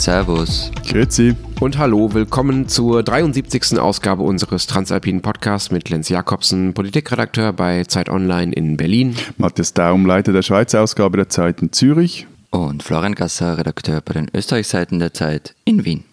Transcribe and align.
Servus. 0.00 0.70
Grüezi. 0.88 1.36
Und 1.60 1.76
hallo, 1.76 2.14
willkommen 2.14 2.68
zur 2.68 3.02
73. 3.02 3.78
Ausgabe 3.78 4.22
unseres 4.22 4.66
Transalpinen 4.66 5.20
Podcasts 5.20 5.70
mit 5.70 5.90
Lenz 5.90 6.08
Jakobsen, 6.08 6.72
Politikredakteur 6.72 7.52
bei 7.52 7.84
Zeit 7.84 8.08
Online 8.08 8.50
in 8.50 8.78
Berlin. 8.78 9.14
Matthias 9.36 9.74
Daum, 9.74 10.06
Leiter 10.06 10.32
der 10.32 10.40
Schweizer 10.40 10.80
Ausgabe 10.80 11.18
der 11.18 11.28
Zeit 11.28 11.60
in 11.60 11.72
Zürich. 11.72 12.26
Und 12.48 12.82
Florian 12.82 13.14
Gasser, 13.14 13.58
Redakteur 13.58 14.00
bei 14.00 14.14
den 14.14 14.30
Österreichseiten 14.34 15.00
der 15.00 15.12
Zeit 15.12 15.54
in 15.66 15.84
Wien. 15.84 16.04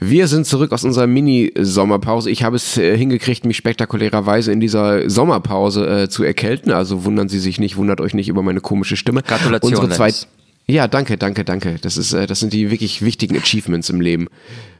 Wir 0.00 0.26
sind 0.26 0.46
zurück 0.46 0.72
aus 0.72 0.84
unserer 0.84 1.06
Mini-Sommerpause. 1.06 2.30
Ich 2.30 2.42
habe 2.42 2.56
es 2.56 2.78
äh, 2.78 2.96
hingekriegt, 2.96 3.44
mich 3.44 3.58
spektakulärerweise 3.58 4.50
in 4.50 4.60
dieser 4.60 5.10
Sommerpause 5.10 6.04
äh, 6.04 6.08
zu 6.08 6.24
erkälten. 6.24 6.72
Also 6.72 7.04
wundern 7.04 7.28
Sie 7.28 7.38
sich 7.38 7.60
nicht, 7.60 7.76
wundert 7.76 8.00
euch 8.00 8.14
nicht 8.14 8.30
über 8.30 8.42
meine 8.42 8.62
komische 8.62 8.96
Stimme. 8.96 9.22
Gratulation. 9.22 9.74
Unsere 9.74 9.90
zwei 9.90 10.10
ja, 10.70 10.88
danke, 10.88 11.16
danke, 11.16 11.44
danke. 11.44 11.76
Das, 11.80 11.96
ist, 11.96 12.12
äh, 12.12 12.26
das 12.26 12.40
sind 12.40 12.52
die 12.52 12.70
wirklich 12.70 13.02
wichtigen 13.02 13.36
Achievements 13.36 13.90
im 13.90 14.00
Leben 14.00 14.28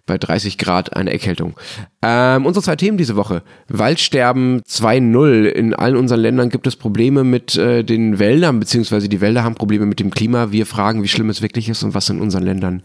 bei 0.07 0.19
30 0.19 0.59
Grad 0.59 0.97
eine 0.97 1.13
Erkältung. 1.13 1.55
Ähm, 2.03 2.45
unsere 2.45 2.65
zwei 2.65 2.77
Themen 2.77 2.99
diese 2.99 3.16
Woche. 3.16 3.43
Waldsterben 3.69 4.61
2.0. 4.63 5.45
In 5.47 5.75
allen 5.75 5.97
unseren 5.97 6.21
Ländern 6.21 6.49
gibt 6.49 6.66
es 6.66 6.77
Probleme 6.77 7.23
mit 7.23 7.57
äh, 7.57 7.85
den 7.85 8.19
Wäldern, 8.19 8.59
beziehungsweise 8.59 9.09
die 9.09 9.21
Wälder 9.21 9.45
haben 9.45 9.55
Probleme 9.55 9.87
mit 9.87 10.01
dem 10.01 10.11
Klima. 10.11 10.51
Wir 10.51 10.66
fragen, 10.66 11.03
wie 11.03 11.09
schlimm 11.09 11.30
es 11.30 11.43
wirklich 11.43 11.69
ist 11.69 11.83
und 11.83 11.95
was 11.95 12.09
in 12.09 12.21
unseren 12.21 12.45
Ländern 12.45 12.83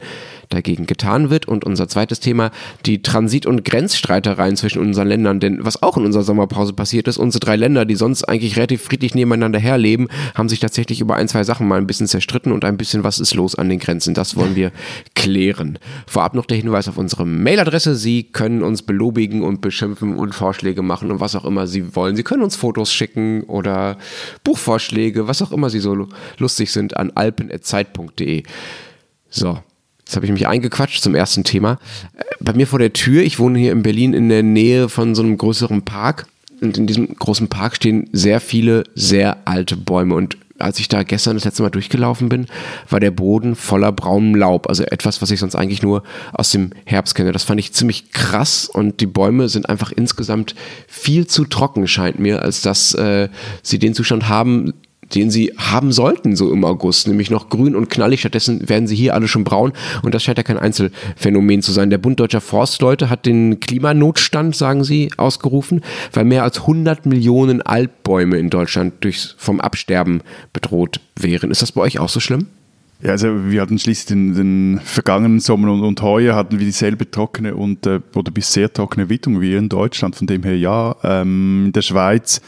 dagegen 0.49 0.85
getan 0.85 1.29
wird. 1.29 1.47
Und 1.47 1.63
unser 1.63 1.87
zweites 1.87 2.19
Thema, 2.19 2.51
die 2.85 3.01
Transit- 3.01 3.45
und 3.45 3.65
Grenzstreitereien 3.65 4.55
zwischen 4.55 4.79
unseren 4.79 5.07
Ländern. 5.07 5.39
Denn 5.39 5.63
was 5.63 5.81
auch 5.81 5.97
in 5.97 6.05
unserer 6.05 6.23
Sommerpause 6.23 6.73
passiert 6.73 7.07
ist, 7.07 7.17
unsere 7.17 7.39
drei 7.39 7.55
Länder, 7.55 7.85
die 7.85 7.95
sonst 7.95 8.23
eigentlich 8.23 8.57
relativ 8.57 8.81
friedlich 8.81 9.15
nebeneinander 9.15 9.59
herleben, 9.59 10.07
haben 10.33 10.49
sich 10.49 10.59
tatsächlich 10.59 11.01
über 11.01 11.15
ein, 11.15 11.27
zwei 11.27 11.43
Sachen 11.43 11.67
mal 11.67 11.77
ein 11.77 11.87
bisschen 11.87 12.07
zerstritten 12.07 12.51
und 12.51 12.65
ein 12.65 12.77
bisschen 12.77 13.03
was 13.03 13.19
ist 13.19 13.33
los 13.35 13.55
an 13.55 13.69
den 13.69 13.79
Grenzen. 13.79 14.13
Das 14.13 14.35
wollen 14.35 14.55
wir 14.55 14.71
klären. 15.15 15.79
Vorab 16.07 16.35
noch 16.35 16.45
der 16.45 16.57
Hinweis 16.57 16.87
auf 16.87 16.97
unsere 16.97 17.25
Mailadresse. 17.25 17.95
Sie 17.95 18.23
können 18.23 18.63
uns 18.63 18.81
belobigen 18.81 19.43
und 19.43 19.61
beschimpfen 19.61 20.17
und 20.17 20.33
Vorschläge 20.33 20.81
machen 20.81 21.11
und 21.11 21.19
was 21.19 21.35
auch 21.35 21.45
immer 21.45 21.67
Sie 21.67 21.95
wollen. 21.95 22.15
Sie 22.15 22.23
können 22.23 22.43
uns 22.43 22.55
Fotos 22.55 22.91
schicken 22.93 23.43
oder 23.43 23.97
Buchvorschläge, 24.43 25.27
was 25.27 25.41
auch 25.41 25.51
immer 25.51 25.69
Sie 25.69 25.79
so 25.79 26.07
lustig 26.37 26.71
sind, 26.71 26.97
an 26.97 27.11
alpen.zeit.de. 27.15 28.43
So, 29.29 29.59
Jetzt 30.05 30.15
habe 30.15 30.25
ich 30.25 30.31
mich 30.31 30.47
eingequatscht 30.47 31.01
zum 31.01 31.15
ersten 31.15 31.43
Thema. 31.43 31.79
Bei 32.39 32.53
mir 32.53 32.67
vor 32.67 32.77
der 32.77 32.93
Tür, 32.93 33.23
ich 33.23 33.39
wohne 33.39 33.57
hier 33.57 33.71
in 33.71 33.81
Berlin 33.81 34.13
in 34.13 34.29
der 34.29 34.43
Nähe 34.43 34.87
von 34.87 35.15
so 35.15 35.23
einem 35.23 35.37
größeren 35.37 35.83
Park. 35.83 36.27
Und 36.61 36.77
in 36.77 36.85
diesem 36.85 37.15
großen 37.15 37.47
Park 37.47 37.75
stehen 37.75 38.07
sehr 38.11 38.39
viele 38.39 38.83
sehr 38.93 39.37
alte 39.45 39.75
Bäume. 39.75 40.13
Und 40.13 40.37
als 40.59 40.79
ich 40.79 40.87
da 40.87 41.03
gestern 41.03 41.35
das 41.35 41.43
letzte 41.43 41.63
Mal 41.63 41.69
durchgelaufen 41.69 42.29
bin, 42.29 42.45
war 42.87 42.99
der 42.99 43.11
Boden 43.11 43.55
voller 43.55 43.91
braunem 43.91 44.35
Laub. 44.35 44.69
Also 44.69 44.83
etwas, 44.83 45.21
was 45.23 45.31
ich 45.31 45.39
sonst 45.39 45.55
eigentlich 45.55 45.81
nur 45.81 46.03
aus 46.33 46.51
dem 46.51 46.69
Herbst 46.85 47.15
kenne. 47.15 47.31
Das 47.31 47.43
fand 47.43 47.59
ich 47.59 47.73
ziemlich 47.73 48.11
krass 48.11 48.69
und 48.71 49.01
die 49.01 49.07
Bäume 49.07 49.49
sind 49.49 49.67
einfach 49.67 49.91
insgesamt 49.91 50.55
viel 50.87 51.25
zu 51.27 51.45
trocken, 51.45 51.87
scheint 51.87 52.19
mir, 52.19 52.43
als 52.43 52.61
dass 52.61 52.93
äh, 52.93 53.27
sie 53.63 53.79
den 53.79 53.95
Zustand 53.95 54.29
haben, 54.29 54.73
den 55.13 55.29
sie 55.29 55.53
haben 55.57 55.91
sollten, 55.91 56.35
so 56.35 56.51
im 56.51 56.65
August, 56.65 57.07
nämlich 57.07 57.29
noch 57.29 57.49
grün 57.49 57.75
und 57.75 57.89
knallig. 57.89 58.21
Stattdessen 58.21 58.67
werden 58.67 58.87
sie 58.87 58.95
hier 58.95 59.13
alle 59.13 59.27
schon 59.27 59.43
braun 59.43 59.73
und 60.03 60.15
das 60.15 60.23
scheint 60.23 60.37
ja 60.37 60.43
kein 60.43 60.57
Einzelfenomen 60.57 61.61
zu 61.61 61.71
sein. 61.71 61.89
Der 61.89 61.97
Bund 61.97 62.19
Deutscher 62.19 62.41
Forstleute 62.41 63.09
hat 63.09 63.25
den 63.25 63.59
Klimanotstand, 63.59 64.55
sagen 64.55 64.83
sie, 64.83 65.11
ausgerufen, 65.17 65.81
weil 66.13 66.25
mehr 66.25 66.43
als 66.43 66.61
100 66.61 67.05
Millionen 67.05 67.61
Altbäume 67.61 68.37
in 68.37 68.49
Deutschland 68.49 68.95
durch, 69.01 69.35
vom 69.37 69.61
Absterben 69.61 70.21
bedroht 70.53 71.01
wären. 71.15 71.51
Ist 71.51 71.61
das 71.61 71.71
bei 71.71 71.81
euch 71.81 71.99
auch 71.99 72.09
so 72.09 72.19
schlimm? 72.19 72.47
Ja, 73.01 73.11
also 73.11 73.49
wir 73.49 73.61
hatten 73.61 73.77
schließlich 73.77 74.05
den, 74.05 74.33
den 74.35 74.79
vergangenen 74.83 75.39
Sommer 75.39 75.71
und, 75.71 75.83
und, 75.83 76.01
heuer 76.01 76.35
hatten 76.35 76.59
wir 76.59 76.65
dieselbe 76.65 77.11
trockene 77.11 77.53
und 77.55 77.85
äh, 77.85 77.99
oder 78.15 78.31
bis 78.31 78.53
sehr 78.53 78.71
trockene 78.71 79.09
Witterung 79.09 79.41
wie 79.41 79.53
in 79.53 79.67
Deutschland. 79.67 80.15
Von 80.15 80.27
dem 80.27 80.43
her 80.43 80.57
ja, 80.57 80.95
ähm, 81.03 81.65
in 81.67 81.73
der 81.73 81.81
Schweiz 81.81 82.41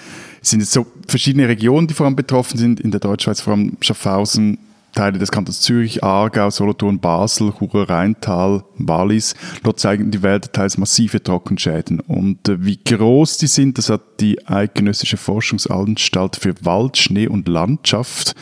sind 0.50 0.62
es 0.62 0.72
so 0.72 0.86
verschiedene 1.08 1.48
Regionen, 1.48 1.88
die 1.88 1.94
vor 1.94 2.06
allem 2.06 2.16
betroffen 2.16 2.58
sind. 2.58 2.80
In 2.80 2.92
der 2.92 3.00
Deutschschweiz 3.00 3.42
vor 3.42 3.54
allem 3.54 3.78
Schaffhausen, 3.82 4.58
Teile 4.94 5.20
des 5.20 5.32
Kantons 5.32 5.62
Zürich, 5.62 6.04
Aargau, 6.04 6.50
Solothurn, 6.50 7.00
Basel, 7.00 7.52
Churer, 7.52 7.88
Rheintal, 7.88 8.64
Wallis. 8.80 9.36
Dort 9.62 9.80
zeigen 9.80 10.10
die 10.10 10.24
Wälder 10.24 10.52
teils 10.52 10.78
massive 10.78 11.22
Trockenschäden. 11.22 12.00
Und 12.00 12.50
äh, 12.50 12.66
wie 12.66 12.80
groß 12.84 13.38
die 13.38 13.48
sind, 13.48 13.78
das 13.78 13.90
hat 13.90 14.02
die 14.20 14.48
Eidgenössische 14.48 15.18
Forschungsanstalt 15.18 16.36
für 16.38 16.56
Wald, 16.62 16.98
Schnee 16.98 17.28
und 17.28 17.48
Landschaft 17.48 18.34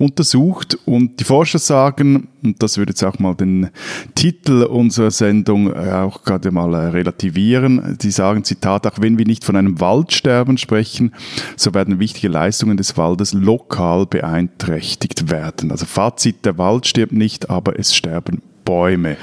untersucht. 0.00 0.78
Und 0.86 1.20
die 1.20 1.24
Forscher 1.24 1.58
sagen, 1.58 2.28
und 2.42 2.62
das 2.62 2.78
würde 2.78 2.90
jetzt 2.90 3.04
auch 3.04 3.18
mal 3.18 3.34
den 3.34 3.68
Titel 4.14 4.62
unserer 4.64 5.10
Sendung 5.10 5.72
äh, 5.72 5.90
auch 5.90 6.24
gerade 6.24 6.50
mal 6.50 6.72
äh, 6.74 6.88
relativieren, 6.88 7.98
die 8.00 8.10
sagen, 8.10 8.42
Zitat, 8.42 8.86
auch 8.86 9.00
wenn 9.00 9.18
wir 9.18 9.26
nicht 9.26 9.44
von 9.44 9.56
einem 9.56 9.78
Waldsterben 9.78 10.56
sprechen, 10.56 11.12
so 11.56 11.74
werden 11.74 12.00
wichtige 12.00 12.28
Leistungen 12.28 12.78
des 12.78 12.96
Waldes 12.96 13.34
lokal 13.34 14.06
beeinträchtigt 14.06 15.30
werden. 15.30 15.70
Also 15.70 15.84
Fazit, 15.84 16.46
der 16.46 16.56
Wald 16.56 16.86
stirbt 16.86 17.12
nicht, 17.12 17.50
aber 17.50 17.78
es 17.78 17.94
sterben 17.94 18.40
Bäume. 18.64 19.16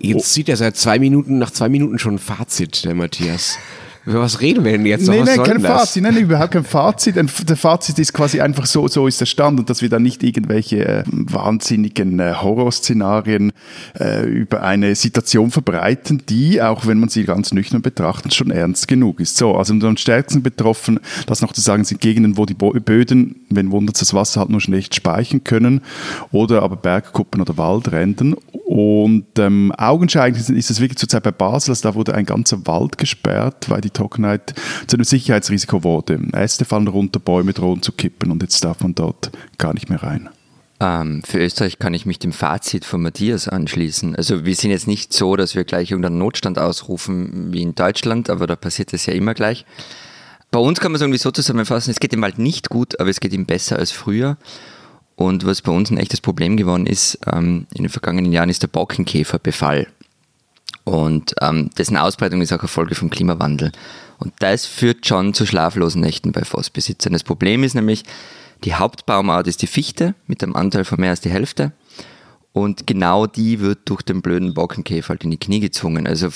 Jetzt 0.00 0.32
zieht 0.32 0.48
er 0.48 0.56
seit 0.56 0.76
zwei 0.76 0.98
Minuten, 0.98 1.38
nach 1.38 1.50
zwei 1.50 1.68
Minuten 1.68 1.98
schon 1.98 2.14
ein 2.14 2.18
Fazit, 2.18 2.84
der 2.84 2.94
Matthias. 2.94 3.58
Über 4.06 4.20
was 4.20 4.40
reden 4.40 4.64
wir 4.64 4.72
denn 4.72 4.86
jetzt? 4.86 5.06
Nein, 5.06 5.24
nein, 5.24 5.42
kein 5.42 5.60
Fazit, 5.60 6.02
nein, 6.02 6.16
überhaupt 6.16 6.52
kein 6.52 6.64
Fazit. 6.64 7.16
Der 7.16 7.56
Fazit 7.56 7.98
ist 7.98 8.14
quasi 8.14 8.40
einfach 8.40 8.64
so, 8.64 8.88
so 8.88 9.06
ist 9.06 9.20
der 9.20 9.26
Stand 9.26 9.60
und 9.60 9.68
dass 9.68 9.82
wir 9.82 9.90
da 9.90 9.98
nicht 9.98 10.22
irgendwelche 10.22 10.86
äh, 10.86 11.04
wahnsinnigen 11.06 12.18
äh, 12.18 12.32
Horrorszenarien 12.34 13.52
äh, 13.98 14.26
über 14.26 14.62
eine 14.62 14.94
Situation 14.94 15.50
verbreiten, 15.50 16.22
die, 16.28 16.62
auch 16.62 16.86
wenn 16.86 16.98
man 16.98 17.10
sie 17.10 17.24
ganz 17.24 17.52
nüchtern 17.52 17.82
betrachtet, 17.82 18.34
schon 18.34 18.50
ernst 18.50 18.88
genug 18.88 19.20
ist. 19.20 19.36
So, 19.36 19.54
also 19.54 19.74
am 19.74 19.96
stärksten 19.98 20.42
betroffen, 20.42 20.98
das 21.26 21.42
noch 21.42 21.52
zu 21.52 21.60
sagen, 21.60 21.84
sind 21.84 22.00
Gegenden, 22.00 22.38
wo 22.38 22.46
die 22.46 22.54
Böden, 22.54 23.46
wenn 23.50 23.70
wundert 23.70 24.00
das 24.00 24.14
Wasser 24.14 24.40
halt 24.40 24.50
nur 24.50 24.62
schlecht 24.62 24.94
speichern 24.94 25.44
können 25.44 25.82
oder 26.32 26.62
aber 26.62 26.76
Bergkuppen 26.76 27.42
oder 27.42 27.58
Waldrändern 27.58 28.34
und 28.70 29.26
ähm, 29.38 29.72
augenscheinlich 29.76 30.48
ist 30.48 30.70
es 30.70 30.80
wirklich 30.80 30.98
zurzeit 30.98 31.24
bei 31.24 31.32
Basel, 31.32 31.72
also 31.72 31.88
da 31.88 31.96
wurde 31.96 32.14
ein 32.14 32.24
ganzer 32.24 32.66
Wald 32.68 32.98
gesperrt, 32.98 33.68
weil 33.68 33.80
die 33.80 33.89
Trockenheit 33.92 34.54
zu 34.86 34.96
einem 34.96 35.04
Sicherheitsrisiko 35.04 35.84
wurde. 35.84 36.20
Äste 36.32 36.64
fallen 36.64 36.88
runter, 36.88 37.20
Bäume 37.20 37.52
drohen 37.52 37.82
zu 37.82 37.92
kippen 37.92 38.30
und 38.30 38.42
jetzt 38.42 38.64
darf 38.64 38.80
man 38.80 38.94
dort 38.94 39.30
gar 39.58 39.74
nicht 39.74 39.88
mehr 39.88 40.02
rein. 40.02 40.28
Ähm, 40.80 41.22
für 41.24 41.38
Österreich 41.38 41.78
kann 41.78 41.92
ich 41.92 42.06
mich 42.06 42.18
dem 42.18 42.32
Fazit 42.32 42.86
von 42.86 43.02
Matthias 43.02 43.48
anschließen. 43.48 44.16
Also 44.16 44.46
wir 44.46 44.54
sind 44.54 44.70
jetzt 44.70 44.86
nicht 44.86 45.12
so, 45.12 45.36
dass 45.36 45.54
wir 45.54 45.64
gleich 45.64 45.90
irgendeinen 45.90 46.18
Notstand 46.18 46.58
ausrufen 46.58 47.52
wie 47.52 47.62
in 47.62 47.74
Deutschland, 47.74 48.30
aber 48.30 48.46
da 48.46 48.56
passiert 48.56 48.92
das 48.94 49.04
ja 49.04 49.12
immer 49.12 49.34
gleich. 49.34 49.66
Bei 50.50 50.58
uns 50.58 50.80
kann 50.80 50.90
man 50.90 50.96
es 50.96 51.02
irgendwie 51.02 51.18
so 51.18 51.30
zusammenfassen, 51.30 51.90
es 51.90 52.00
geht 52.00 52.12
ihm 52.12 52.24
halt 52.24 52.38
nicht 52.38 52.70
gut, 52.70 52.98
aber 52.98 53.10
es 53.10 53.20
geht 53.20 53.32
ihm 53.32 53.46
besser 53.46 53.78
als 53.78 53.92
früher. 53.92 54.36
Und 55.16 55.44
was 55.44 55.60
bei 55.60 55.70
uns 55.70 55.90
ein 55.90 55.98
echtes 55.98 56.22
Problem 56.22 56.56
geworden 56.56 56.86
ist, 56.86 57.18
ähm, 57.30 57.66
in 57.74 57.84
den 57.84 57.90
vergangenen 57.90 58.32
Jahren 58.32 58.48
ist 58.48 58.62
der 58.62 58.68
Borkenkäferbefall. 58.68 59.86
Und 60.84 61.34
ähm, 61.40 61.70
dessen 61.76 61.96
Ausbreitung 61.96 62.40
ist 62.40 62.52
auch 62.52 62.60
eine 62.60 62.68
Folge 62.68 62.94
vom 62.94 63.10
Klimawandel. 63.10 63.72
Und 64.18 64.34
das 64.40 64.66
führt 64.66 65.06
schon 65.06 65.34
zu 65.34 65.46
schlaflosen 65.46 66.00
Nächten 66.00 66.32
bei 66.32 66.44
Forstbesitzern. 66.44 67.12
Das 67.12 67.24
Problem 67.24 67.64
ist 67.64 67.74
nämlich, 67.74 68.04
die 68.64 68.74
Hauptbaumart 68.74 69.46
ist 69.46 69.62
die 69.62 69.66
Fichte 69.66 70.14
mit 70.26 70.42
einem 70.42 70.56
Anteil 70.56 70.84
von 70.84 71.00
mehr 71.00 71.10
als 71.10 71.20
die 71.20 71.30
Hälfte. 71.30 71.72
Und 72.52 72.86
genau 72.86 73.26
die 73.26 73.60
wird 73.60 73.88
durch 73.88 74.02
den 74.02 74.22
blöden 74.22 74.54
Borkenkäfer 74.54 75.10
halt 75.10 75.24
in 75.24 75.30
die 75.30 75.38
Knie 75.38 75.60
gezwungen. 75.60 76.06
Also 76.06 76.28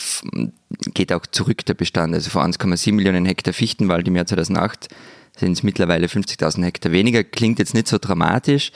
geht 0.94 1.12
auch 1.12 1.27
zurück 1.27 1.66
der 1.66 1.75
Bestand. 1.75 2.15
Also 2.15 2.31
vor 2.31 2.44
1,7 2.44 2.93
Millionen 2.93 3.27
Hektar 3.27 3.53
Fichtenwald 3.53 4.06
im 4.06 4.16
Jahr 4.16 4.27
2008 4.27 4.88
sind 5.37 5.53
es 5.53 5.62
mittlerweile 5.65 6.06
50.000 6.06 6.65
Hektar 6.65 6.92
weniger. 6.92 7.24
Klingt 7.24 7.59
jetzt 7.59 7.74
nicht 7.74 7.89
so 7.89 7.98
dramatisch, 7.98 8.71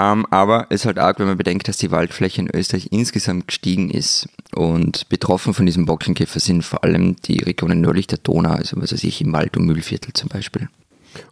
ähm, 0.00 0.26
aber 0.30 0.66
es 0.70 0.80
ist 0.80 0.86
halt 0.86 0.98
arg, 0.98 1.18
wenn 1.18 1.26
man 1.26 1.36
bedenkt, 1.36 1.68
dass 1.68 1.76
die 1.76 1.90
Waldfläche 1.90 2.40
in 2.40 2.50
Österreich 2.54 2.88
insgesamt 2.90 3.48
gestiegen 3.48 3.90
ist. 3.90 4.28
Und 4.54 5.08
betroffen 5.08 5.52
von 5.52 5.66
diesem 5.66 5.84
Borkenkäfer 5.84 6.40
sind 6.40 6.64
vor 6.64 6.82
allem 6.84 7.16
die 7.24 7.38
Regionen 7.38 7.82
nördlich 7.82 8.06
der 8.06 8.18
Donau, 8.18 8.50
also 8.50 8.80
was 8.80 8.92
weiß 8.92 9.04
ich, 9.04 9.20
im 9.20 9.32
Wald- 9.32 9.56
und 9.56 9.66
Mühlviertel 9.66 10.12
zum 10.14 10.28
Beispiel. 10.28 10.68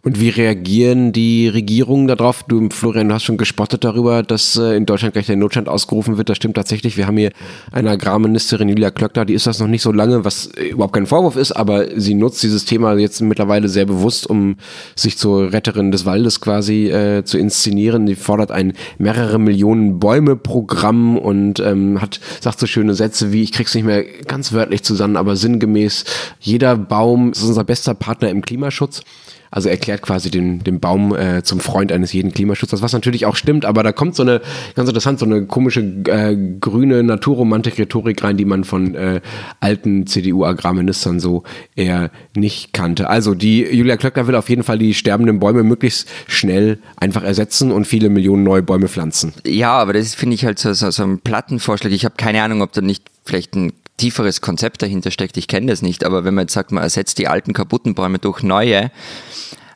Und 0.03 0.19
wie 0.19 0.29
reagieren 0.29 1.11
die 1.11 1.47
Regierungen 1.47 2.07
darauf? 2.07 2.43
Du, 2.43 2.69
Florian, 2.69 3.09
du 3.09 3.15
hast 3.15 3.23
schon 3.23 3.37
gespottet 3.37 3.83
darüber, 3.83 4.23
dass 4.23 4.55
äh, 4.55 4.75
in 4.75 4.85
Deutschland 4.85 5.13
gleich 5.13 5.27
der 5.27 5.35
Notstand 5.35 5.69
ausgerufen 5.69 6.17
wird. 6.17 6.29
Das 6.29 6.37
stimmt 6.37 6.55
tatsächlich. 6.55 6.97
Wir 6.97 7.07
haben 7.07 7.17
hier 7.17 7.31
eine 7.71 7.91
Agrarministerin, 7.91 8.69
Julia 8.69 8.91
Klöckner, 8.91 9.25
die 9.25 9.33
ist 9.33 9.47
das 9.47 9.59
noch 9.59 9.67
nicht 9.67 9.81
so 9.81 9.91
lange, 9.91 10.25
was 10.25 10.47
äh, 10.47 10.69
überhaupt 10.69 10.93
kein 10.93 11.05
Vorwurf 11.05 11.35
ist, 11.35 11.51
aber 11.51 11.99
sie 11.99 12.13
nutzt 12.13 12.43
dieses 12.43 12.65
Thema 12.65 12.97
jetzt 12.97 13.21
mittlerweile 13.21 13.69
sehr 13.69 13.85
bewusst, 13.85 14.27
um 14.27 14.55
sich 14.95 15.17
zur 15.17 15.53
Retterin 15.53 15.91
des 15.91 16.05
Waldes 16.05 16.41
quasi 16.41 16.89
äh, 16.89 17.23
zu 17.23 17.37
inszenieren. 17.37 18.05
Die 18.05 18.15
fordert 18.15 18.51
ein 18.51 18.73
mehrere 18.97 19.39
Millionen 19.39 19.99
Bäume-Programm 19.99 21.17
und 21.17 21.59
ähm, 21.59 22.01
hat, 22.01 22.19
sagt 22.41 22.59
so 22.59 22.67
schöne 22.67 22.93
Sätze 22.93 23.31
wie, 23.31 23.43
ich 23.43 23.51
krieg's 23.51 23.75
nicht 23.75 23.85
mehr 23.85 24.03
ganz 24.03 24.53
wörtlich 24.53 24.83
zusammen, 24.83 25.17
aber 25.17 25.35
sinngemäß, 25.35 26.05
jeder 26.39 26.75
Baum 26.77 27.31
ist 27.31 27.43
unser 27.43 27.63
bester 27.63 27.93
Partner 27.93 28.29
im 28.29 28.41
Klimaschutz. 28.41 29.03
Also 29.51 29.69
erklärt 29.69 30.01
quasi 30.01 30.29
den, 30.29 30.63
den 30.63 30.79
Baum 30.79 31.15
äh, 31.15 31.43
zum 31.43 31.59
Freund 31.59 31.91
eines 31.91 32.13
jeden 32.13 32.33
Klimaschutzers, 32.33 32.81
was 32.81 32.93
natürlich 32.93 33.25
auch 33.25 33.35
stimmt, 33.35 33.65
aber 33.65 33.83
da 33.83 33.91
kommt 33.91 34.15
so 34.15 34.23
eine, 34.23 34.41
ganz 34.75 34.87
interessant, 34.89 35.19
so 35.19 35.25
eine 35.25 35.45
komische 35.45 35.81
äh, 35.81 36.35
grüne 36.59 37.03
Naturromantik-Rhetorik 37.03 38.23
rein, 38.23 38.37
die 38.37 38.45
man 38.45 38.63
von 38.63 38.95
äh, 38.95 39.21
alten 39.59 40.05
CDU-Agrarministern 40.07 41.19
so 41.19 41.43
eher 41.75 42.11
nicht 42.35 42.73
kannte. 42.73 43.09
Also 43.09 43.33
die 43.33 43.63
Julia 43.63 43.97
Klöckner 43.97 44.27
will 44.27 44.35
auf 44.35 44.49
jeden 44.49 44.63
Fall 44.63 44.77
die 44.77 44.93
sterbenden 44.93 45.39
Bäume 45.39 45.63
möglichst 45.63 46.07
schnell 46.27 46.79
einfach 46.97 47.23
ersetzen 47.23 47.71
und 47.71 47.85
viele 47.85 48.09
Millionen 48.09 48.43
neue 48.43 48.61
Bäume 48.61 48.87
pflanzen. 48.87 49.33
Ja, 49.45 49.71
aber 49.71 49.93
das 49.93 50.15
finde 50.15 50.35
ich 50.35 50.45
halt 50.45 50.59
so, 50.59 50.73
so, 50.73 50.91
so 50.91 51.03
ein 51.03 51.19
Plattenvorschlag. 51.19 51.91
Ich 51.91 52.05
habe 52.05 52.15
keine 52.17 52.43
Ahnung, 52.43 52.61
ob 52.61 52.73
da 52.73 52.81
nicht 52.81 53.03
vielleicht 53.25 53.55
ein 53.55 53.73
tieferes 53.99 54.41
Konzept 54.41 54.81
dahinter 54.81 55.11
steckt. 55.11 55.37
Ich 55.37 55.47
kenne 55.47 55.67
das 55.67 55.81
nicht, 55.81 56.03
aber 56.03 56.23
wenn 56.23 56.33
man 56.33 56.43
jetzt 56.43 56.53
sagt, 56.53 56.71
man 56.71 56.83
ersetzt 56.83 57.19
die 57.19 57.27
alten 57.27 57.53
kaputten 57.53 57.93
Bäume 57.93 58.17
durch 58.19 58.41
neue, 58.41 58.91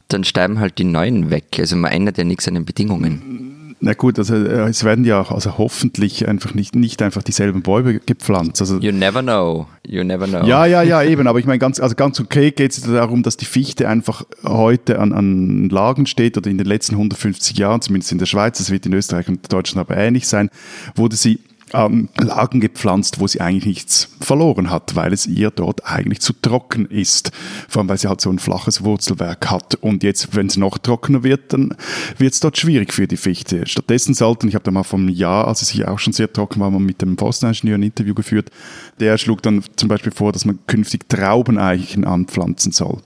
dann 0.07 0.23
sterben 0.23 0.59
halt 0.59 0.77
die 0.77 0.83
neuen 0.83 1.29
weg. 1.29 1.57
Also 1.59 1.75
man 1.75 1.91
ändert 1.91 2.17
ja 2.17 2.23
nichts 2.23 2.47
an 2.47 2.55
den 2.55 2.65
Bedingungen. 2.65 3.53
Na 3.85 3.93
gut, 3.95 4.17
also 4.17 4.33
äh, 4.35 4.69
es 4.69 4.85
werden 4.85 5.03
ja 5.03 5.19
auch 5.19 5.29
also 5.29 5.57
hoffentlich 5.57 6.25
einfach 6.25 6.53
nicht, 6.53 6.73
nicht 6.73 7.01
einfach 7.01 7.21
dieselben 7.21 7.63
Bäume 7.63 7.99
gepflanzt. 7.99 8.61
Also, 8.61 8.79
you 8.79 8.93
never 8.93 9.21
know. 9.21 9.67
You 9.85 10.05
never 10.05 10.25
know. 10.25 10.45
Ja, 10.45 10.65
ja, 10.65 10.83
ja, 10.83 11.03
eben. 11.03 11.27
Aber 11.27 11.37
ich 11.39 11.45
meine, 11.45 11.59
ganz, 11.59 11.81
also 11.81 11.93
ganz 11.93 12.17
okay 12.21 12.51
geht 12.51 12.71
es 12.71 12.81
darum, 12.81 13.23
dass 13.23 13.35
die 13.35 13.43
Fichte 13.43 13.89
einfach 13.89 14.23
heute 14.45 14.99
an, 14.99 15.11
an 15.11 15.67
Lagen 15.67 16.05
steht 16.05 16.37
oder 16.37 16.49
in 16.49 16.57
den 16.57 16.65
letzten 16.65 16.95
150 16.95 17.57
Jahren, 17.57 17.81
zumindest 17.81 18.13
in 18.13 18.19
der 18.19 18.25
Schweiz, 18.25 18.59
das 18.59 18.71
wird 18.71 18.85
in 18.85 18.93
Österreich 18.93 19.27
und 19.27 19.51
Deutschland 19.51 19.89
aber 19.89 19.99
ähnlich 19.99 20.29
sein, 20.29 20.49
wurde 20.95 21.17
sie 21.17 21.41
ähm, 21.73 22.09
Lagen 22.17 22.59
gepflanzt, 22.59 23.19
wo 23.19 23.27
sie 23.27 23.41
eigentlich 23.41 23.65
nichts 23.65 24.09
verloren 24.21 24.69
hat, 24.69 24.95
weil 24.95 25.11
es 25.13 25.25
ihr 25.25 25.51
dort 25.51 25.85
eigentlich 25.85 26.21
zu 26.21 26.33
trocken 26.33 26.85
ist. 26.85 27.31
Vor 27.67 27.81
allem, 27.81 27.89
weil 27.89 27.97
sie 27.97 28.07
halt 28.07 28.21
so 28.21 28.29
ein 28.29 28.39
flaches 28.39 28.83
Wurzelwerk 28.83 29.49
hat. 29.49 29.75
Und 29.75 30.03
jetzt, 30.03 30.35
wenn 30.35 30.47
es 30.47 30.57
noch 30.57 30.77
trockener 30.77 31.23
wird, 31.23 31.53
dann 31.53 31.75
wird 32.17 32.33
es 32.33 32.39
dort 32.39 32.57
schwierig 32.57 32.93
für 32.93 33.07
die 33.07 33.17
Fichte. 33.17 33.65
Stattdessen 33.67 34.13
sollten, 34.13 34.47
ich 34.47 34.55
habe 34.55 34.63
da 34.63 34.71
mal 34.71 34.83
vom 34.83 35.09
Jahr, 35.09 35.47
als 35.47 35.61
es 35.61 35.69
hier 35.69 35.91
auch 35.91 35.99
schon 35.99 36.13
sehr 36.13 36.31
trocken 36.31 36.59
war, 36.59 36.71
mal 36.71 36.79
mit 36.79 37.01
dem 37.01 37.17
Forsteningenieur 37.17 37.77
ein 37.77 37.83
Interview 37.83 38.13
geführt, 38.13 38.49
der 38.99 39.17
schlug 39.17 39.41
dann 39.41 39.63
zum 39.75 39.89
Beispiel 39.89 40.11
vor, 40.11 40.31
dass 40.31 40.45
man 40.45 40.59
künftig 40.67 41.09
Traubeneichen 41.09 42.05
anpflanzen 42.05 42.71
soll. 42.71 43.01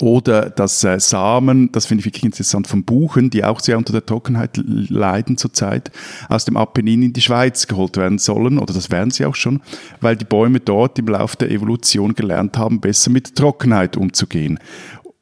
Oder 0.00 0.50
dass 0.50 0.84
äh, 0.84 1.00
Samen, 1.00 1.72
das 1.72 1.86
finde 1.86 2.00
ich 2.00 2.06
wirklich 2.06 2.24
interessant, 2.24 2.66
von 2.66 2.84
Buchen, 2.84 3.30
die 3.30 3.44
auch 3.44 3.60
sehr 3.60 3.78
unter 3.78 3.92
der 3.92 4.04
Trockenheit 4.04 4.56
leiden 4.56 5.38
zurzeit, 5.38 5.90
aus 6.28 6.44
dem 6.44 6.56
Apennin 6.56 7.02
in 7.02 7.12
die 7.12 7.22
Schweiz 7.22 7.66
geholt 7.66 7.96
werden 7.96 8.18
sollen, 8.18 8.58
oder 8.58 8.74
das 8.74 8.90
werden 8.90 9.10
sie 9.10 9.24
auch 9.24 9.34
schon, 9.34 9.62
weil 10.00 10.16
die 10.16 10.24
Bäume 10.26 10.60
dort 10.60 10.98
im 10.98 11.08
Laufe 11.08 11.38
der 11.38 11.50
Evolution 11.50 12.14
gelernt 12.14 12.58
haben, 12.58 12.80
besser 12.80 13.10
mit 13.10 13.36
Trockenheit 13.36 13.96
umzugehen. 13.96 14.58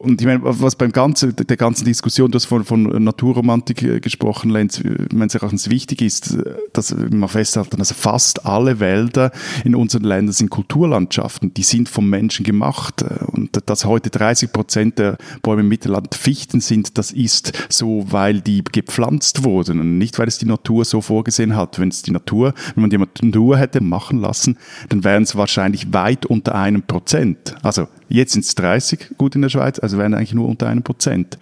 Und 0.05 0.21
ich 0.21 0.27
meine, 0.27 0.41
was 0.43 0.77
beim 0.77 0.93
ganzen, 0.93 1.35
der 1.35 1.57
ganzen 1.57 1.87
Diskussion, 1.87 2.31
du 2.31 2.37
hast 2.37 2.45
von, 2.45 2.65
von 2.65 2.83
Naturromantik 3.03 3.83
äh, 3.83 4.01
gesprochen, 4.01 4.51
Lenz, 4.51 4.79
es 4.81 5.37
auch 5.37 5.53
wichtig 5.71 6.03
ist, 6.03 6.37
dass 6.75 6.95
man 6.95 7.29
festhalten, 7.29 7.79
also 7.79 7.95
fast 7.95 8.45
alle 8.45 8.81
Wälder 8.81 9.33
in 9.65 9.75
unseren 9.75 10.05
Ländern 10.05 10.35
sind 10.35 10.51
Kulturlandschaften, 10.51 11.55
die 11.55 11.63
sind 11.63 11.89
vom 11.89 12.11
Menschen 12.11 12.45
gemacht. 12.45 13.03
Und 13.29 13.59
dass 13.67 13.87
heute 13.87 14.11
30 14.11 14.53
Prozent 14.53 14.99
der 14.99 15.17
Bäume 15.43 15.63
im 15.63 15.69
Mittelland 15.69 16.15
Fichten 16.15 16.61
sind, 16.61 16.99
das 16.99 17.11
ist 17.11 17.53
so, 17.71 18.07
weil 18.11 18.43
die 18.43 18.63
gepflanzt 18.63 19.43
wurden 19.43 19.81
und 19.81 19.97
nicht, 19.97 20.19
weil 20.19 20.29
es 20.29 20.37
die 20.37 20.47
Natur 20.47 20.85
so 20.85 21.01
vorgesehen 21.01 21.57
hat. 21.57 21.79
Wenn 21.79 21.89
es 21.89 22.03
die 22.03 22.11
Natur, 22.11 22.53
wenn 22.75 22.83
man 22.83 22.91
die 22.91 22.99
Natur 22.99 23.57
hätte 23.57 23.81
machen 23.81 24.21
lassen, 24.21 24.59
dann 24.91 25.03
wären 25.03 25.23
es 25.23 25.35
wahrscheinlich 25.35 25.93
weit 25.95 26.27
unter 26.27 26.55
einem 26.55 26.83
Prozent. 26.83 27.55
Also 27.63 27.89
Jetzt 28.15 28.35
sind 28.35 28.45
es 28.45 28.55
30 28.55 29.17
gut 29.19 29.35
in 29.35 29.43
der 29.43 29.49
Schweiz, 29.49 29.81
also 29.81 29.94
wären 29.99 30.15
eigentlich 30.15 30.35
nur 30.35 30.49
unter 30.49 30.69
einem 30.69 30.83
Prozent. 30.83 31.39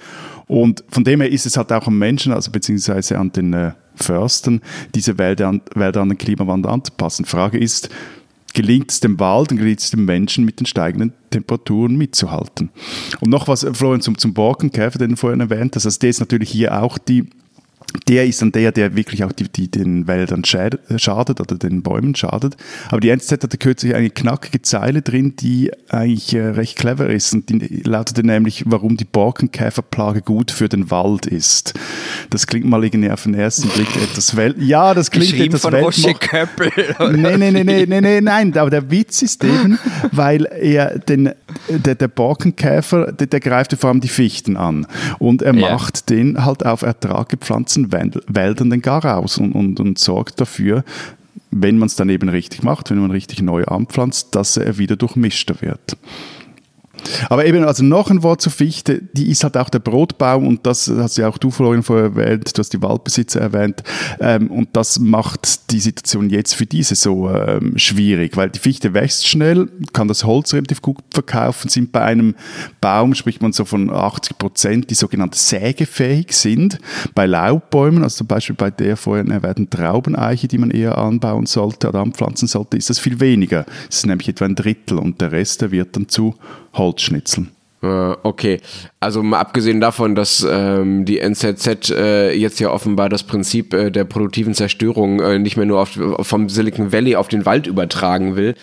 Und 0.47 0.85
von 0.89 1.05
dem 1.05 1.21
her 1.21 1.31
ist 1.31 1.47
es 1.47 1.57
halt 1.57 1.73
auch 1.73 1.87
am 1.87 1.99
Menschen, 1.99 2.33
also 2.33 2.51
beziehungsweise 2.51 3.19
an 3.19 3.33
den 3.33 3.53
äh, 3.53 3.73
Förstern, 3.95 4.61
diese 4.95 5.19
Wälder 5.19 5.49
an, 5.49 5.63
Wälder 5.75 6.01
an 6.03 6.11
den 6.11 6.19
Klimawandel 6.19 6.71
anzupassen. 6.71 7.25
Frage 7.25 7.59
ist, 7.59 7.89
gelingt 8.55 8.91
es 8.91 9.01
dem 9.01 9.19
Wald 9.19 9.51
und 9.51 9.59
gelingt 9.59 9.81
es 9.81 9.91
dem 9.91 10.05
Menschen 10.05 10.45
mit 10.45 10.61
den 10.61 10.67
steigenden 10.67 11.13
Temperaturen 11.31 11.97
mitzuhalten? 11.97 12.71
Und 13.21 13.31
noch 13.31 13.49
was, 13.49 13.65
äh, 13.65 13.73
Florian, 13.73 14.01
zum, 14.01 14.19
zum 14.19 14.35
Borkenkäfer, 14.35 14.99
den 14.99 15.11
du 15.11 15.17
vorhin 15.17 15.41
erwähnt 15.41 15.77
hast, 15.77 15.87
also 15.87 15.99
der 15.99 16.11
ist 16.11 16.21
natürlich 16.21 16.51
hier 16.51 16.83
auch 16.83 16.99
die 16.99 17.31
der 18.09 18.27
ist 18.27 18.43
dann 18.43 18.53
der, 18.53 18.73
der 18.73 18.97
wirklich 18.97 19.25
auch 19.25 19.33
die, 19.33 19.49
die 19.49 19.71
den 19.71 20.07
Wäldern 20.07 20.45
schadet 20.45 21.41
oder 21.41 21.57
den 21.57 21.83
Bäumen 21.83 22.15
schadet. 22.15 22.57
Aber 22.89 23.01
die 23.01 23.11
NZZ 23.11 23.33
hatte 23.33 23.59
kürzlich 23.59 23.95
eine 23.95 24.11
knackige 24.11 24.63
Zeile 24.63 25.03
drin, 25.03 25.35
die 25.37 25.71
eigentlich 25.89 26.35
äh, 26.35 26.49
recht 26.49 26.79
clever 26.79 27.09
ist. 27.09 27.33
Und 27.33 27.49
die 27.49 27.83
lautete 27.85 28.25
nämlich, 28.25 28.65
warum 28.67 28.97
die 28.97 29.05
Borkenkäferplage 29.05 30.23
gut 30.23 30.51
für 30.51 30.69
den 30.69 30.91
Wald 30.91 31.27
ist. 31.27 31.75
Das 32.31 32.47
klingt 32.47 32.67
mal 32.67 32.83
irgendwie 32.85 33.11
auf 33.11 33.23
den 33.25 33.35
ersten 33.35 33.69
Blick 33.69 33.95
etwas 33.97 34.37
Welt. 34.37 34.57
Ja, 34.59 34.95
das 34.95 35.11
klingt 35.11 35.35
etwas 35.35 35.63
von 35.63 35.75
Roche 35.75 36.15
Köppel. 36.15 36.73
Nee, 37.13 37.37
nee, 37.37 37.51
nee, 37.51 37.65
nee, 37.65 37.87
nee, 37.87 38.01
nee, 38.01 38.21
nein. 38.21 38.57
Aber 38.57 38.71
der 38.71 38.91
Witz 38.91 39.23
ist 39.23 39.45
eben, 39.45 39.79
weil 40.13 40.45
er 40.47 40.99
den, 40.99 41.31
der, 41.69 41.95
der 41.95 42.09
Borkenkäfer, 42.09 43.13
der, 43.13 43.27
der 43.27 43.41
greift 43.41 43.73
vor 43.75 43.91
allem 43.91 44.01
die 44.01 44.09
Fichten 44.09 44.57
an. 44.57 44.87
Und 45.19 45.43
er 45.43 45.55
ja. 45.55 45.71
macht 45.71 46.11
den 46.11 46.45
halt 46.45 46.65
auf 46.65 46.83
Ertrag 46.83 47.29
gepflanzten 47.29 47.93
Wäldern 47.93 48.71
den 48.71 48.83
Gar 48.83 49.19
aus 49.19 49.39
und, 49.39 49.53
und, 49.53 49.81
und 49.81 49.99
sorgt 49.99 50.41
dafür, 50.41 50.85
wenn 51.51 51.79
man 51.79 51.87
es 51.87 51.97
dann 51.97 52.09
eben 52.09 52.29
richtig 52.29 52.63
macht, 52.63 52.91
wenn 52.91 52.99
man 52.99 53.11
richtig 53.11 53.43
neu 53.43 53.65
anpflanzt, 53.65 54.35
dass 54.35 54.57
er 54.57 54.79
wieder 54.79 54.97
durchmischter 54.97 55.61
wird. 55.61 55.97
Aber 57.29 57.47
eben, 57.47 57.65
also 57.65 57.85
noch 57.85 58.11
ein 58.11 58.23
Wort 58.23 58.41
zur 58.41 58.53
Fichte, 58.53 59.03
die 59.13 59.31
ist 59.31 59.45
halt 59.45 59.57
auch 59.57 59.71
der 59.71 59.79
Brotbaum 59.79 60.47
und 60.47 60.67
das 60.67 60.89
hast 60.89 61.17
ja 61.17 61.29
auch 61.29 61.39
du 61.39 61.51
vorhin 61.51 61.83
vorher 61.83 62.07
erwähnt, 62.07 62.57
du 62.57 62.61
hast 62.61 62.73
die 62.73 62.83
Waldbesitzer 62.83 63.41
erwähnt 63.41 63.83
ähm, 64.21 64.51
und 64.51 64.71
das 64.73 64.99
macht 64.99 65.71
die 65.71 65.81
Situation 65.81 66.31
jetzt 66.31 66.55
für 66.55 66.67
diese 66.67 66.95
so 66.95 67.31
ähm, 67.31 67.77
schwierig, 67.77 68.37
weil 68.37 68.51
die 68.51 68.59
Fichte 68.59 68.95
wächst 68.95 69.27
schnell, 69.27 69.69
kann 69.93 70.09
das 70.09 70.25
Holz 70.25 70.55
relativ 70.55 70.83
gut 70.83 70.99
verkaufen, 71.13 71.69
sind 71.69 71.93
bei 71.93 72.03
einem 72.03 72.35
Baum, 72.81 73.15
spricht 73.15 73.43
man 73.43 73.53
so 73.53 73.65
von 73.65 73.91
80 73.91 74.39
Prozent, 74.39 74.91
die 74.91 74.95
sogenannte 74.95 75.39
sägefähig 75.39 76.33
sind. 76.33 76.79
Bei 77.15 77.27
Laubbäumen, 77.27 78.03
also 78.03 78.19
zum 78.19 78.27
Beispiel 78.27 78.57
bei 78.57 78.71
der 78.71 78.97
vorhin 78.97 79.31
erwähnten 79.31 79.71
Traubeneiche, 79.71 80.49
die 80.49 80.59
man 80.59 80.71
eher 80.71 80.99
anbauen 80.99 81.47
sollte 81.47 81.89
oder 81.89 82.01
anpflanzen 82.01 82.49
sollte, 82.49 82.77
ist 82.77 82.91
das 82.91 82.99
viel 82.99 83.21
weniger. 83.21 83.65
Es 83.89 83.99
ist 83.99 84.07
nämlich 84.07 84.29
etwa 84.29 84.45
ein 84.45 84.55
Drittel 84.55 84.99
und 84.99 85.21
der 85.21 85.33
Rest, 85.33 85.63
der 85.63 85.71
wird 85.71 85.97
dann 85.97 86.09
zu 86.09 86.35
Holzschnitzeln. 86.73 87.51
Äh, 87.83 88.15
okay, 88.23 88.61
also 89.01 89.25
mal 89.25 89.41
abgesehen 89.41 89.81
davon, 89.81 90.15
dass 90.15 90.47
ähm, 90.49 91.05
die 91.05 91.19
NZZ 91.19 91.91
äh, 91.91 92.33
jetzt 92.33 92.61
ja 92.61 92.71
offenbar 92.71 93.09
das 93.09 93.25
Prinzip 93.25 93.75
äh, 93.75 93.91
der 93.91 94.05
produktiven 94.05 94.55
Zerstörung 94.55 95.21
äh, 95.21 95.41
nicht 95.41 95.57
mehr 95.57 95.67
nur 95.67 95.81
auf, 95.81 95.99
vom 96.21 96.49
Silicon 96.49 96.93
Valley 96.93 97.17
auf 97.17 97.27
den 97.27 97.45
Wald 97.45 97.67
übertragen 97.67 98.37
will, 98.37 98.55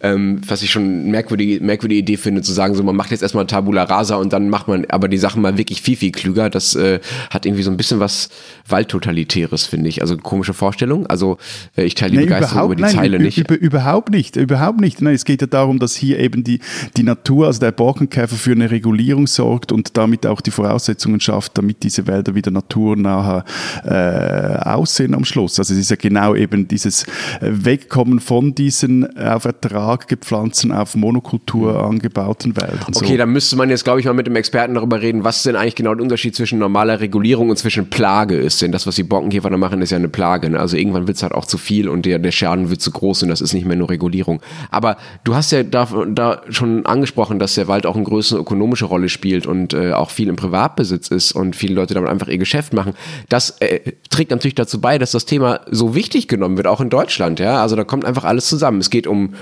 ähm, 0.00 0.40
was 0.46 0.62
ich 0.62 0.70
schon 0.70 1.10
merkwürdige, 1.10 1.60
merkwürdige 1.60 2.00
Idee 2.00 2.16
finde, 2.16 2.42
zu 2.42 2.52
sagen, 2.52 2.76
so 2.76 2.84
man 2.84 2.94
macht 2.94 3.10
jetzt 3.10 3.22
erstmal 3.22 3.46
Tabula 3.46 3.82
Rasa 3.82 4.14
und 4.14 4.32
dann 4.32 4.48
macht 4.48 4.68
man 4.68 4.84
aber 4.88 5.08
die 5.08 5.18
Sachen 5.18 5.42
mal 5.42 5.58
wirklich 5.58 5.82
viel, 5.82 5.96
viel 5.96 6.12
klüger. 6.12 6.48
Das 6.48 6.76
äh, 6.76 7.00
hat 7.30 7.44
irgendwie 7.44 7.64
so 7.64 7.72
ein 7.72 7.76
bisschen 7.76 7.98
was 7.98 8.28
Waldtotalitäres, 8.68 9.66
finde 9.66 9.88
ich. 9.88 10.02
Also 10.02 10.16
komische 10.16 10.54
Vorstellung. 10.54 11.08
Also 11.08 11.38
äh, 11.76 11.82
ich 11.82 11.96
teile 11.96 12.12
die 12.12 12.18
nee, 12.18 12.24
Begeisterung 12.26 12.66
über 12.66 12.76
die 12.76 12.82
nein, 12.82 12.94
Zeile 12.94 13.18
nicht. 13.18 13.38
Über, 13.38 13.56
überhaupt 13.56 14.10
nicht, 14.10 14.36
überhaupt 14.36 14.80
nicht. 14.80 15.02
Nein, 15.02 15.14
es 15.14 15.24
geht 15.24 15.40
ja 15.40 15.48
darum, 15.48 15.80
dass 15.80 15.96
hier 15.96 16.20
eben 16.20 16.44
die, 16.44 16.60
die 16.96 17.02
Natur, 17.02 17.48
also 17.48 17.58
der 17.58 17.72
Borkenkäfer 17.72 18.36
für 18.36 18.52
eine 18.52 18.67
Regulierung 18.70 19.26
sorgt 19.26 19.72
und 19.72 19.96
damit 19.96 20.26
auch 20.26 20.40
die 20.40 20.50
Voraussetzungen 20.50 21.20
schafft, 21.20 21.56
damit 21.58 21.82
diese 21.82 22.06
Wälder 22.06 22.34
wieder 22.34 22.50
naturnah 22.50 23.44
äh, 23.84 24.58
aussehen 24.68 25.14
am 25.14 25.24
Schluss. 25.24 25.58
Also 25.58 25.74
es 25.74 25.80
ist 25.80 25.90
ja 25.90 25.96
genau 25.96 26.34
eben 26.34 26.68
dieses 26.68 27.04
äh, 27.04 27.50
Wegkommen 27.50 28.20
von 28.20 28.54
diesen 28.54 29.16
auf 29.18 29.44
Ertrag 29.44 30.08
gepflanzten, 30.08 30.72
auf 30.72 30.94
Monokultur 30.94 31.72
mhm. 31.72 31.90
angebauten 31.90 32.56
Wäldern. 32.56 32.92
Okay, 32.94 33.12
so. 33.12 33.16
dann 33.16 33.30
müsste 33.30 33.56
man 33.56 33.70
jetzt, 33.70 33.84
glaube 33.84 34.00
ich, 34.00 34.06
mal 34.06 34.14
mit 34.14 34.26
dem 34.26 34.36
Experten 34.36 34.74
darüber 34.74 35.00
reden, 35.00 35.24
was 35.24 35.42
denn 35.42 35.56
eigentlich 35.56 35.74
genau 35.74 35.94
der 35.94 36.02
Unterschied 36.02 36.34
zwischen 36.34 36.58
normaler 36.58 37.00
Regulierung 37.00 37.50
und 37.50 37.56
zwischen 37.56 37.90
Plage 37.90 38.36
ist. 38.36 38.62
Denn 38.62 38.72
das, 38.72 38.86
was 38.86 38.96
die 38.96 39.02
Borkenkäfer 39.02 39.50
da 39.50 39.56
machen, 39.56 39.82
ist 39.82 39.90
ja 39.90 39.96
eine 39.96 40.08
Plage. 40.08 40.50
Ne? 40.50 40.58
Also 40.58 40.76
irgendwann 40.76 41.06
wird 41.06 41.16
es 41.16 41.22
halt 41.22 41.32
auch 41.32 41.44
zu 41.44 41.58
viel 41.58 41.88
und 41.88 42.06
der, 42.06 42.18
der 42.18 42.32
Schaden 42.32 42.70
wird 42.70 42.80
zu 42.80 42.90
groß 42.90 43.22
und 43.22 43.28
das 43.28 43.40
ist 43.40 43.52
nicht 43.52 43.66
mehr 43.66 43.76
nur 43.76 43.90
Regulierung. 43.90 44.40
Aber 44.70 44.96
du 45.24 45.34
hast 45.34 45.52
ja 45.52 45.62
da, 45.62 45.88
da 46.08 46.42
schon 46.50 46.86
angesprochen, 46.86 47.38
dass 47.38 47.54
der 47.54 47.68
Wald 47.68 47.86
auch 47.86 47.96
eine 47.96 48.04
größere 48.04 48.44
ökonomische 48.58 48.86
Rolle 48.86 49.08
spielt 49.08 49.46
und 49.46 49.72
äh, 49.72 49.92
auch 49.92 50.10
viel 50.10 50.28
im 50.28 50.36
Privatbesitz 50.36 51.08
ist 51.08 51.32
und 51.32 51.54
viele 51.54 51.74
Leute 51.74 51.94
damit 51.94 52.10
einfach 52.10 52.28
ihr 52.28 52.38
Geschäft 52.38 52.72
machen. 52.72 52.94
Das 53.28 53.50
äh, 53.60 53.92
trägt 54.10 54.32
natürlich 54.32 54.56
dazu 54.56 54.80
bei, 54.80 54.98
dass 54.98 55.12
das 55.12 55.24
Thema 55.24 55.60
so 55.70 55.94
wichtig 55.94 56.26
genommen 56.26 56.56
wird, 56.56 56.66
auch 56.66 56.80
in 56.80 56.90
Deutschland. 56.90 57.38
Ja? 57.38 57.62
Also 57.62 57.76
da 57.76 57.84
kommt 57.84 58.04
einfach 58.04 58.24
alles 58.24 58.48
zusammen. 58.48 58.80
Es 58.80 58.90
geht 58.90 59.06
um 59.06 59.34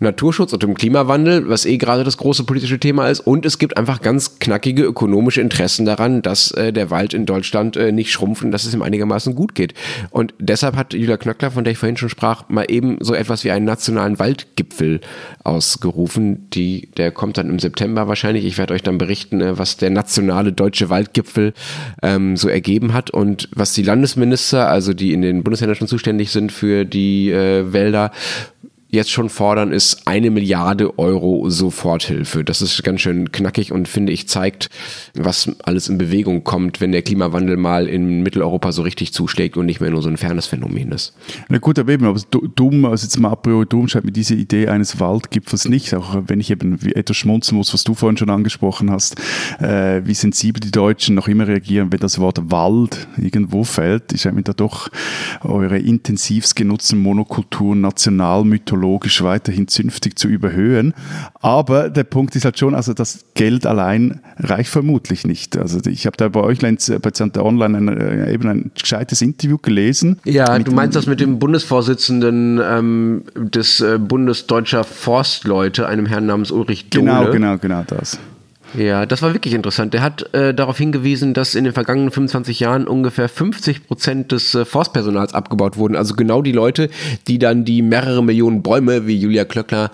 Naturschutz 0.00 0.54
und 0.54 0.62
dem 0.62 0.74
Klimawandel, 0.74 1.48
was 1.48 1.66
eh 1.66 1.76
gerade 1.76 2.04
das 2.04 2.16
große 2.16 2.44
politische 2.44 2.80
Thema 2.80 3.08
ist. 3.08 3.20
Und 3.20 3.44
es 3.44 3.58
gibt 3.58 3.76
einfach 3.76 4.00
ganz 4.00 4.38
knackige 4.38 4.82
ökonomische 4.82 5.42
Interessen 5.42 5.84
daran, 5.84 6.22
dass 6.22 6.50
äh, 6.52 6.72
der 6.72 6.90
Wald 6.90 7.12
in 7.12 7.26
Deutschland 7.26 7.76
äh, 7.76 7.92
nicht 7.92 8.10
schrumpft 8.10 8.42
und 8.42 8.50
dass 8.50 8.64
es 8.64 8.72
ihm 8.72 8.82
einigermaßen 8.82 9.34
gut 9.34 9.54
geht. 9.54 9.74
Und 10.10 10.32
deshalb 10.38 10.74
hat 10.74 10.94
Julia 10.94 11.18
Knöckler, 11.18 11.50
von 11.50 11.64
der 11.64 11.72
ich 11.72 11.78
vorhin 11.78 11.98
schon 11.98 12.08
sprach, 12.08 12.48
mal 12.48 12.64
eben 12.68 12.96
so 13.00 13.14
etwas 13.14 13.44
wie 13.44 13.50
einen 13.50 13.66
nationalen 13.66 14.18
Waldgipfel 14.18 15.00
ausgerufen. 15.44 16.48
Die, 16.50 16.88
der 16.96 17.10
kommt 17.10 17.36
dann 17.36 17.50
im 17.50 17.58
September 17.58 18.08
wahrscheinlich. 18.08 18.46
Ich 18.46 18.56
werde 18.56 18.72
euch 18.72 18.82
dann 18.82 18.96
berichten, 18.96 19.42
äh, 19.42 19.58
was 19.58 19.76
der 19.76 19.90
nationale 19.90 20.52
deutsche 20.52 20.88
Waldgipfel 20.88 21.52
ähm, 22.02 22.38
so 22.38 22.48
ergeben 22.48 22.94
hat 22.94 23.10
und 23.10 23.50
was 23.54 23.74
die 23.74 23.82
Landesminister, 23.82 24.68
also 24.68 24.94
die 24.94 25.12
in 25.12 25.20
den 25.20 25.44
Bundesländern 25.44 25.76
schon 25.76 25.88
zuständig 25.88 26.30
sind 26.30 26.52
für 26.52 26.86
die 26.86 27.30
äh, 27.30 27.70
Wälder, 27.72 28.12
jetzt 28.90 29.10
schon 29.10 29.28
fordern, 29.28 29.72
ist 29.72 30.06
eine 30.06 30.30
Milliarde 30.30 30.98
Euro 30.98 31.48
Soforthilfe. 31.48 32.44
Das 32.44 32.60
ist 32.60 32.82
ganz 32.82 33.00
schön 33.00 33.30
knackig 33.30 33.72
und 33.72 33.88
finde 33.88 34.12
ich 34.12 34.28
zeigt, 34.28 34.68
was 35.14 35.50
alles 35.62 35.88
in 35.88 35.98
Bewegung 35.98 36.44
kommt, 36.44 36.80
wenn 36.80 36.92
der 36.92 37.02
Klimawandel 37.02 37.56
mal 37.56 37.86
in 37.86 38.22
Mitteleuropa 38.22 38.72
so 38.72 38.82
richtig 38.82 39.12
zuschlägt 39.12 39.56
und 39.56 39.66
nicht 39.66 39.80
mehr 39.80 39.90
nur 39.90 40.02
so 40.02 40.08
ein 40.08 40.16
fernes 40.16 40.46
Phänomen 40.46 40.92
ist. 40.92 41.14
Na 41.48 41.58
gut, 41.58 41.78
aber 41.78 41.92
eben, 41.92 42.06
aber 42.06 42.20
dumm, 42.54 42.84
also 42.84 43.04
jetzt 43.04 43.18
mal 43.18 43.30
a 43.30 43.36
priori 43.36 43.66
dumm 43.66 43.88
scheint 43.88 44.04
mir 44.04 44.12
diese 44.12 44.34
Idee 44.34 44.68
eines 44.68 44.98
Waldgipfels 44.98 45.68
nicht, 45.68 45.94
auch 45.94 46.16
wenn 46.26 46.40
ich 46.40 46.50
eben 46.50 46.78
etwas 46.94 47.16
schmunzeln 47.16 47.58
muss, 47.58 47.72
was 47.72 47.84
du 47.84 47.94
vorhin 47.94 48.16
schon 48.16 48.30
angesprochen 48.30 48.90
hast, 48.90 49.16
äh, 49.60 50.02
wie 50.04 50.14
sensibel 50.14 50.60
die 50.60 50.72
Deutschen 50.72 51.14
noch 51.14 51.28
immer 51.28 51.46
reagieren, 51.46 51.92
wenn 51.92 52.00
das 52.00 52.18
Wort 52.18 52.50
Wald 52.50 53.06
irgendwo 53.16 53.64
fällt, 53.64 54.12
ist 54.12 54.24
mir 54.30 54.42
da 54.42 54.52
doch 54.52 54.88
eure 55.42 55.78
intensivst 55.78 56.56
genutzten 56.56 56.98
Monokulturen, 56.98 57.80
Nationalmythologie 57.80 58.79
ökologisch 58.80 59.22
weiterhin 59.22 59.68
zünftig 59.68 60.18
zu 60.18 60.28
überhöhen. 60.28 60.94
Aber 61.40 61.90
der 61.90 62.04
Punkt 62.04 62.34
ist 62.36 62.44
halt 62.44 62.58
schon, 62.58 62.74
also 62.74 62.94
das 62.94 63.24
Geld 63.34 63.66
allein 63.66 64.20
reicht 64.38 64.70
vermutlich 64.70 65.26
nicht. 65.26 65.58
Also 65.58 65.80
ich 65.86 66.06
habe 66.06 66.16
da 66.16 66.28
bei 66.28 66.40
euch 66.40 66.60
bei 66.60 67.10
Zanta 67.10 67.42
Online 67.42 67.76
ein, 67.76 67.88
äh, 67.88 68.32
eben 68.32 68.48
ein 68.48 68.70
gescheites 68.78 69.22
Interview 69.22 69.58
gelesen. 69.58 70.18
Ja, 70.24 70.58
du 70.58 70.72
meinst 70.72 70.96
das 70.96 71.06
mit 71.06 71.20
dem 71.20 71.38
Bundesvorsitzenden 71.38 72.60
ähm, 72.62 73.22
des 73.36 73.80
äh, 73.80 73.98
Bundesdeutscher 73.98 74.84
Forstleute, 74.84 75.86
einem 75.86 76.06
Herrn 76.06 76.26
namens 76.26 76.50
Ulrich 76.50 76.88
Dohle. 76.90 77.04
Genau, 77.04 77.30
genau, 77.30 77.58
genau 77.58 77.84
das. 77.86 78.18
Ja, 78.74 79.04
das 79.04 79.22
war 79.22 79.32
wirklich 79.32 79.54
interessant. 79.54 79.94
Der 79.94 80.02
hat 80.02 80.32
äh, 80.32 80.54
darauf 80.54 80.78
hingewiesen, 80.78 81.34
dass 81.34 81.54
in 81.54 81.64
den 81.64 81.72
vergangenen 81.72 82.10
25 82.10 82.60
Jahren 82.60 82.86
ungefähr 82.86 83.28
50 83.28 83.86
Prozent 83.86 84.32
des 84.32 84.54
äh, 84.54 84.64
Forstpersonals 84.64 85.34
abgebaut 85.34 85.76
wurden. 85.76 85.96
Also 85.96 86.14
genau 86.14 86.40
die 86.42 86.52
Leute, 86.52 86.88
die 87.26 87.38
dann 87.38 87.64
die 87.64 87.82
mehrere 87.82 88.22
Millionen 88.22 88.62
Bäume, 88.62 89.06
wie 89.06 89.16
Julia 89.16 89.44
Klöckner 89.44 89.90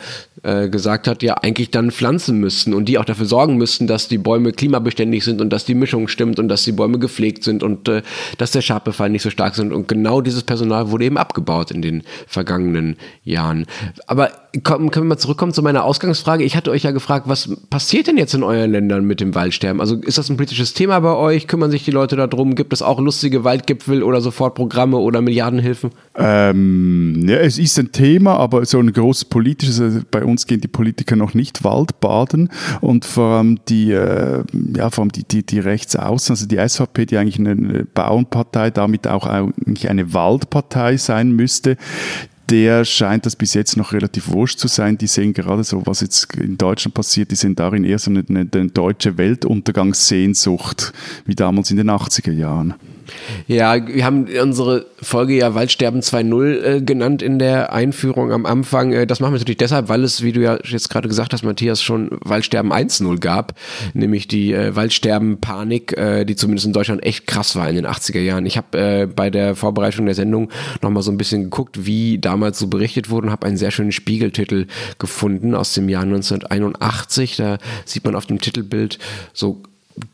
äh, 0.47 0.69
gesagt 0.69 1.09
hat, 1.09 1.25
ja 1.25 1.35
eigentlich 1.35 1.71
dann 1.73 1.91
pflanzen 1.91 2.39
müssten 2.39 2.73
und 2.73 2.85
die 2.85 2.99
auch 2.99 3.05
dafür 3.05 3.27
sorgen 3.27 3.57
müssten, 3.57 3.89
dass 3.89 4.07
die 4.07 4.19
Bäume 4.19 4.53
klimabeständig 4.53 5.25
sind 5.25 5.41
und 5.41 5.51
dass 5.51 5.65
die 5.65 5.75
Mischung 5.75 6.07
stimmt 6.07 6.39
und 6.39 6.47
dass 6.47 6.63
die 6.63 6.71
Bäume 6.71 7.01
gepflegt 7.01 7.43
sind 7.43 7.65
und 7.65 7.89
äh, 7.89 8.03
dass 8.39 8.53
der 8.53 8.61
Schadbefall 8.61 9.11
nicht 9.11 9.23
so 9.23 9.31
stark 9.31 9.57
sind. 9.57 9.73
Und 9.73 9.89
genau 9.89 10.21
dieses 10.21 10.45
Personal 10.45 10.91
wurde 10.91 11.05
eben 11.05 11.19
abgebaut 11.19 11.73
in 11.73 11.83
den 11.83 12.05
vergangenen 12.29 12.97
Jahren. 13.25 13.67
Aber 14.07 14.31
komm, 14.63 14.91
können 14.91 15.07
wir 15.07 15.15
mal 15.15 15.19
zurückkommen 15.19 15.53
zu 15.53 15.63
meiner 15.63 15.85
Ausgangsfrage. 15.85 16.45
Ich 16.45 16.57
hatte 16.57 16.71
euch 16.71 16.85
ja 16.85 16.93
gefragt, 16.93 17.27
was 17.29 17.51
passiert 17.69 18.07
denn 18.07 18.17
jetzt 18.17 18.35
in 18.35 18.43
euren 18.43 18.71
Ländern 18.71 19.05
mit 19.05 19.21
dem 19.21 19.35
Waldsterben? 19.35 19.81
Also 19.81 19.97
ist 19.97 20.19
das 20.19 20.31
ein 20.31 20.37
politisches 20.37 20.75
Thema 20.75 21.01
bei 21.01 21.15
euch? 21.15 21.49
Kümmern 21.49 21.73
sich 21.73 21.85
die 21.85 21.91
Leute 21.91 22.17
darum? 22.17 22.55
Gibt 22.55 22.73
es 22.73 22.83
auch 22.83 23.01
lustige 23.01 23.43
Waldgipfel 23.43 24.03
oder 24.03 24.21
Sofortprogramme 24.21 24.97
oder 24.97 25.21
Milliardenhilfen? 25.21 25.91
Ähm, 26.17 27.25
ja, 27.27 27.37
es 27.39 27.59
ist 27.59 27.79
ein 27.79 27.91
Thema, 27.93 28.37
aber 28.37 28.65
so 28.65 28.79
ein 28.79 28.93
großes 28.93 29.27
politisches, 29.27 29.81
also 29.81 30.01
bei 30.11 30.25
uns 30.25 30.36
gehen 30.45 30.61
die 30.61 30.69
Politiker 30.69 31.17
noch 31.17 31.33
nicht 31.33 31.65
Waldbaden 31.65 32.51
und 32.83 33.07
vor 33.07 33.37
allem 33.37 33.59
die, 33.69 33.93
äh, 33.93 34.45
ja, 34.77 34.91
vor 34.91 35.03
allem 35.03 35.13
die, 35.13 35.25
die, 35.25 35.47
die 35.47 35.61
Rechtsaußen, 35.61 36.35
also 36.35 36.47
die 36.47 36.59
SVP, 36.59 37.07
die 37.07 37.17
eigentlich 37.17 37.39
eine 37.39 37.85
Bauernpartei, 37.85 38.71
damit 38.71 39.07
auch 39.07 39.27
eigentlich 39.27 39.89
eine 39.89 40.13
Waldpartei 40.13 40.99
sein 40.99 41.33
müsste, 41.33 41.79
der 42.51 42.85
scheint 42.85 43.27
das 43.27 43.37
bis 43.37 43.55
jetzt 43.55 43.77
noch 43.77 43.93
relativ 43.93 44.29
wurscht 44.29 44.59
zu 44.59 44.69
sein. 44.69 44.99
Die 44.99 45.07
sehen 45.07 45.33
gerade 45.33 45.65
so, 45.65 45.83
was 45.87 46.01
jetzt 46.01 46.35
in 46.37 46.57
Deutschland 46.59 46.95
passiert, 46.95 47.31
die 47.31 47.37
sehen 47.37 47.57
darin 47.57 47.85
eher 47.85 47.99
so 47.99 48.11
eine, 48.11 48.25
eine, 48.29 48.47
deutsche 48.47 49.19
Weltuntergangssehnsucht, 49.19 50.93
wie 51.25 51.35
damals 51.35 51.71
in 51.71 51.77
den 51.77 51.91
80er 51.91 52.33
Jahren. 52.33 52.75
Ja, 53.47 53.87
wir 53.87 54.05
haben 54.05 54.27
unsere 54.43 54.87
Folge 55.01 55.37
ja 55.37 55.55
Waldsterben 55.55 56.01
2.0 56.01 56.63
äh, 56.63 56.81
genannt 56.81 57.23
in 57.23 57.39
der 57.39 57.73
Einführung 57.73 58.33
am 58.33 58.47
Anfang. 58.47 58.93
Äh, 58.93 59.07
das 59.07 59.21
machen 59.21 59.35
wir 59.35 59.39
natürlich 59.39 59.59
deshalb, 59.59 59.89
weil 59.89 60.05
es, 60.05 60.23
wie 60.23 60.33
du 60.33 60.41
ja 60.41 60.59
jetzt 60.65 60.91
gerade 60.91 61.09
gesagt 61.09 61.33
hast, 61.33 61.45
Matthias, 61.45 61.83
schon 61.83 62.11
Waldsterben 62.25 62.73
1.0 62.73 63.19
gab, 63.21 63.55
nämlich 63.95 64.29
die 64.29 64.53
äh, 64.53 64.75
Waldsterben-Panik, 64.75 65.97
äh, 65.97 66.25
die 66.25 66.37
zumindest 66.37 66.67
in 66.67 66.73
Deutschland 66.73 67.05
echt 67.05 67.27
krass 67.27 67.57
war 67.57 67.69
in 67.69 67.77
den 67.77 67.87
80er 67.87 68.21
Jahren. 68.21 68.47
Ich 68.47 68.57
habe 68.57 68.79
äh, 68.79 69.07
bei 69.07 69.31
der 69.31 69.55
Vorbereitung 69.55 70.07
der 70.07 70.15
Sendung 70.15 70.51
nochmal 70.83 71.03
so 71.03 71.11
ein 71.11 71.19
bisschen 71.19 71.45
geguckt, 71.45 71.87
wie 71.87 72.19
damals 72.19 72.36
so 72.53 72.67
berichtet 72.69 73.11
wurde 73.11 73.29
und 73.29 73.33
habe 73.33 73.47
einen 73.47 73.57
sehr 73.57 73.71
schönen 73.71 73.93
Spiegeltitel 73.93 74.67
gefunden 74.99 75.55
aus 75.55 75.75
dem 75.75 75.89
Jahr 75.89 76.03
1981. 76.03 77.37
Da 77.37 77.59
sieht 77.85 78.05
man 78.05 78.15
auf 78.15 78.27
dem 78.27 78.41
Titelbild 78.41 78.99
so 79.33 79.63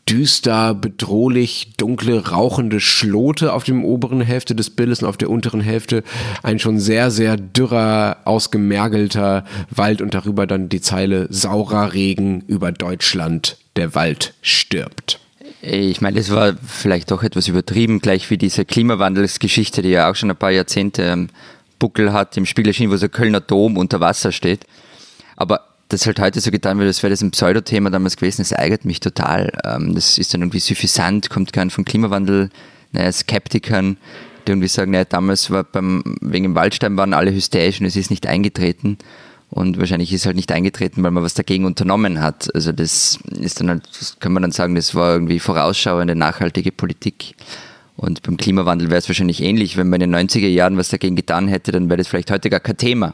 düster, 0.07 0.73
bedrohlich, 0.73 1.73
dunkle, 1.77 2.29
rauchende 2.29 2.79
Schlote 2.79 3.53
auf 3.53 3.63
dem 3.63 3.83
oberen 3.83 4.21
Hälfte 4.21 4.55
des 4.55 4.69
Bildes 4.69 5.01
und 5.01 5.09
auf 5.09 5.17
der 5.17 5.29
unteren 5.29 5.61
Hälfte 5.61 6.03
ein 6.41 6.59
schon 6.59 6.79
sehr, 6.79 7.11
sehr 7.11 7.37
dürrer, 7.37 8.17
ausgemergelter 8.25 9.45
Wald 9.69 10.01
und 10.01 10.13
darüber 10.13 10.47
dann 10.47 10.69
die 10.69 10.81
Zeile 10.81 11.27
saurer 11.29 11.93
Regen 11.93 12.43
über 12.47 12.71
Deutschland, 12.71 13.57
der 13.75 13.95
Wald 13.95 14.33
stirbt. 14.41 15.19
Ich 15.61 16.01
meine, 16.01 16.17
das 16.17 16.29
war 16.29 16.55
vielleicht 16.65 17.11
doch 17.11 17.23
etwas 17.23 17.47
übertrieben, 17.47 17.99
gleich 17.99 18.29
wie 18.29 18.37
diese 18.37 18.65
Klimawandelsgeschichte, 18.65 19.81
die 19.81 19.89
ja 19.89 20.11
auch 20.11 20.15
schon 20.15 20.29
ein 20.29 20.35
paar 20.35 20.51
Jahrzehnte 20.51 21.09
am 21.09 21.29
Buckel 21.83 22.13
hat, 22.13 22.37
im 22.37 22.45
Spiegel 22.45 22.69
erschien, 22.69 22.89
wo 22.89 22.95
der 22.95 23.09
Kölner 23.09 23.41
Dom 23.41 23.75
unter 23.75 23.99
Wasser 23.99 24.31
steht. 24.31 24.65
Aber 25.35 25.67
das 25.89 26.05
halt 26.05 26.17
heute 26.17 26.39
so 26.39 26.49
getan 26.49 26.79
wird, 26.79 26.87
als 26.87 27.03
wäre 27.03 27.11
das 27.11 27.21
ein 27.21 27.31
Pseudothema 27.31 27.89
damals 27.89 28.15
gewesen, 28.15 28.41
das 28.41 28.53
ärgert 28.53 28.85
mich 28.85 29.01
total. 29.01 29.51
Ähm, 29.65 29.93
das 29.93 30.17
ist 30.17 30.33
dann 30.33 30.41
irgendwie 30.41 30.61
suffisant, 30.61 31.29
kommt 31.29 31.51
gern 31.51 31.69
von 31.69 31.83
Klimawandel, 31.83 32.51
naja, 32.93 33.11
Skeptikern, 33.11 33.97
die 34.47 34.51
irgendwie 34.53 34.69
sagen, 34.69 34.91
naja, 34.91 35.03
damals 35.03 35.51
war 35.51 35.65
beim, 35.65 36.15
wegen 36.21 36.43
dem 36.43 36.55
Waldstein 36.55 36.95
waren 36.95 37.13
alle 37.13 37.33
hysterisch 37.33 37.81
und 37.81 37.85
es 37.85 37.97
ist 37.97 38.09
nicht 38.09 38.27
eingetreten. 38.27 38.97
Und 39.49 39.77
wahrscheinlich 39.77 40.13
ist 40.13 40.25
halt 40.25 40.37
nicht 40.37 40.53
eingetreten, 40.53 41.03
weil 41.03 41.11
man 41.11 41.21
was 41.21 41.33
dagegen 41.33 41.65
unternommen 41.65 42.21
hat. 42.21 42.49
Also 42.55 42.71
das 42.71 43.19
ist 43.39 43.59
dann 43.59 43.69
halt, 43.69 43.83
das 43.99 44.19
kann 44.21 44.31
man 44.31 44.41
dann 44.41 44.53
sagen, 44.53 44.75
das 44.75 44.95
war 44.95 45.13
irgendwie 45.13 45.39
vorausschauende, 45.39 46.15
nachhaltige 46.15 46.71
Politik. 46.71 47.35
Und 47.95 48.23
beim 48.23 48.37
Klimawandel 48.37 48.89
wäre 48.89 48.99
es 48.99 49.07
wahrscheinlich 49.07 49.41
ähnlich. 49.41 49.77
Wenn 49.77 49.89
man 49.89 50.01
in 50.01 50.11
den 50.11 50.29
90er 50.29 50.47
Jahren 50.47 50.77
was 50.77 50.89
dagegen 50.89 51.15
getan 51.15 51.47
hätte, 51.47 51.71
dann 51.71 51.89
wäre 51.89 51.97
das 51.97 52.07
vielleicht 52.07 52.31
heute 52.31 52.49
gar 52.49 52.59
kein 52.59 52.77
Thema. 52.77 53.13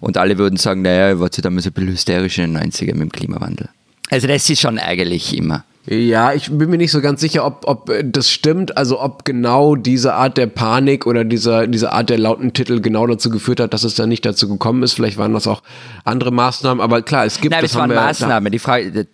Und 0.00 0.16
alle 0.16 0.38
würden 0.38 0.56
sagen, 0.56 0.82
naja, 0.82 1.10
ihr 1.10 1.20
wart 1.20 1.36
ja 1.36 1.42
damals 1.42 1.66
ein 1.66 1.72
bisschen 1.72 1.90
hysterisch 1.90 2.38
in 2.38 2.54
den 2.54 2.70
90ern 2.70 2.94
mit 2.94 3.00
dem 3.00 3.12
Klimawandel. 3.12 3.68
Also 4.10 4.26
das 4.28 4.48
ist 4.48 4.60
schon 4.60 4.78
ärgerlich 4.78 5.36
immer. 5.36 5.64
Ja, 5.90 6.34
ich 6.34 6.50
bin 6.50 6.68
mir 6.68 6.76
nicht 6.76 6.92
so 6.92 7.00
ganz 7.00 7.20
sicher, 7.20 7.46
ob, 7.46 7.66
ob 7.66 7.90
das 8.04 8.30
stimmt, 8.30 8.76
also 8.76 9.00
ob 9.00 9.24
genau 9.24 9.74
diese 9.74 10.12
Art 10.14 10.36
der 10.36 10.46
Panik 10.46 11.06
oder 11.06 11.24
dieser, 11.24 11.66
diese 11.66 11.92
Art 11.92 12.10
der 12.10 12.18
lauten 12.18 12.52
Titel 12.52 12.80
genau 12.80 13.06
dazu 13.06 13.30
geführt 13.30 13.58
hat, 13.58 13.72
dass 13.72 13.84
es 13.84 13.94
dann 13.94 14.10
nicht 14.10 14.24
dazu 14.26 14.48
gekommen 14.48 14.82
ist. 14.82 14.92
Vielleicht 14.92 15.16
waren 15.16 15.32
das 15.32 15.46
auch 15.46 15.62
andere 16.04 16.30
Maßnahmen, 16.30 16.82
aber 16.82 17.00
klar, 17.00 17.24
es 17.24 17.40
gibt... 17.40 17.54
Nein, 17.54 17.64
es 17.64 17.74
waren 17.74 17.88
Maßnahmen. 17.92 18.52
Die 18.52 18.58
Frage, 18.58 19.06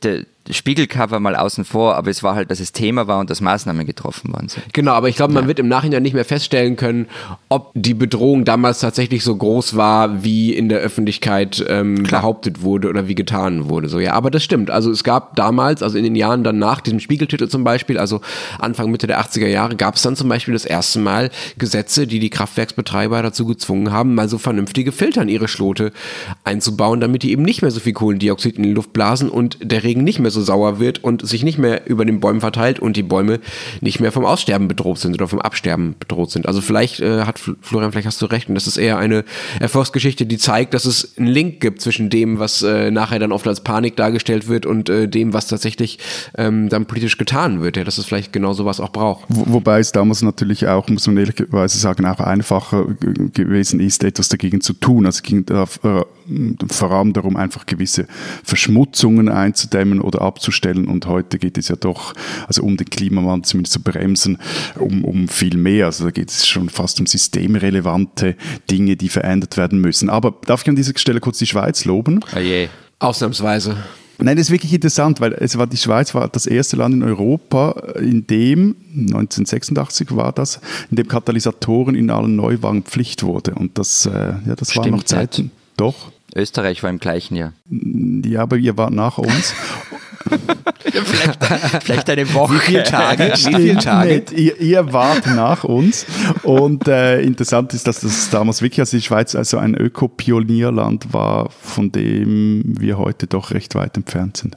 Spiegelcover 0.51 1.21
mal 1.21 1.37
außen 1.37 1.65
vor, 1.65 1.97
aber 1.97 2.11
es 2.11 2.23
war 2.23 2.35
halt, 2.35 2.51
dass 2.51 2.61
es 2.61 2.73
Thema 2.73 3.07
war 3.07 3.19
und 3.19 3.31
dass 3.31 3.41
Maßnahmen 3.41 3.87
getroffen 3.87 4.33
worden 4.33 4.49
sind. 4.49 4.75
Genau, 4.75 4.93
aber 4.93 5.09
ich 5.09 5.17
glaube, 5.17 5.33
man 5.33 5.45
ja. 5.45 5.49
wird 5.49 5.59
im 5.59 5.69
Nachhinein 5.69 6.03
nicht 6.03 6.13
mehr 6.13 6.25
feststellen 6.25 6.77
können, 6.77 7.07
ob 7.49 7.71
die 7.75 7.95
Bedrohung 7.95 8.45
damals 8.45 8.81
tatsächlich 8.81 9.25
so 9.25 9.35
groß 9.35 9.77
war, 9.77 10.23
wie 10.23 10.53
in 10.53 10.69
der 10.69 10.81
Öffentlichkeit 10.81 11.65
ähm, 11.67 12.03
behauptet 12.03 12.61
wurde 12.61 12.91
oder 12.91 13.09
wie 13.09 13.15
getan 13.15 13.71
wurde. 13.71 13.89
So, 13.89 13.99
ja, 13.99 14.13
aber 14.13 14.31
das 14.31 14.45
stimmt. 14.45 14.71
Also 14.71 14.91
es 14.91 15.03
gab 15.03 15.35
damals, 15.37 15.83
also 15.83 15.97
in 15.97 16.05
den 16.05 16.15
Jahren 16.15 16.45
danach, 16.45 16.83
diesem 16.83 17.01
Spiegeltitel 17.01 17.49
zum 17.49 17.65
Beispiel, 17.65 17.97
also 17.97 18.21
Anfang 18.59 18.91
Mitte 18.91 19.07
der 19.07 19.21
80er 19.23 19.47
Jahre, 19.47 19.77
gab 19.77 19.95
es 19.95 20.03
dann 20.03 20.15
zum 20.15 20.29
Beispiel 20.29 20.53
das 20.53 20.67
erste 20.67 20.99
Mal 20.99 21.31
Gesetze, 21.57 22.07
die 22.07 22.19
die 22.19 22.31
Kraftwerksbetreiber 22.31 23.23
dazu 23.23 23.47
gezwungen 23.47 23.93
haben, 23.93 24.15
mal 24.15 24.29
so 24.29 24.37
vernünftige 24.37 24.93
Filter 24.93 25.23
in 25.23 25.29
ihre 25.29 25.49
Schlote 25.49 25.93
einzubauen, 26.45 27.01
damit 27.01 27.23
die 27.23 27.33
eben 27.33 27.43
nicht 27.43 27.63
mehr 27.63 27.71
so 27.71 27.81
viel 27.81 27.95
Kohlendioxid 27.95 28.59
in 28.59 28.65
die 28.65 28.73
Luft 28.73 28.93
blasen 28.93 29.31
und 29.31 29.57
der 29.63 29.85
Regen 29.85 30.05
nicht 30.05 30.19
mehr 30.19 30.31
so 30.34 30.34
sauer 30.41 30.79
wird 30.79 31.03
und 31.03 31.27
sich 31.27 31.43
nicht 31.43 31.59
mehr 31.59 31.89
über 31.89 32.05
den 32.05 32.21
Bäumen 32.21 32.41
verteilt 32.41 32.79
und 32.79 32.97
die 32.97 33.03
Bäume 33.03 33.41
nicht 33.81 34.01
mehr 34.01 34.13
vom 34.13 34.25
Aussterben 34.25 34.69
bedroht 34.69 34.99
sind 34.99 35.15
oder 35.15 35.29
vom 35.29 35.41
Absterben 35.41 35.97
bedroht 35.99 36.31
sind. 36.31 36.47
Also 36.47 36.61
vielleicht 36.61 37.01
äh, 37.01 37.23
hat 37.23 37.39
Florian, 37.61 37.93
vielleicht 37.93 38.07
hast 38.07 38.21
du 38.23 38.27
recht 38.27 38.49
und 38.49 38.55
das 38.55 38.67
ist 38.67 38.77
eher 38.77 38.99
eine 38.99 39.25
Erfolgsgeschichte, 39.61 40.27
die 40.27 40.39
zeigt, 40.39 40.75
dass 40.75 40.85
es 40.85 41.17
einen 41.19 41.29
Link 41.29 41.61
gibt 41.61 41.81
zwischen 41.81 42.11
dem, 42.11 42.39
was 42.39 42.63
äh, 42.63 42.91
nachher 42.91 43.19
dann 43.19 43.33
oft 43.33 43.47
als 43.47 43.61
Panik 43.61 43.97
dargestellt 43.97 44.49
wird 44.49 44.67
und 44.67 44.89
äh, 44.89 45.09
dem, 45.09 45.33
was 45.33 45.49
tatsächlich 45.49 45.99
ähm, 46.37 46.69
dann 46.69 46.87
politisch 46.87 47.19
getan 47.19 47.61
wird. 47.63 47.77
Ja, 47.77 47.85
dass 47.85 47.99
es 47.99 48.07
vielleicht 48.07 48.33
genau 48.33 48.53
sowas 48.53 48.81
auch 48.81 48.91
braucht. 48.91 49.25
Wo, 49.29 49.55
wobei 49.55 49.81
es 49.81 49.93
damals 49.93 50.23
natürlich 50.23 50.67
auch, 50.67 50.89
muss 50.89 51.07
man 51.07 51.17
ehrlicherweise 51.17 51.79
sagen, 51.79 52.07
auch 52.07 52.21
einfacher 52.21 52.87
gewesen 53.35 53.81
ist, 53.81 54.05
etwas 54.05 54.29
dagegen 54.29 54.61
zu 54.61 54.73
tun. 54.73 55.07
Also 55.07 55.23
ging 55.23 55.45
da, 55.47 55.65
äh, 55.83 56.05
vor 56.71 56.91
allem 56.91 57.13
darum, 57.13 57.37
einfach 57.37 57.67
gewisse 57.67 58.07
Verschmutzungen 58.43 59.29
einzudämmen 59.29 60.01
oder 60.01 60.23
abzustellen. 60.23 60.87
Und 60.87 61.07
heute 61.07 61.39
geht 61.39 61.59
es 61.59 61.69
ja 61.69 61.77
doch, 61.77 62.15
also 62.47 62.63
um 62.63 62.77
den 62.77 62.89
Klimawandel 62.89 63.47
zumindest 63.47 63.75
zu 63.75 63.83
bremsen, 63.83 64.39
um, 64.79 65.05
um 65.05 65.29
viel 65.29 65.57
mehr. 65.57 65.87
Also 65.87 66.05
da 66.05 66.11
geht 66.11 66.31
es 66.31 66.47
schon 66.47 66.69
fast 66.69 67.01
um 67.01 67.07
systemrelevante 67.07 68.37
Dinge, 68.71 68.97
die 68.97 69.09
verändert 69.09 69.57
werden 69.57 69.81
müssen. 69.81 70.11
Aber 70.11 70.35
darf 70.47 70.63
ich 70.63 70.69
an 70.69 70.77
dieser 70.77 70.97
Stelle 70.97 71.21
kurz 71.21 71.39
die 71.39 71.47
Schweiz 71.47 71.85
loben? 71.85 72.21
Oh 72.35 72.39
je. 72.39 72.69
Ausnahmsweise. 72.99 73.77
Nein, 74.19 74.37
das 74.37 74.47
ist 74.47 74.53
wirklich 74.53 74.73
interessant, 74.73 75.21
weil 75.21 75.33
es 75.33 75.59
war, 75.59 75.67
die 75.67 75.77
Schweiz 75.77 76.15
war 76.15 76.29
das 76.29 76.47
erste 76.47 76.77
Land 76.77 76.95
in 76.95 77.03
Europa, 77.03 77.73
in 77.99 78.27
dem, 78.27 78.77
1986 78.93 80.15
war 80.15 80.33
das, 80.33 80.61
in 80.91 80.97
dem 80.97 81.09
Katalysatoren 81.09 81.95
in 81.95 82.11
allen 82.11 82.37
Neuwagen 82.37 82.85
Pflicht 82.85 83.25
wurde. 83.25 83.55
Und 83.55 83.77
das, 83.77 84.07
äh, 84.07 84.35
ja, 84.47 84.55
das 84.57 84.77
waren 84.77 84.91
noch 84.91 85.03
Zeiten. 85.03 85.51
Doch. 85.77 86.13
Österreich 86.35 86.83
war 86.83 86.91
im 86.91 86.99
gleichen 86.99 87.37
Jahr. 87.37 87.53
Ja, 87.71 88.43
aber 88.43 88.57
ihr 88.57 88.77
wart 88.77 88.93
nach 88.93 89.19
uns. 89.19 89.55
vielleicht, 90.81 91.85
vielleicht, 91.85 92.11
eine 92.11 92.35
Woche. 92.35 92.55
Wie 92.55 92.59
viele 92.59 92.83
Tage? 92.83 93.33
Wie 93.35 93.55
viele 93.55 93.79
Tage? 93.79 94.25
Ihr, 94.35 94.61
ihr, 94.61 94.93
wart 94.93 95.27
nach 95.27 95.65
uns. 95.65 96.07
Und 96.43 96.89
äh, 96.89 97.21
interessant 97.21 97.75
ist, 97.75 97.87
dass 97.87 98.01
das 98.01 98.31
damals 98.31 98.63
wirklich, 98.63 98.81
also 98.81 98.97
die 98.97 99.03
Schweiz 99.03 99.35
also 99.35 99.59
ein 99.59 99.75
Ökopionierland 99.75 101.13
war, 101.13 101.51
von 101.51 101.93
dem 101.93 102.63
wir 102.67 102.99
heute 102.99 103.27
doch 103.27 103.51
recht 103.51 103.75
weit 103.75 103.97
entfernt 103.97 104.37
sind. 104.39 104.57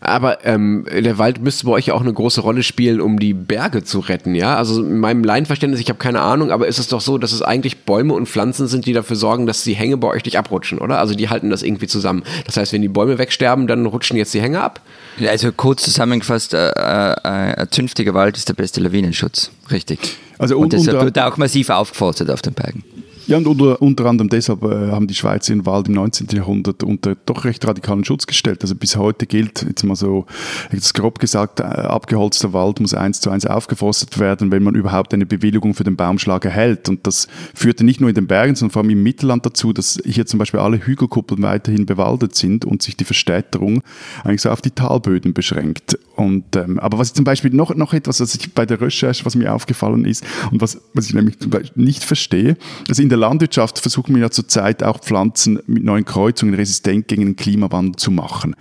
Aber 0.00 0.44
ähm, 0.44 0.86
der 0.90 1.18
Wald 1.18 1.40
müsste 1.40 1.66
bei 1.66 1.72
euch 1.72 1.86
ja 1.86 1.94
auch 1.94 2.00
eine 2.00 2.12
große 2.12 2.40
Rolle 2.40 2.62
spielen, 2.62 3.00
um 3.00 3.18
die 3.18 3.34
Berge 3.34 3.82
zu 3.82 4.00
retten, 4.00 4.34
ja? 4.34 4.56
Also 4.56 4.82
in 4.82 4.98
meinem 4.98 5.24
Laienverständnis, 5.24 5.80
ich 5.80 5.88
habe 5.88 5.98
keine 5.98 6.20
Ahnung, 6.20 6.50
aber 6.50 6.66
ist 6.66 6.78
es 6.78 6.88
doch 6.88 7.00
so, 7.00 7.18
dass 7.18 7.32
es 7.32 7.42
eigentlich 7.42 7.84
Bäume 7.84 8.14
und 8.14 8.26
Pflanzen 8.28 8.66
sind, 8.68 8.86
die 8.86 8.92
dafür 8.92 9.16
sorgen, 9.16 9.46
dass 9.46 9.64
die 9.64 9.74
Hänge 9.74 9.96
bei 9.96 10.08
euch 10.08 10.24
nicht 10.24 10.38
abrutschen, 10.38 10.78
oder? 10.78 10.98
Also 10.98 11.14
die 11.14 11.28
halten 11.28 11.50
das 11.50 11.62
irgendwie 11.62 11.86
zusammen. 11.86 12.22
Das 12.44 12.56
heißt, 12.56 12.72
wenn 12.72 12.82
die 12.82 12.88
Bäume 12.88 13.18
wegsterben, 13.18 13.66
dann 13.66 13.86
rutschen 13.86 14.16
jetzt 14.16 14.34
die 14.34 14.40
Hänge 14.40 14.60
ab? 14.60 14.80
Also 15.26 15.50
kurz 15.52 15.82
zusammengefasst, 15.82 16.54
äh, 16.54 16.68
äh, 16.68 17.14
ein 17.22 17.68
zünftiger 17.70 18.14
Wald 18.14 18.36
ist 18.36 18.48
der 18.48 18.54
beste 18.54 18.80
Lawinenschutz, 18.80 19.50
richtig. 19.70 20.16
Also 20.38 20.56
und, 20.56 20.64
und 20.64 20.72
deshalb 20.74 21.02
wird 21.02 21.18
auch 21.18 21.36
massiv 21.36 21.70
aufgeforstet 21.70 22.30
auf 22.30 22.42
den 22.42 22.52
Bergen. 22.52 22.84
Ja, 23.28 23.38
und 23.38 23.48
unter, 23.48 23.82
unter 23.82 24.04
anderem 24.04 24.28
deshalb 24.28 24.62
äh, 24.62 24.92
haben 24.92 25.08
die 25.08 25.14
Schweizer 25.14 25.52
den 25.52 25.66
Wald 25.66 25.88
im 25.88 25.94
19. 25.94 26.28
Jahrhundert 26.30 26.84
unter 26.84 27.16
doch 27.26 27.44
recht 27.44 27.66
radikalen 27.66 28.04
Schutz 28.04 28.28
gestellt. 28.28 28.62
Also 28.62 28.76
bis 28.76 28.94
heute 28.94 29.26
gilt, 29.26 29.66
jetzt 29.68 29.82
mal 29.82 29.96
so, 29.96 30.26
jetzt 30.70 30.94
grob 30.94 31.18
gesagt, 31.18 31.58
äh, 31.58 31.64
abgeholzter 31.64 32.52
Wald 32.52 32.78
muss 32.78 32.94
eins 32.94 33.20
zu 33.20 33.30
eins 33.30 33.44
aufgeforstet 33.44 34.20
werden, 34.20 34.52
wenn 34.52 34.62
man 34.62 34.76
überhaupt 34.76 35.12
eine 35.12 35.26
Bewilligung 35.26 35.74
für 35.74 35.82
den 35.82 35.96
Baumschlag 35.96 36.44
erhält. 36.44 36.88
Und 36.88 37.04
das 37.04 37.26
führte 37.52 37.82
nicht 37.84 38.00
nur 38.00 38.10
in 38.10 38.14
den 38.14 38.28
Bergen, 38.28 38.54
sondern 38.54 38.72
vor 38.72 38.82
allem 38.82 38.90
im 38.90 39.02
Mittelland 39.02 39.44
dazu, 39.44 39.72
dass 39.72 39.98
hier 40.04 40.26
zum 40.26 40.38
Beispiel 40.38 40.60
alle 40.60 40.78
Hügelkuppeln 40.78 41.42
weiterhin 41.42 41.84
bewaldet 41.84 42.36
sind 42.36 42.64
und 42.64 42.82
sich 42.82 42.96
die 42.96 43.04
Verstädterung 43.04 43.82
eigentlich 44.22 44.42
so 44.42 44.50
auf 44.50 44.62
die 44.62 44.70
Talböden 44.70 45.34
beschränkt. 45.34 45.98
Und, 46.14 46.54
ähm, 46.54 46.78
aber 46.78 46.98
was 46.98 47.08
ich 47.08 47.14
zum 47.14 47.24
Beispiel 47.24 47.50
noch, 47.50 47.74
noch 47.74 47.92
etwas, 47.92 48.20
was 48.20 48.36
ich 48.36 48.54
bei 48.54 48.66
der 48.66 48.80
Recherche, 48.80 49.26
was 49.26 49.34
mir 49.34 49.52
aufgefallen 49.52 50.04
ist 50.04 50.24
und 50.52 50.60
was, 50.60 50.80
was 50.94 51.08
ich 51.08 51.14
nämlich 51.14 51.36
nicht 51.74 52.04
verstehe, 52.04 52.56
also 52.88 53.02
in 53.02 53.08
der 53.08 53.15
der 53.16 53.28
Landwirtschaft 53.28 53.78
versuchen 53.78 54.14
wir 54.14 54.22
ja 54.22 54.30
zurzeit 54.30 54.82
auch 54.82 55.00
Pflanzen 55.00 55.58
mit 55.66 55.82
neuen 55.82 56.04
Kreuzungen 56.04 56.54
resistent 56.54 57.08
gegen 57.08 57.24
den 57.24 57.36
Klimawandel 57.36 57.96
zu 57.96 58.10
machen. 58.10 58.54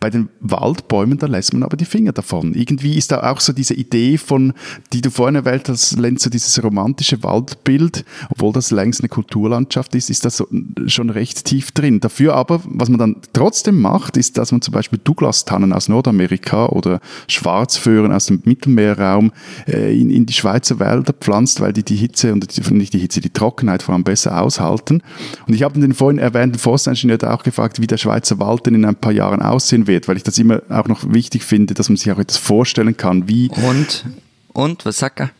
Bei 0.00 0.10
den 0.10 0.28
Waldbäumen, 0.40 1.18
da 1.18 1.26
lässt 1.26 1.52
man 1.54 1.62
aber 1.62 1.76
die 1.76 1.86
Finger 1.86 2.12
davon. 2.12 2.54
Irgendwie 2.54 2.98
ist 2.98 3.10
da 3.10 3.30
auch 3.30 3.40
so 3.40 3.52
diese 3.52 3.74
Idee 3.74 4.18
von, 4.18 4.52
die 4.92 5.00
du 5.00 5.10
vorhin 5.10 5.36
erwähnt 5.36 5.68
hast, 5.68 5.98
Lenz, 5.98 6.24
so 6.24 6.30
dieses 6.30 6.62
romantische 6.62 7.22
Waldbild, 7.22 8.04
obwohl 8.28 8.52
das 8.52 8.70
längst 8.70 9.00
eine 9.00 9.08
Kulturlandschaft 9.08 9.94
ist, 9.94 10.10
ist 10.10 10.24
das 10.24 10.36
so, 10.36 10.46
schon 10.86 11.08
recht 11.08 11.44
tief 11.46 11.72
drin. 11.72 12.00
Dafür 12.00 12.34
aber, 12.34 12.60
was 12.64 12.90
man 12.90 12.98
dann 12.98 13.16
trotzdem 13.32 13.80
macht, 13.80 14.16
ist, 14.16 14.36
dass 14.36 14.52
man 14.52 14.60
zum 14.60 14.74
Beispiel 14.74 15.00
Douglas-Tannen 15.02 15.72
aus 15.72 15.88
Nordamerika 15.88 16.66
oder 16.66 17.00
Schwarzföhren 17.28 18.12
aus 18.12 18.26
dem 18.26 18.42
Mittelmeerraum 18.44 19.32
äh, 19.66 19.98
in, 19.98 20.10
in 20.10 20.26
die 20.26 20.34
Schweizer 20.34 20.78
Wälder 20.78 21.14
pflanzt, 21.14 21.60
weil 21.60 21.72
die 21.72 21.82
die 21.82 21.96
Hitze 21.96 22.32
und 22.32 22.56
die, 22.56 22.74
nicht 22.74 22.92
die 22.92 22.98
Hitze, 22.98 23.22
die 23.22 23.30
Trockenheit 23.30 23.82
vor 23.82 23.94
allem 23.94 24.01
besser 24.04 24.40
aushalten. 24.40 25.02
Und 25.46 25.54
ich 25.54 25.62
habe 25.62 25.78
den 25.78 25.94
vorhin 25.94 26.18
erwähnten 26.18 26.58
Forstingenieur 26.58 27.18
auch 27.32 27.42
gefragt, 27.42 27.80
wie 27.80 27.86
der 27.86 27.98
Schweizer 27.98 28.38
Wald 28.38 28.66
denn 28.66 28.74
in 28.74 28.84
ein 28.84 28.96
paar 28.96 29.12
Jahren 29.12 29.42
aussehen 29.42 29.86
wird, 29.86 30.08
weil 30.08 30.16
ich 30.16 30.22
das 30.22 30.38
immer 30.38 30.62
auch 30.68 30.88
noch 30.88 31.12
wichtig 31.12 31.44
finde, 31.44 31.74
dass 31.74 31.88
man 31.88 31.96
sich 31.96 32.10
auch 32.12 32.18
etwas 32.18 32.36
vorstellen 32.36 32.96
kann, 32.96 33.28
wie... 33.28 33.48
Und? 33.48 34.04
Und? 34.52 34.84
Was 34.84 34.98
sagt 34.98 35.20
er? 35.20 35.30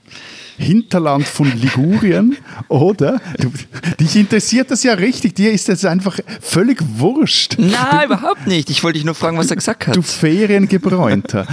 Hinterland 0.58 1.26
von 1.26 1.50
Ligurien, 1.60 2.36
oder? 2.68 3.20
dich 3.98 4.16
interessiert 4.16 4.70
das 4.70 4.82
ja 4.82 4.94
richtig. 4.94 5.34
Dir 5.34 5.52
ist 5.52 5.68
das 5.68 5.84
einfach 5.84 6.18
völlig 6.40 6.78
wurscht. 6.96 7.56
Nein, 7.58 7.72
du, 8.00 8.06
überhaupt 8.06 8.46
nicht. 8.46 8.70
Ich 8.70 8.84
wollte 8.84 8.98
dich 8.98 9.04
nur 9.04 9.14
fragen, 9.14 9.38
was 9.38 9.50
er 9.50 9.56
gesagt 9.56 9.86
hat. 9.86 9.96
Du 9.96 10.02
Feriengebräunter. 10.02 11.46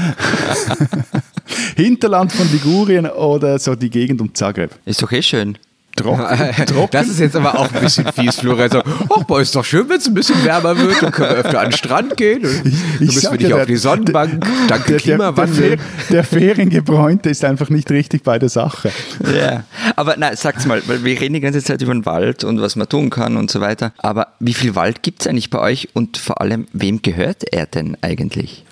Hinterland 1.75 2.31
von 2.31 2.51
Ligurien 2.51 3.07
oder 3.07 3.57
so 3.57 3.75
die 3.75 3.89
Gegend 3.89 4.21
um 4.21 4.33
Zagreb. 4.33 4.71
Ist 4.85 5.01
doch 5.01 5.11
eh 5.11 5.21
schön. 5.21 5.57
Trocken, 5.99 6.65
trocken. 6.65 6.89
Das 6.91 7.07
ist 7.07 7.19
jetzt 7.19 7.35
aber 7.35 7.57
auch 7.57 7.71
ein 7.71 7.81
bisschen 7.81 8.11
fies, 8.13 8.37
Florian. 8.37 8.69
So, 8.69 8.81
ach, 8.83 9.23
boah, 9.23 9.41
ist 9.41 9.55
doch 9.55 9.65
schön, 9.65 9.89
wenn 9.89 9.97
es 9.97 10.07
ein 10.07 10.13
bisschen 10.13 10.43
wärmer 10.43 10.77
wird. 10.77 11.01
Dann 11.01 11.11
können 11.11 11.29
wir 11.29 11.37
öfter 11.37 11.59
an 11.59 11.69
den 11.69 11.77
Strand 11.77 12.17
gehen. 12.17 12.43
Dann 12.43 12.61
ich, 12.65 12.73
ich 13.01 13.15
müssen 13.15 13.31
wir 13.31 13.37
nicht 13.37 13.49
ja, 13.49 13.57
auf 13.57 13.65
die 13.65 13.75
Sonnenbank. 13.75 14.45
Danke 14.67 14.91
der, 14.91 14.99
Klimawandel. 14.99 15.69
Der, 15.69 15.77
der, 16.09 16.23
Feriengebräunte 16.23 17.29
ist 17.29 17.43
einfach 17.45 17.69
nicht 17.69 17.89
richtig 17.91 18.23
bei 18.23 18.39
der 18.39 18.49
Sache. 18.49 18.91
Ja, 19.35 19.63
aber 19.95 20.15
na, 20.17 20.35
sag's 20.35 20.65
mal, 20.65 20.81
weil 20.87 21.03
wir 21.03 21.19
reden 21.19 21.33
die 21.33 21.39
ganze 21.41 21.63
Zeit 21.63 21.81
über 21.81 21.93
den 21.93 22.05
Wald 22.05 22.43
und 22.43 22.61
was 22.61 22.75
man 22.75 22.87
tun 22.87 23.09
kann 23.09 23.37
und 23.37 23.51
so 23.51 23.61
weiter. 23.61 23.93
Aber 23.97 24.27
wie 24.39 24.53
viel 24.53 24.75
Wald 24.75 25.03
gibt 25.03 25.21
es 25.21 25.27
eigentlich 25.27 25.49
bei 25.49 25.59
euch 25.59 25.89
und 25.93 26.17
vor 26.17 26.41
allem, 26.41 26.67
wem 26.73 27.01
gehört 27.01 27.43
er 27.51 27.65
denn 27.65 27.97
eigentlich? 28.01 28.65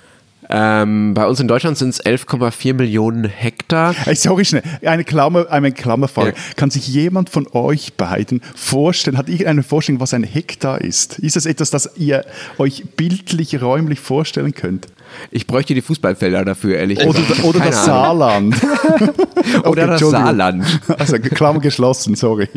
Ähm, 0.49 1.13
bei 1.13 1.27
uns 1.27 1.39
in 1.39 1.47
Deutschland 1.47 1.77
sind 1.77 1.89
es 1.89 2.03
11,4 2.03 2.73
Millionen 2.73 3.25
Hektar. 3.25 3.93
Sorry, 4.13 4.45
schnell. 4.45 4.63
Eine, 4.85 5.03
Klammer, 5.03 5.49
eine 5.49 5.71
Klammerfrage. 5.71 6.29
Ja. 6.29 6.35
Kann 6.55 6.69
sich 6.69 6.87
jemand 6.87 7.29
von 7.29 7.47
euch 7.51 7.93
beiden 7.93 8.41
vorstellen, 8.55 9.17
hat 9.17 9.27
irgendeine 9.27 9.63
Vorstellung, 9.63 9.99
was 9.99 10.13
ein 10.13 10.23
Hektar 10.23 10.81
ist? 10.81 11.19
Ist 11.19 11.35
das 11.35 11.45
etwas, 11.45 11.69
das 11.69 11.91
ihr 11.97 12.25
euch 12.57 12.83
bildlich, 12.95 13.61
räumlich 13.61 13.99
vorstellen 13.99 14.53
könnt? 14.53 14.87
Ich 15.31 15.47
bräuchte 15.47 15.73
die 15.73 15.81
Fußballfelder 15.81 16.43
dafür, 16.45 16.77
ehrlich 16.77 16.99
oder, 16.99 17.19
gesagt. 17.19 17.43
Oder 17.43 17.59
das 17.59 17.85
Saarland. 17.85 18.55
oder 19.63 19.65
okay, 19.65 19.87
das 19.87 19.99
Saarland. 20.01 20.81
Also 20.97 21.17
Klammer 21.19 21.59
geschlossen, 21.59 22.15
sorry. 22.15 22.49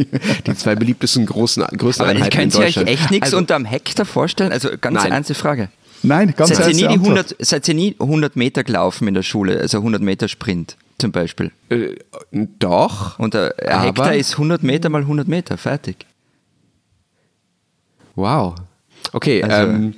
Die 0.46 0.54
zwei 0.56 0.74
beliebtesten 0.74 1.26
großen, 1.26 1.64
größten 1.64 2.04
Aber 2.04 2.14
Einheiten 2.14 2.40
in 2.40 2.50
Deutschland. 2.50 2.74
Könnt 2.74 2.88
ihr 2.88 2.92
euch 2.92 3.00
echt 3.00 3.10
nichts 3.10 3.26
also, 3.26 3.38
unterm 3.38 3.64
Hektar 3.64 4.04
vorstellen? 4.04 4.52
Also 4.52 4.70
ganz 4.80 4.96
Nein. 4.96 5.12
ernste 5.12 5.34
Frage. 5.34 5.68
Nein, 6.02 6.34
ganz 6.36 6.56
seid 6.56 6.76
ihr, 6.76 6.88
nie 6.88 6.94
100, 6.94 7.36
seid 7.40 7.68
ihr 7.68 7.74
nie 7.74 7.96
100 7.98 8.36
Meter 8.36 8.64
gelaufen 8.64 9.08
in 9.08 9.14
der 9.14 9.22
Schule, 9.22 9.60
also 9.60 9.78
100 9.78 10.02
Meter 10.02 10.28
Sprint 10.28 10.76
zum 10.98 11.12
Beispiel? 11.12 11.50
Äh, 11.68 11.96
doch. 12.30 13.18
Und 13.18 13.36
ein 13.36 13.52
Hektar 13.82 14.14
ist 14.14 14.32
100 14.32 14.62
Meter 14.62 14.88
mal 14.88 15.02
100 15.02 15.28
Meter, 15.28 15.56
fertig. 15.56 16.06
Wow. 18.14 18.54
Okay, 19.12 19.42
also, 19.42 19.70
ähm, 19.70 19.94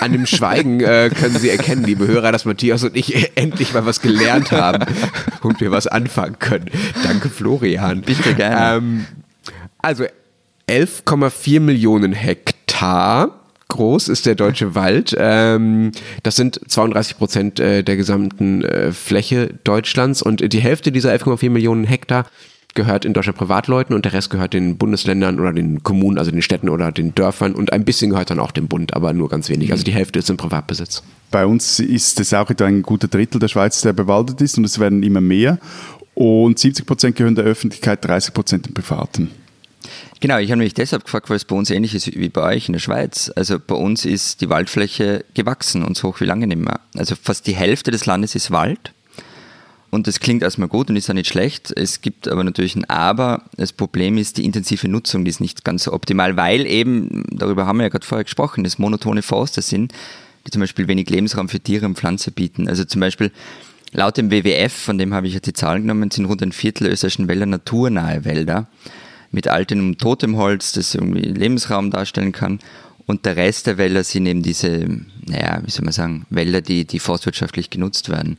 an 0.00 0.12
dem 0.12 0.26
Schweigen 0.26 0.80
äh, 0.80 1.10
können 1.14 1.38
Sie 1.38 1.50
erkennen, 1.50 1.84
liebe 1.84 2.06
Hörer, 2.06 2.32
dass 2.32 2.44
Matthias 2.44 2.82
und 2.82 2.96
ich 2.96 3.36
endlich 3.36 3.74
mal 3.74 3.86
was 3.86 4.00
gelernt 4.00 4.50
haben 4.50 4.84
und 5.42 5.60
wir 5.60 5.70
was 5.70 5.86
anfangen 5.86 6.38
können. 6.38 6.70
Danke, 7.04 7.28
Florian. 7.28 8.00
Bitte 8.00 8.34
gerne. 8.34 8.78
Ähm, 8.78 9.06
also 9.78 10.04
11,4 10.68 11.60
Millionen 11.60 12.12
Hektar 12.12 13.45
groß 13.68 14.08
ist 14.08 14.26
der 14.26 14.34
deutsche 14.34 14.74
Wald. 14.74 15.14
Ähm, 15.18 15.92
das 16.22 16.36
sind 16.36 16.60
32 16.66 17.18
Prozent 17.18 17.60
äh, 17.60 17.82
der 17.82 17.96
gesamten 17.96 18.62
äh, 18.64 18.92
Fläche 18.92 19.54
Deutschlands 19.64 20.22
und 20.22 20.52
die 20.52 20.60
Hälfte 20.60 20.92
dieser 20.92 21.12
11,4 21.12 21.50
Millionen 21.50 21.84
Hektar 21.84 22.26
gehört 22.76 23.04
in 23.04 23.12
Deutschland 23.12 23.38
Privatleuten 23.38 23.96
und 23.96 24.04
der 24.04 24.12
Rest 24.12 24.30
gehört 24.30 24.52
den 24.52 24.76
Bundesländern 24.76 25.40
oder 25.40 25.52
den 25.52 25.82
Kommunen, 25.82 26.18
also 26.18 26.30
den 26.30 26.42
Städten 26.42 26.68
oder 26.68 26.92
den 26.92 27.14
Dörfern 27.14 27.54
und 27.54 27.72
ein 27.72 27.84
bisschen 27.84 28.10
gehört 28.10 28.30
dann 28.30 28.38
auch 28.38 28.52
dem 28.52 28.68
Bund, 28.68 28.94
aber 28.94 29.12
nur 29.12 29.28
ganz 29.28 29.48
wenig. 29.48 29.72
Also 29.72 29.82
die 29.82 29.92
Hälfte 29.92 30.18
ist 30.18 30.30
im 30.30 30.36
Privatbesitz. 30.36 31.02
Bei 31.30 31.44
uns 31.44 31.80
ist 31.80 32.20
es 32.20 32.32
auch 32.34 32.50
ein 32.50 32.82
guter 32.82 33.08
Drittel 33.08 33.40
der 33.40 33.48
Schweiz, 33.48 33.80
der 33.80 33.94
bewaldet 33.94 34.40
ist 34.40 34.58
und 34.58 34.64
es 34.64 34.78
werden 34.78 35.02
immer 35.02 35.20
mehr. 35.20 35.58
Und 36.14 36.58
70 36.58 36.86
Prozent 36.86 37.16
gehören 37.16 37.34
der 37.34 37.44
Öffentlichkeit, 37.44 38.04
30 38.04 38.32
Prozent 38.32 38.66
dem 38.66 38.74
Privaten. 38.74 39.30
Genau, 40.20 40.38
ich 40.38 40.50
habe 40.50 40.62
mich 40.62 40.72
deshalb 40.72 41.04
gefragt, 41.04 41.28
weil 41.28 41.36
es 41.36 41.44
bei 41.44 41.54
uns 41.54 41.70
ähnlich 41.70 41.94
ist 41.94 42.06
wie 42.06 42.28
bei 42.30 42.42
euch 42.42 42.68
in 42.68 42.72
der 42.72 42.80
Schweiz. 42.80 43.30
Also 43.36 43.58
bei 43.58 43.74
uns 43.74 44.06
ist 44.06 44.40
die 44.40 44.48
Waldfläche 44.48 45.24
gewachsen 45.34 45.84
und 45.84 45.96
so 45.96 46.08
hoch 46.08 46.20
wie 46.20 46.24
lange 46.24 46.46
nicht 46.46 46.60
mehr. 46.60 46.80
Also 46.96 47.14
fast 47.20 47.46
die 47.46 47.54
Hälfte 47.54 47.90
des 47.90 48.06
Landes 48.06 48.34
ist 48.34 48.50
Wald. 48.50 48.92
Und 49.90 50.06
das 50.06 50.18
klingt 50.18 50.42
erstmal 50.42 50.68
gut 50.68 50.90
und 50.90 50.96
ist 50.96 51.08
auch 51.10 51.14
nicht 51.14 51.28
schlecht. 51.28 51.72
Es 51.76 52.00
gibt 52.00 52.28
aber 52.28 52.44
natürlich 52.44 52.76
ein 52.76 52.88
Aber. 52.88 53.42
Das 53.56 53.72
Problem 53.72 54.16
ist 54.18 54.38
die 54.38 54.44
intensive 54.44 54.88
Nutzung, 54.88 55.24
die 55.24 55.30
ist 55.30 55.40
nicht 55.40 55.64
ganz 55.64 55.84
so 55.84 55.92
optimal, 55.92 56.36
weil 56.36 56.66
eben, 56.66 57.24
darüber 57.30 57.66
haben 57.66 57.78
wir 57.78 57.84
ja 57.84 57.88
gerade 57.90 58.06
vorher 58.06 58.24
gesprochen, 58.24 58.64
das 58.64 58.78
monotone 58.78 59.22
Forster 59.22 59.62
sind, 59.62 59.92
die 60.46 60.50
zum 60.50 60.60
Beispiel 60.60 60.88
wenig 60.88 61.08
Lebensraum 61.10 61.48
für 61.48 61.60
Tiere 61.60 61.86
und 61.86 61.98
Pflanzen 61.98 62.32
bieten. 62.32 62.68
Also 62.68 62.84
zum 62.84 63.00
Beispiel 63.00 63.32
laut 63.92 64.16
dem 64.16 64.30
WWF, 64.30 64.72
von 64.72 64.98
dem 64.98 65.14
habe 65.14 65.28
ich 65.28 65.34
jetzt 65.34 65.46
die 65.46 65.52
Zahlen 65.52 65.82
genommen, 65.82 66.10
sind 66.10 66.24
rund 66.24 66.42
ein 66.42 66.52
Viertel 66.52 66.88
österreichischen 66.88 67.28
Wälder 67.28 67.46
naturnahe 67.46 68.24
Wälder 68.24 68.66
mit 69.36 69.46
altem 69.46 69.98
totem 69.98 70.36
Holz, 70.36 70.72
das 70.72 70.94
irgendwie 70.94 71.20
Lebensraum 71.20 71.92
darstellen 71.92 72.32
kann. 72.32 72.58
Und 73.06 73.24
der 73.24 73.36
Rest 73.36 73.68
der 73.68 73.78
Wälder 73.78 74.02
sind 74.02 74.26
eben 74.26 74.42
diese, 74.42 74.88
naja, 75.26 75.60
wie 75.62 75.70
soll 75.70 75.84
man 75.84 75.92
sagen, 75.92 76.26
Wälder, 76.30 76.62
die, 76.62 76.86
die 76.86 76.98
forstwirtschaftlich 76.98 77.70
genutzt 77.70 78.08
werden. 78.08 78.38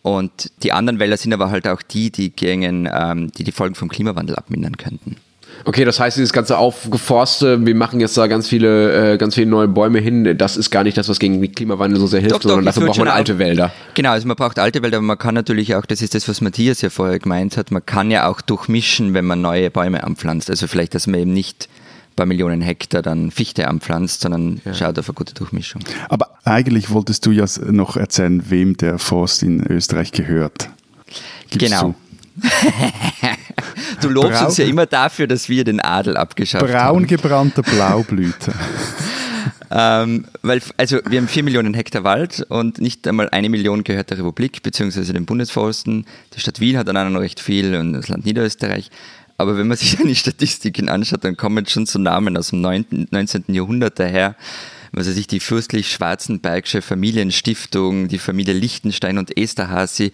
Und 0.00 0.52
die 0.62 0.72
anderen 0.72 1.00
Wälder 1.00 1.16
sind 1.16 1.34
aber 1.34 1.50
halt 1.50 1.66
auch 1.66 1.82
die, 1.82 2.10
die 2.10 2.30
gegen, 2.30 2.88
ähm, 2.90 3.32
die 3.32 3.42
die 3.42 3.52
Folgen 3.52 3.74
vom 3.74 3.88
Klimawandel 3.88 4.36
abmindern 4.36 4.76
könnten. 4.76 5.16
Okay, 5.64 5.84
das 5.84 5.98
heißt, 5.98 6.16
dieses 6.16 6.32
ganze 6.32 6.58
Aufgeforste, 6.58 7.64
wir 7.64 7.74
machen 7.74 8.00
jetzt 8.00 8.16
da 8.16 8.26
ganz 8.26 8.48
viele, 8.48 9.14
äh, 9.14 9.16
ganz 9.18 9.34
viele 9.34 9.46
neue 9.46 9.68
Bäume 9.68 9.98
hin, 9.98 10.36
das 10.36 10.56
ist 10.56 10.70
gar 10.70 10.84
nicht 10.84 10.96
das, 10.96 11.08
was 11.08 11.18
gegen 11.18 11.40
den 11.40 11.52
Klimawandel 11.52 11.98
so 11.98 12.06
sehr 12.06 12.20
hilft, 12.20 12.36
doch, 12.36 12.42
sondern 12.42 12.64
doch, 12.64 12.72
dafür 12.72 12.86
braucht 12.86 12.98
man 12.98 13.08
alte 13.08 13.38
Wälder. 13.38 13.72
Genau, 13.94 14.10
also 14.10 14.28
man 14.28 14.36
braucht 14.36 14.58
alte 14.58 14.82
Wälder, 14.82 14.98
aber 14.98 15.06
man 15.06 15.18
kann 15.18 15.34
natürlich 15.34 15.74
auch, 15.74 15.86
das 15.86 16.02
ist 16.02 16.14
das, 16.14 16.28
was 16.28 16.40
Matthias 16.40 16.82
ja 16.82 16.90
vorher 16.90 17.18
gemeint 17.18 17.56
hat, 17.56 17.70
man 17.70 17.84
kann 17.84 18.10
ja 18.10 18.28
auch 18.28 18.40
durchmischen, 18.40 19.14
wenn 19.14 19.24
man 19.24 19.40
neue 19.40 19.70
Bäume 19.70 20.04
anpflanzt. 20.04 20.50
Also 20.50 20.66
vielleicht, 20.66 20.94
dass 20.94 21.06
man 21.06 21.20
eben 21.20 21.32
nicht 21.32 21.68
bei 22.16 22.24
Millionen 22.26 22.62
Hektar 22.62 23.02
dann 23.02 23.30
Fichte 23.30 23.68
anpflanzt, 23.68 24.22
sondern 24.22 24.60
ja. 24.64 24.74
schaut 24.74 24.98
auf 24.98 25.08
eine 25.08 25.14
gute 25.14 25.34
Durchmischung. 25.34 25.82
Aber 26.08 26.30
eigentlich 26.44 26.90
wolltest 26.90 27.26
du 27.26 27.30
ja 27.30 27.44
noch 27.70 27.96
erzählen, 27.96 28.42
wem 28.48 28.76
der 28.76 28.98
Forst 28.98 29.42
in 29.42 29.64
Österreich 29.66 30.12
gehört. 30.12 30.70
Gibst 31.50 31.68
genau. 31.68 31.82
du 31.88 31.94
lobst 34.08 34.38
Brau 34.38 34.46
uns 34.46 34.56
ja 34.56 34.66
immer 34.66 34.86
dafür, 34.86 35.26
dass 35.26 35.48
wir 35.48 35.64
den 35.64 35.80
Adel 35.80 36.16
abgeschafft 36.16 36.64
Braun 36.64 36.74
haben. 36.74 36.96
Braun 36.98 37.06
gebrannte 37.06 37.62
Blaublüte. 37.62 38.52
ähm, 39.70 40.26
weil, 40.42 40.60
also 40.76 41.00
wir 41.08 41.18
haben 41.18 41.28
vier 41.28 41.42
Millionen 41.42 41.74
Hektar 41.74 42.04
Wald 42.04 42.44
und 42.48 42.80
nicht 42.80 43.06
einmal 43.08 43.28
eine 43.30 43.48
Million 43.48 43.84
gehört 43.84 44.10
der 44.10 44.18
Republik 44.18 44.62
bzw. 44.62 45.12
den 45.12 45.26
Bundesforsten. 45.26 46.06
Die 46.34 46.40
Stadt 46.40 46.60
Wien 46.60 46.76
hat 46.76 46.88
dann 46.88 46.96
auch 46.96 47.08
noch 47.08 47.20
recht 47.20 47.40
viel 47.40 47.74
und 47.74 47.92
das 47.92 48.08
Land 48.08 48.26
Niederösterreich. 48.26 48.90
Aber 49.38 49.56
wenn 49.56 49.68
man 49.68 49.76
sich 49.76 49.96
dann 49.96 50.06
die 50.06 50.16
Statistiken 50.16 50.88
anschaut, 50.88 51.24
dann 51.24 51.36
kommen 51.36 51.66
schon 51.66 51.86
so 51.86 51.98
Namen 51.98 52.36
aus 52.36 52.50
dem 52.50 52.60
19. 52.60 53.44
Jahrhundert 53.48 53.98
daher. 53.98 54.36
Also 54.94 55.12
sich 55.12 55.26
die 55.26 55.40
fürstlich-schwarzenbergische 55.40 56.80
Familienstiftung, 56.80 58.08
die 58.08 58.18
Familie 58.18 58.54
Liechtenstein 58.54 59.18
und 59.18 59.36
Esterhazy 59.36 60.12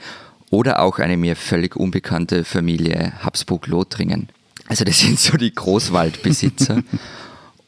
oder 0.52 0.80
auch 0.80 0.98
eine 0.98 1.16
mir 1.16 1.34
völlig 1.34 1.74
unbekannte 1.74 2.44
Familie 2.44 3.14
Habsburg-Lothringen. 3.20 4.28
Also 4.68 4.84
das 4.84 4.98
sind 5.00 5.18
so 5.18 5.36
die 5.36 5.52
Großwaldbesitzer. 5.52 6.84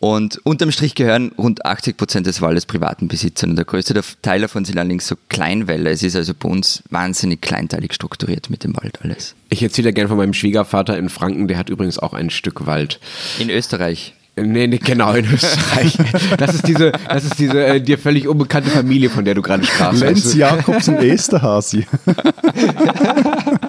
Und 0.00 0.38
unterm 0.44 0.70
Strich 0.70 0.94
gehören 0.94 1.32
rund 1.38 1.64
80 1.64 1.96
Prozent 1.96 2.26
des 2.26 2.42
Waldes 2.42 2.66
privaten 2.66 3.08
Besitzern. 3.08 3.50
Und 3.50 3.56
der 3.56 3.64
größte 3.64 3.98
Teil 4.20 4.42
davon 4.42 4.66
sind 4.66 4.76
allerdings 4.76 5.06
so 5.06 5.16
Kleinwälder. 5.30 5.90
Es 5.90 6.02
ist 6.02 6.14
also 6.14 6.34
bei 6.38 6.46
uns 6.46 6.82
wahnsinnig 6.90 7.40
kleinteilig 7.40 7.94
strukturiert 7.94 8.50
mit 8.50 8.64
dem 8.64 8.76
Wald 8.76 9.00
alles. 9.02 9.34
Ich 9.48 9.62
erzähle 9.62 9.94
gerne 9.94 10.08
von 10.08 10.18
meinem 10.18 10.34
Schwiegervater 10.34 10.98
in 10.98 11.08
Franken, 11.08 11.48
der 11.48 11.56
hat 11.56 11.70
übrigens 11.70 11.98
auch 11.98 12.12
ein 12.12 12.28
Stück 12.28 12.66
Wald. 12.66 13.00
In 13.38 13.48
Österreich. 13.48 14.12
Nee, 14.36 14.66
nee, 14.66 14.78
genau, 14.78 15.12
in 15.14 15.26
Österreich. 15.32 15.96
Das 16.38 16.54
ist 16.54 16.66
diese, 16.66 16.90
das 17.08 17.24
ist 17.24 17.38
diese 17.38 17.64
äh, 17.64 17.80
dir 17.80 17.98
völlig 17.98 18.26
unbekannte 18.26 18.68
Familie, 18.70 19.08
von 19.08 19.24
der 19.24 19.34
du 19.34 19.42
gerade 19.42 19.64
sprachst. 19.64 20.00
Lenz 20.00 20.34
Jakobs 20.34 20.88
und 20.88 20.96
Esterhasi. 20.96 21.86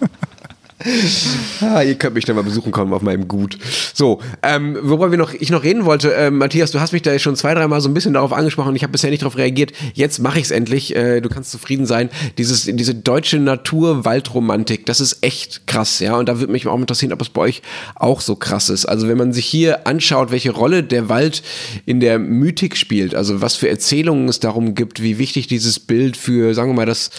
ah, 1.61 1.81
ihr 1.81 1.95
könnt 1.95 2.15
mich 2.15 2.25
dann 2.25 2.35
mal 2.35 2.43
besuchen 2.43 2.71
kommen 2.71 2.93
auf 2.93 3.01
meinem 3.01 3.27
Gut. 3.27 3.57
So, 3.93 4.21
ähm, 4.43 4.77
worüber 4.81 5.11
wir 5.11 5.17
noch, 5.17 5.33
ich 5.33 5.49
noch 5.49 5.63
reden 5.63 5.85
wollte, 5.85 6.13
äh, 6.13 6.31
Matthias, 6.31 6.71
du 6.71 6.79
hast 6.79 6.93
mich 6.93 7.01
da 7.01 7.17
schon 7.19 7.35
zwei, 7.35 7.53
dreimal 7.53 7.81
so 7.81 7.89
ein 7.89 7.93
bisschen 7.93 8.13
darauf 8.13 8.33
angesprochen 8.33 8.69
und 8.69 8.75
ich 8.75 8.83
habe 8.83 8.91
bisher 8.91 9.09
nicht 9.09 9.23
darauf 9.23 9.37
reagiert. 9.37 9.73
Jetzt 9.93 10.19
mache 10.19 10.39
ich 10.39 10.45
es 10.45 10.51
endlich. 10.51 10.95
Äh, 10.95 11.21
du 11.21 11.29
kannst 11.29 11.51
zufrieden 11.51 11.85
sein. 11.85 12.09
Dieses, 12.37 12.65
diese 12.65 12.95
deutsche 12.95 13.39
Natur-Waldromantik, 13.39 14.85
das 14.85 14.99
ist 14.99 15.23
echt 15.23 15.67
krass, 15.67 15.99
ja. 15.99 16.17
Und 16.17 16.29
da 16.29 16.39
würde 16.39 16.51
mich 16.51 16.67
auch 16.67 16.79
interessieren, 16.79 17.13
ob 17.13 17.21
es 17.21 17.29
bei 17.29 17.41
euch 17.41 17.61
auch 17.95 18.21
so 18.21 18.35
krass 18.35 18.69
ist. 18.69 18.85
Also 18.85 19.07
wenn 19.07 19.17
man 19.17 19.33
sich 19.33 19.45
hier 19.45 19.87
anschaut, 19.87 20.31
welche 20.31 20.51
Rolle 20.51 20.83
der 20.83 21.09
Wald 21.09 21.43
in 21.85 21.99
der 21.99 22.19
Mythik 22.19 22.77
spielt, 22.77 23.15
also 23.15 23.41
was 23.41 23.55
für 23.55 23.69
Erzählungen 23.69 24.29
es 24.29 24.39
darum 24.39 24.75
gibt, 24.75 25.01
wie 25.01 25.17
wichtig 25.17 25.47
dieses 25.47 25.79
Bild 25.79 26.17
für, 26.17 26.53
sagen 26.53 26.71
wir 26.71 26.75
mal, 26.75 26.85
das 26.85 27.09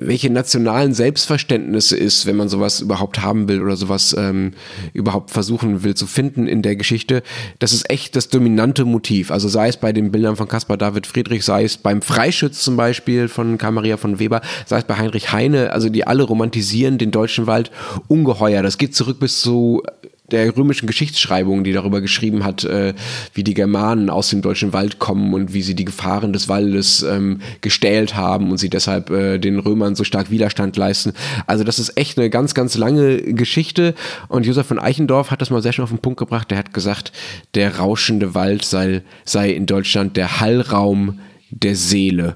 welche 0.00 0.30
nationalen 0.30 0.94
Selbstverständnisse 0.94 1.96
ist, 1.96 2.26
wenn 2.26 2.36
man 2.36 2.48
sowas 2.48 2.80
überhaupt 2.80 3.20
haben 3.20 3.48
will 3.48 3.60
oder 3.62 3.76
sowas 3.76 4.14
ähm, 4.16 4.52
überhaupt 4.92 5.30
versuchen 5.30 5.82
will 5.82 5.94
zu 5.94 6.06
finden 6.06 6.46
in 6.46 6.62
der 6.62 6.76
Geschichte. 6.76 7.22
Das 7.58 7.72
ist 7.72 7.90
echt 7.90 8.14
das 8.14 8.28
dominante 8.28 8.84
Motiv. 8.84 9.30
Also 9.30 9.48
sei 9.48 9.68
es 9.68 9.76
bei 9.76 9.92
den 9.92 10.12
Bildern 10.12 10.36
von 10.36 10.48
Caspar 10.48 10.76
David 10.76 11.06
Friedrich, 11.06 11.44
sei 11.44 11.64
es 11.64 11.76
beim 11.76 12.00
Freischütz 12.00 12.62
zum 12.62 12.76
Beispiel 12.76 13.28
von 13.28 13.58
Karl 13.58 13.72
Maria 13.72 13.96
von 13.96 14.20
Weber, 14.20 14.40
sei 14.66 14.78
es 14.78 14.84
bei 14.84 14.96
Heinrich 14.96 15.32
Heine, 15.32 15.72
also 15.72 15.88
die 15.88 16.06
alle 16.06 16.22
romantisieren 16.22 16.98
den 16.98 17.10
deutschen 17.10 17.46
Wald 17.46 17.72
ungeheuer. 18.06 18.62
Das 18.62 18.78
geht 18.78 18.94
zurück 18.94 19.18
bis 19.18 19.40
zu 19.40 19.82
der 20.30 20.54
römischen 20.56 20.86
Geschichtsschreibung, 20.86 21.64
die 21.64 21.72
darüber 21.72 22.00
geschrieben 22.00 22.44
hat, 22.44 22.64
äh, 22.64 22.94
wie 23.32 23.44
die 23.44 23.54
Germanen 23.54 24.10
aus 24.10 24.28
dem 24.28 24.42
deutschen 24.42 24.72
Wald 24.72 24.98
kommen 24.98 25.32
und 25.32 25.54
wie 25.54 25.62
sie 25.62 25.74
die 25.74 25.86
Gefahren 25.86 26.32
des 26.32 26.48
Waldes 26.48 27.02
ähm, 27.02 27.40
gestählt 27.60 28.14
haben 28.14 28.50
und 28.50 28.58
sie 28.58 28.68
deshalb 28.68 29.10
äh, 29.10 29.38
den 29.38 29.58
Römern 29.58 29.94
so 29.94 30.04
stark 30.04 30.30
Widerstand 30.30 30.76
leisten. 30.76 31.12
Also 31.46 31.64
das 31.64 31.78
ist 31.78 31.96
echt 31.96 32.18
eine 32.18 32.28
ganz, 32.28 32.54
ganz 32.54 32.76
lange 32.76 33.22
Geschichte 33.34 33.94
und 34.28 34.44
Josef 34.44 34.66
von 34.66 34.78
Eichendorff 34.78 35.30
hat 35.30 35.40
das 35.40 35.50
mal 35.50 35.62
sehr 35.62 35.72
schön 35.72 35.84
auf 35.84 35.90
den 35.90 35.98
Punkt 35.98 36.18
gebracht. 36.18 36.50
Der 36.50 36.58
hat 36.58 36.74
gesagt, 36.74 37.12
der 37.54 37.78
rauschende 37.78 38.34
Wald 38.34 38.64
sei, 38.64 39.02
sei 39.24 39.50
in 39.50 39.66
Deutschland 39.66 40.16
der 40.16 40.40
Hallraum 40.40 41.20
der 41.50 41.76
Seele. 41.76 42.34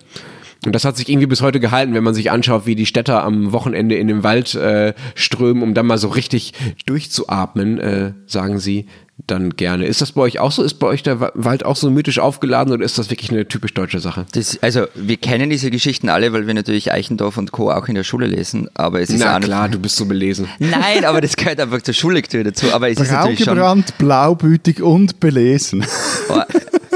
Und 0.64 0.74
das 0.74 0.84
hat 0.84 0.96
sich 0.96 1.08
irgendwie 1.08 1.26
bis 1.26 1.42
heute 1.42 1.58
gehalten, 1.58 1.92
wenn 1.94 2.04
man 2.04 2.14
sich 2.14 2.30
anschaut, 2.30 2.66
wie 2.66 2.76
die 2.76 2.86
Städter 2.86 3.24
am 3.24 3.52
Wochenende 3.52 3.96
in 3.96 4.06
den 4.06 4.22
Wald 4.22 4.54
äh, 4.54 4.94
strömen, 5.14 5.62
um 5.62 5.74
dann 5.74 5.86
mal 5.86 5.98
so 5.98 6.08
richtig 6.08 6.52
durchzuatmen, 6.86 7.78
äh, 7.78 8.12
sagen 8.26 8.60
sie 8.60 8.86
dann 9.26 9.50
gerne. 9.50 9.86
Ist 9.86 10.00
das 10.00 10.12
bei 10.12 10.22
euch 10.22 10.38
auch 10.38 10.50
so? 10.50 10.62
Ist 10.62 10.74
bei 10.74 10.86
euch 10.86 11.02
der 11.02 11.32
Wald 11.34 11.64
auch 11.64 11.76
so 11.76 11.90
mythisch 11.90 12.18
aufgeladen 12.18 12.72
oder 12.72 12.84
ist 12.84 12.98
das 12.98 13.10
wirklich 13.10 13.30
eine 13.30 13.46
typisch 13.46 13.74
deutsche 13.74 14.00
Sache? 14.00 14.26
Das, 14.32 14.58
also 14.62 14.86
wir 14.94 15.16
kennen 15.16 15.50
diese 15.50 15.70
Geschichten 15.70 16.08
alle, 16.08 16.32
weil 16.32 16.46
wir 16.46 16.54
natürlich 16.54 16.92
Eichendorf 16.92 17.36
und 17.38 17.52
Co. 17.52 17.70
auch 17.70 17.88
in 17.88 17.94
der 17.94 18.04
Schule 18.04 18.26
lesen. 18.26 18.68
Aber 18.74 19.00
es 19.00 19.10
ist 19.10 19.20
Na 19.20 19.38
klar, 19.38 19.68
du 19.68 19.78
bist 19.78 19.96
so 19.96 20.06
belesen. 20.06 20.48
Nein, 20.58 21.04
aber 21.04 21.20
das 21.20 21.36
gehört 21.36 21.60
einfach 21.60 21.82
zur 21.82 21.94
Schullektüre 21.94 22.44
dazu. 22.44 22.72
Aber 22.72 22.90
es 22.90 22.98
ist 22.98 23.12
natürlich 23.12 23.44
schon 23.44 23.84
blaubütig 23.98 24.82
und 24.82 25.20
belesen. 25.20 25.84
Oh, 26.28 26.40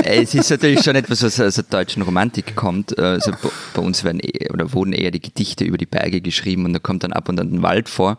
es 0.07 0.35
ist 0.35 0.51
natürlich 0.51 0.83
schon 0.83 0.97
etwas, 0.97 1.23
was 1.23 1.41
aus 1.41 1.55
der 1.57 1.65
deutschen 1.65 2.03
Romantik 2.03 2.57
kommt. 2.57 2.99
Also 2.99 3.33
bei 3.75 3.83
uns 3.83 4.05
werden 4.05 4.21
eh, 4.21 4.51
oder 4.51 4.73
wurden 4.73 4.93
eher 4.93 5.11
die 5.11 5.21
Gedichte 5.21 5.65
über 5.65 5.79
die 5.79 5.87
Berge 5.87 6.21
geschrieben 6.21 6.65
und 6.65 6.73
da 6.73 6.79
kommt 6.79 7.03
dann 7.03 7.13
ab 7.13 7.29
und 7.29 7.41
an 7.41 7.53
ein 7.53 7.63
Wald 7.63 7.89
vor. 7.89 8.19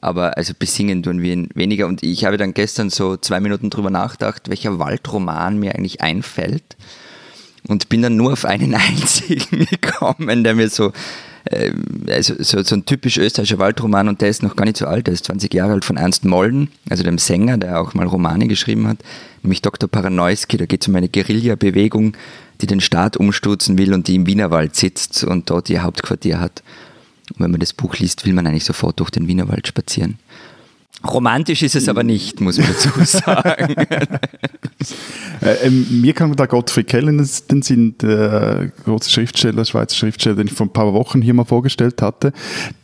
Aber 0.00 0.36
also 0.36 0.52
besingen 0.56 1.02
tun 1.02 1.22
wir 1.22 1.32
ihn 1.32 1.48
weniger. 1.54 1.86
Und 1.86 2.02
ich 2.02 2.24
habe 2.24 2.36
dann 2.36 2.54
gestern 2.54 2.90
so 2.90 3.16
zwei 3.16 3.40
Minuten 3.40 3.70
drüber 3.70 3.90
nachgedacht, 3.90 4.48
welcher 4.48 4.78
Waldroman 4.78 5.58
mir 5.58 5.74
eigentlich 5.74 6.00
einfällt. 6.00 6.76
Und 7.66 7.88
bin 7.88 8.02
dann 8.02 8.16
nur 8.16 8.32
auf 8.32 8.44
einen 8.44 8.74
einzigen 8.74 9.66
gekommen, 9.66 10.44
der 10.44 10.54
mir 10.54 10.68
so 10.68 10.92
ähm, 11.50 11.84
also 12.08 12.34
so, 12.38 12.62
so 12.62 12.74
ein 12.74 12.84
typisch 12.84 13.18
österreichischer 13.18 13.58
Waldroman 13.58 14.08
und 14.08 14.20
der 14.20 14.28
ist 14.28 14.42
noch 14.42 14.56
gar 14.56 14.64
nicht 14.64 14.76
so 14.76 14.86
alt, 14.86 15.06
der 15.06 15.14
ist 15.14 15.24
20 15.26 15.52
Jahre 15.52 15.72
alt 15.72 15.84
von 15.84 15.96
Ernst 15.96 16.24
Molden, 16.24 16.68
also 16.90 17.02
dem 17.02 17.18
Sänger, 17.18 17.58
der 17.58 17.80
auch 17.80 17.94
mal 17.94 18.06
Romane 18.06 18.48
geschrieben 18.48 18.86
hat, 18.88 18.98
nämlich 19.42 19.62
Dr. 19.62 19.88
Paranoiski, 19.88 20.56
da 20.56 20.66
geht 20.66 20.82
es 20.82 20.88
um 20.88 20.96
eine 20.96 21.08
Guerilla-Bewegung, 21.08 22.16
die 22.60 22.66
den 22.66 22.80
Staat 22.80 23.16
umstürzen 23.16 23.78
will 23.78 23.94
und 23.94 24.08
die 24.08 24.16
im 24.16 24.26
Wienerwald 24.26 24.74
sitzt 24.74 25.24
und 25.24 25.48
dort 25.50 25.70
ihr 25.70 25.82
Hauptquartier 25.82 26.40
hat. 26.40 26.62
Und 27.30 27.40
wenn 27.40 27.50
man 27.50 27.60
das 27.60 27.72
Buch 27.72 27.96
liest, 27.96 28.26
will 28.26 28.32
man 28.32 28.46
eigentlich 28.46 28.64
sofort 28.64 28.98
durch 29.00 29.10
den 29.10 29.28
Wienerwald 29.28 29.68
spazieren. 29.68 30.18
Romantisch 31.06 31.62
ist 31.62 31.76
es 31.76 31.88
aber 31.88 32.02
nicht, 32.02 32.40
muss 32.40 32.58
man 32.58 32.66
dazu 32.68 32.90
sagen. 33.04 33.74
Äh, 35.40 35.66
ähm, 35.66 36.00
mir 36.00 36.12
kam 36.12 36.34
da 36.36 36.46
Gottfried 36.46 36.86
Keller 36.86 37.08
in 37.08 37.26
den 37.50 37.62
Sinn, 37.62 37.96
der 37.98 38.70
große 38.84 39.10
Schriftsteller, 39.10 39.64
Schweizer 39.64 39.96
Schriftsteller, 39.96 40.36
den 40.36 40.46
ich 40.46 40.52
vor 40.52 40.66
ein 40.66 40.72
paar 40.72 40.92
Wochen 40.94 41.22
hier 41.22 41.34
mal 41.34 41.44
vorgestellt 41.44 42.02
hatte. 42.02 42.32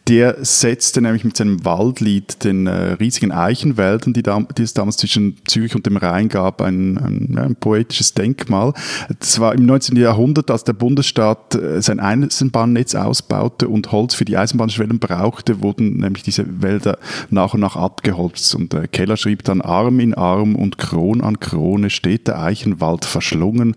Der 0.06 0.44
setzte 0.44 1.00
nämlich 1.00 1.24
mit 1.24 1.34
seinem 1.34 1.64
Waldlied 1.64 2.44
den 2.44 2.66
äh, 2.66 2.92
riesigen 2.92 3.32
Eichenwäldern, 3.32 4.12
die, 4.12 4.22
die, 4.22 4.62
es 4.62 4.74
damals 4.74 4.98
zwischen 4.98 5.38
Zürich 5.46 5.74
und 5.74 5.86
dem 5.86 5.96
Rhein 5.96 6.28
gab, 6.28 6.60
ein, 6.60 6.98
ein, 6.98 7.38
ein, 7.38 7.56
poetisches 7.56 8.12
Denkmal. 8.12 8.74
Das 9.18 9.40
war 9.40 9.54
im 9.54 9.64
19. 9.64 9.96
Jahrhundert, 9.96 10.50
als 10.50 10.64
der 10.64 10.74
Bundesstaat 10.74 11.54
äh, 11.54 11.80
sein 11.80 12.00
Eisenbahnnetz 12.00 12.94
ausbaute 12.94 13.66
und 13.68 13.92
Holz 13.92 14.14
für 14.14 14.26
die 14.26 14.36
Eisenbahnschwellen 14.36 14.98
brauchte, 14.98 15.62
wurden 15.62 15.96
nämlich 15.96 16.22
diese 16.22 16.44
Wälder 16.62 16.98
nach 17.30 17.54
und 17.54 17.60
nach 17.60 17.76
abgeholzt. 17.76 18.54
Und 18.54 18.74
äh, 18.74 18.86
Keller 18.88 19.16
schrieb 19.16 19.42
dann, 19.44 19.62
Arm 19.62 20.00
in 20.00 20.12
Arm 20.12 20.54
und 20.54 20.76
Kron 20.76 21.22
an 21.22 21.40
Krone 21.40 21.83
steht 21.90 22.28
der 22.28 22.40
Eichenwald 22.40 23.04
verschlungen. 23.04 23.76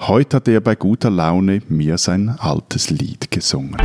Heute 0.00 0.36
hat 0.36 0.48
er 0.48 0.60
bei 0.60 0.74
guter 0.74 1.10
Laune 1.10 1.62
mir 1.68 1.98
sein 1.98 2.30
altes 2.38 2.90
Lied 2.90 3.30
gesungen. 3.30 3.76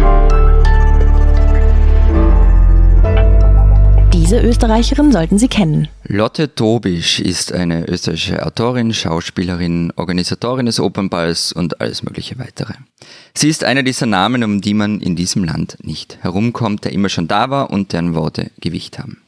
Diese 4.13 4.39
Österreicherin 4.39 5.11
sollten 5.11 5.37
Sie 5.37 5.47
kennen. 5.47 5.89
Lotte 6.05 6.55
Tobisch 6.55 7.19
ist 7.19 7.51
eine 7.51 7.87
österreichische 7.89 8.45
Autorin, 8.45 8.93
Schauspielerin, 8.93 9.91
Organisatorin 9.95 10.65
des 10.65 10.79
Opernballs 10.79 11.51
und 11.51 11.81
alles 11.81 12.03
mögliche 12.03 12.39
weitere. 12.39 12.73
Sie 13.33 13.49
ist 13.49 13.63
einer 13.63 13.83
dieser 13.83 14.05
Namen, 14.05 14.43
um 14.43 14.61
die 14.61 14.73
man 14.73 15.01
in 15.01 15.15
diesem 15.15 15.43
Land 15.43 15.77
nicht 15.83 16.19
herumkommt, 16.21 16.85
der 16.85 16.93
immer 16.93 17.09
schon 17.09 17.27
da 17.27 17.49
war 17.49 17.69
und 17.69 17.91
deren 17.91 18.15
Worte 18.15 18.49
Gewicht 18.61 18.97
haben. 18.97 19.22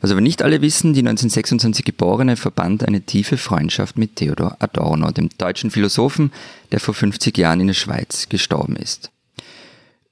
Was 0.00 0.10
aber 0.10 0.20
nicht 0.20 0.42
alle 0.42 0.60
wissen, 0.62 0.92
die 0.92 1.00
1926 1.00 1.84
Geborene 1.84 2.36
verband 2.36 2.86
eine 2.86 3.02
tiefe 3.02 3.36
Freundschaft 3.36 3.98
mit 3.98 4.16
Theodor 4.16 4.56
Adorno, 4.60 5.10
dem 5.10 5.30
deutschen 5.38 5.70
Philosophen, 5.70 6.32
der 6.72 6.80
vor 6.80 6.94
50 6.94 7.36
Jahren 7.36 7.60
in 7.60 7.68
der 7.68 7.74
Schweiz 7.74 8.28
gestorben 8.28 8.76
ist. 8.76 9.10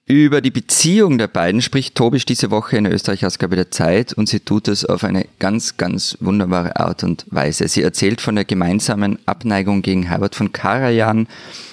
Über 0.06 0.42
die 0.42 0.50
Beziehung 0.50 1.16
der 1.16 1.28
beiden 1.28 1.62
spricht 1.62 1.94
Tobisch 1.94 2.26
diese 2.26 2.50
Woche 2.50 2.76
in 2.76 2.84
der 2.84 2.92
Österreich-Ausgabe 2.92 3.56
der 3.56 3.70
Zeit 3.70 4.12
und 4.12 4.28
sie 4.28 4.40
tut 4.40 4.68
es 4.68 4.84
auf 4.84 5.02
eine 5.02 5.26
ganz, 5.38 5.78
ganz 5.78 6.18
wunderbare 6.20 6.76
Art 6.76 7.04
und 7.04 7.24
Weise. 7.30 7.66
Sie 7.68 7.80
erzählt 7.80 8.20
von 8.20 8.34
der 8.34 8.44
gemeinsamen 8.44 9.18
Abneigung 9.24 9.80
gegen 9.80 10.02
Herbert 10.02 10.34
von 10.34 10.52
Karajan, 10.52 11.26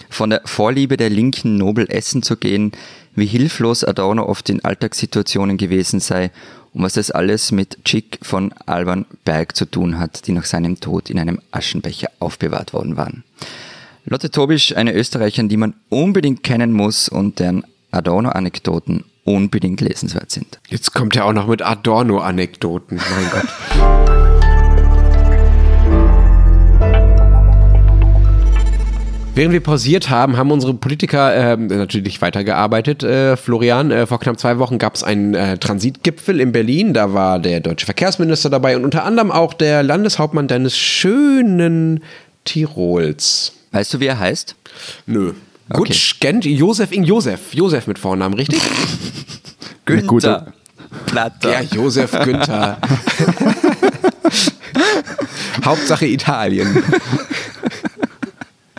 von 0.09 0.29
der 0.29 0.43
Vorliebe 0.45 0.95
der 0.95 1.09
Linken 1.09 1.57
nobel 1.57 1.87
essen 1.89 2.23
zu 2.23 2.37
gehen, 2.37 2.71
wie 3.15 3.25
hilflos 3.25 3.83
Adorno 3.83 4.25
oft 4.25 4.49
in 4.49 4.63
Alltagssituationen 4.63 5.57
gewesen 5.57 5.99
sei 5.99 6.31
und 6.73 6.83
was 6.83 6.93
das 6.93 7.11
alles 7.11 7.51
mit 7.51 7.83
Chick 7.85 8.19
von 8.21 8.53
Alban 8.65 9.05
Berg 9.25 9.55
zu 9.55 9.65
tun 9.65 9.99
hat, 9.99 10.27
die 10.27 10.31
nach 10.31 10.45
seinem 10.45 10.79
Tod 10.79 11.09
in 11.09 11.19
einem 11.19 11.41
Aschenbecher 11.51 12.09
aufbewahrt 12.19 12.73
worden 12.73 12.97
waren. 12.97 13.23
Lotte 14.05 14.31
Tobisch, 14.31 14.75
eine 14.75 14.93
Österreicherin, 14.93 15.49
die 15.49 15.57
man 15.57 15.75
unbedingt 15.89 16.43
kennen 16.43 16.71
muss 16.71 17.09
und 17.09 17.39
deren 17.39 17.63
Adorno-Anekdoten 17.91 19.03
unbedingt 19.23 19.81
lesenswert 19.81 20.31
sind. 20.31 20.59
Jetzt 20.69 20.93
kommt 20.93 21.15
er 21.15 21.25
auch 21.25 21.33
noch 21.33 21.47
mit 21.47 21.61
Adorno-Anekdoten. 21.61 22.97
Mein 22.97 23.31
Gott. 23.31 24.30
Während 29.41 29.53
wir 29.53 29.61
pausiert 29.61 30.11
haben, 30.11 30.37
haben 30.37 30.51
unsere 30.51 30.75
Politiker 30.75 31.33
äh, 31.33 31.57
natürlich 31.57 32.21
weitergearbeitet. 32.21 33.01
Äh, 33.01 33.35
Florian, 33.35 33.89
äh, 33.89 34.05
vor 34.05 34.19
knapp 34.19 34.39
zwei 34.39 34.59
Wochen 34.59 34.77
gab 34.77 34.93
es 34.93 35.01
einen 35.01 35.33
äh, 35.33 35.57
Transitgipfel 35.57 36.39
in 36.39 36.51
Berlin. 36.51 36.93
Da 36.93 37.15
war 37.15 37.39
der 37.39 37.59
deutsche 37.59 37.87
Verkehrsminister 37.87 38.51
dabei 38.51 38.75
und 38.75 38.83
unter 38.83 39.03
anderem 39.03 39.31
auch 39.31 39.55
der 39.55 39.81
Landeshauptmann 39.81 40.47
deines 40.47 40.77
schönen 40.77 42.03
Tirols. 42.43 43.53
Weißt 43.71 43.95
du, 43.95 43.99
wie 43.99 44.05
er 44.05 44.19
heißt? 44.19 44.53
Nö. 45.07 45.33
Okay. 45.69 45.75
Gutsch, 45.75 46.19
Gent, 46.19 46.45
Josef 46.45 46.91
Ing 46.91 47.03
Josef. 47.03 47.55
Josef 47.55 47.87
mit 47.87 47.97
Vornamen, 47.97 48.35
richtig? 48.35 48.61
Günther. 49.85 50.53
Platter. 51.07 51.51
Ja, 51.51 51.61
Josef 51.61 52.11
Günther. 52.11 52.77
Hauptsache 55.65 56.05
Italien. 56.05 56.83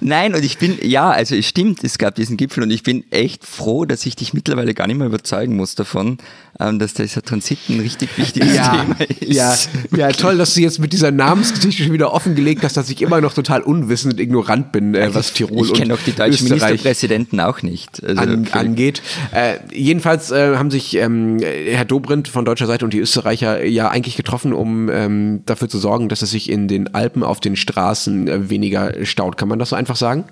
Nein, 0.00 0.34
und 0.34 0.44
ich 0.44 0.58
bin, 0.58 0.78
ja, 0.82 1.10
also 1.10 1.34
es 1.34 1.46
stimmt, 1.46 1.84
es 1.84 1.98
gab 1.98 2.14
diesen 2.14 2.36
Gipfel 2.36 2.62
und 2.62 2.70
ich 2.70 2.82
bin 2.82 3.04
echt 3.10 3.44
froh, 3.44 3.84
dass 3.84 4.06
ich 4.06 4.16
dich 4.16 4.34
mittlerweile 4.34 4.74
gar 4.74 4.86
nicht 4.86 4.96
mehr 4.96 5.06
überzeugen 5.06 5.56
muss 5.56 5.74
davon, 5.74 6.18
ähm, 6.58 6.78
dass 6.78 6.94
dieser 6.94 7.22
Transit 7.22 7.58
ein 7.68 7.80
richtig 7.80 8.16
wichtiges 8.16 8.54
ja, 8.54 8.70
Thema 8.70 8.96
ist. 9.20 9.32
Ja, 9.32 9.54
ja, 9.96 10.12
toll, 10.12 10.38
dass 10.38 10.54
du 10.54 10.60
jetzt 10.60 10.78
mit 10.78 10.92
dieser 10.92 11.10
Namensgeschichte 11.10 11.84
schon 11.84 11.92
wieder 11.92 12.12
offengelegt 12.12 12.64
hast, 12.64 12.76
dass 12.76 12.88
ich 12.88 13.02
immer 13.02 13.20
noch 13.20 13.34
total 13.34 13.62
unwissend 13.62 14.14
und 14.14 14.20
ignorant 14.20 14.72
bin, 14.72 14.94
äh, 14.94 15.14
was 15.14 15.32
Tirol 15.32 15.66
ich 15.66 15.74
kenne 15.74 15.94
auch 15.94 15.98
die 16.04 16.12
deutschen 16.12 16.48
Ministerpräsidenten 16.48 17.40
auch 17.40 17.62
nicht. 17.62 18.02
Also 18.04 18.22
an, 18.22 18.48
angeht. 18.52 19.02
Äh, 19.32 19.56
jedenfalls 19.72 20.30
äh, 20.30 20.56
haben 20.56 20.70
sich 20.70 20.96
ähm, 20.96 21.38
Herr 21.40 21.84
Dobrindt 21.84 22.28
von 22.28 22.44
deutscher 22.44 22.66
Seite 22.66 22.84
und 22.84 22.94
die 22.94 23.00
Österreicher 23.00 23.64
ja 23.64 23.88
eigentlich 23.88 24.16
getroffen, 24.16 24.52
um 24.52 24.88
ähm, 24.88 25.42
dafür 25.46 25.68
zu 25.68 25.78
sorgen, 25.78 26.08
dass 26.08 26.22
es 26.22 26.30
sich 26.30 26.50
in 26.50 26.68
den 26.68 26.94
Alpen 26.94 27.22
auf 27.22 27.40
den 27.40 27.56
Straßen 27.56 28.28
äh, 28.28 28.50
weniger 28.50 29.04
staut. 29.04 29.36
Kann 29.36 29.48
man 29.48 29.58
das 29.58 29.72
so 29.76 29.78
einfach 29.78 29.96
sagen? 29.96 30.24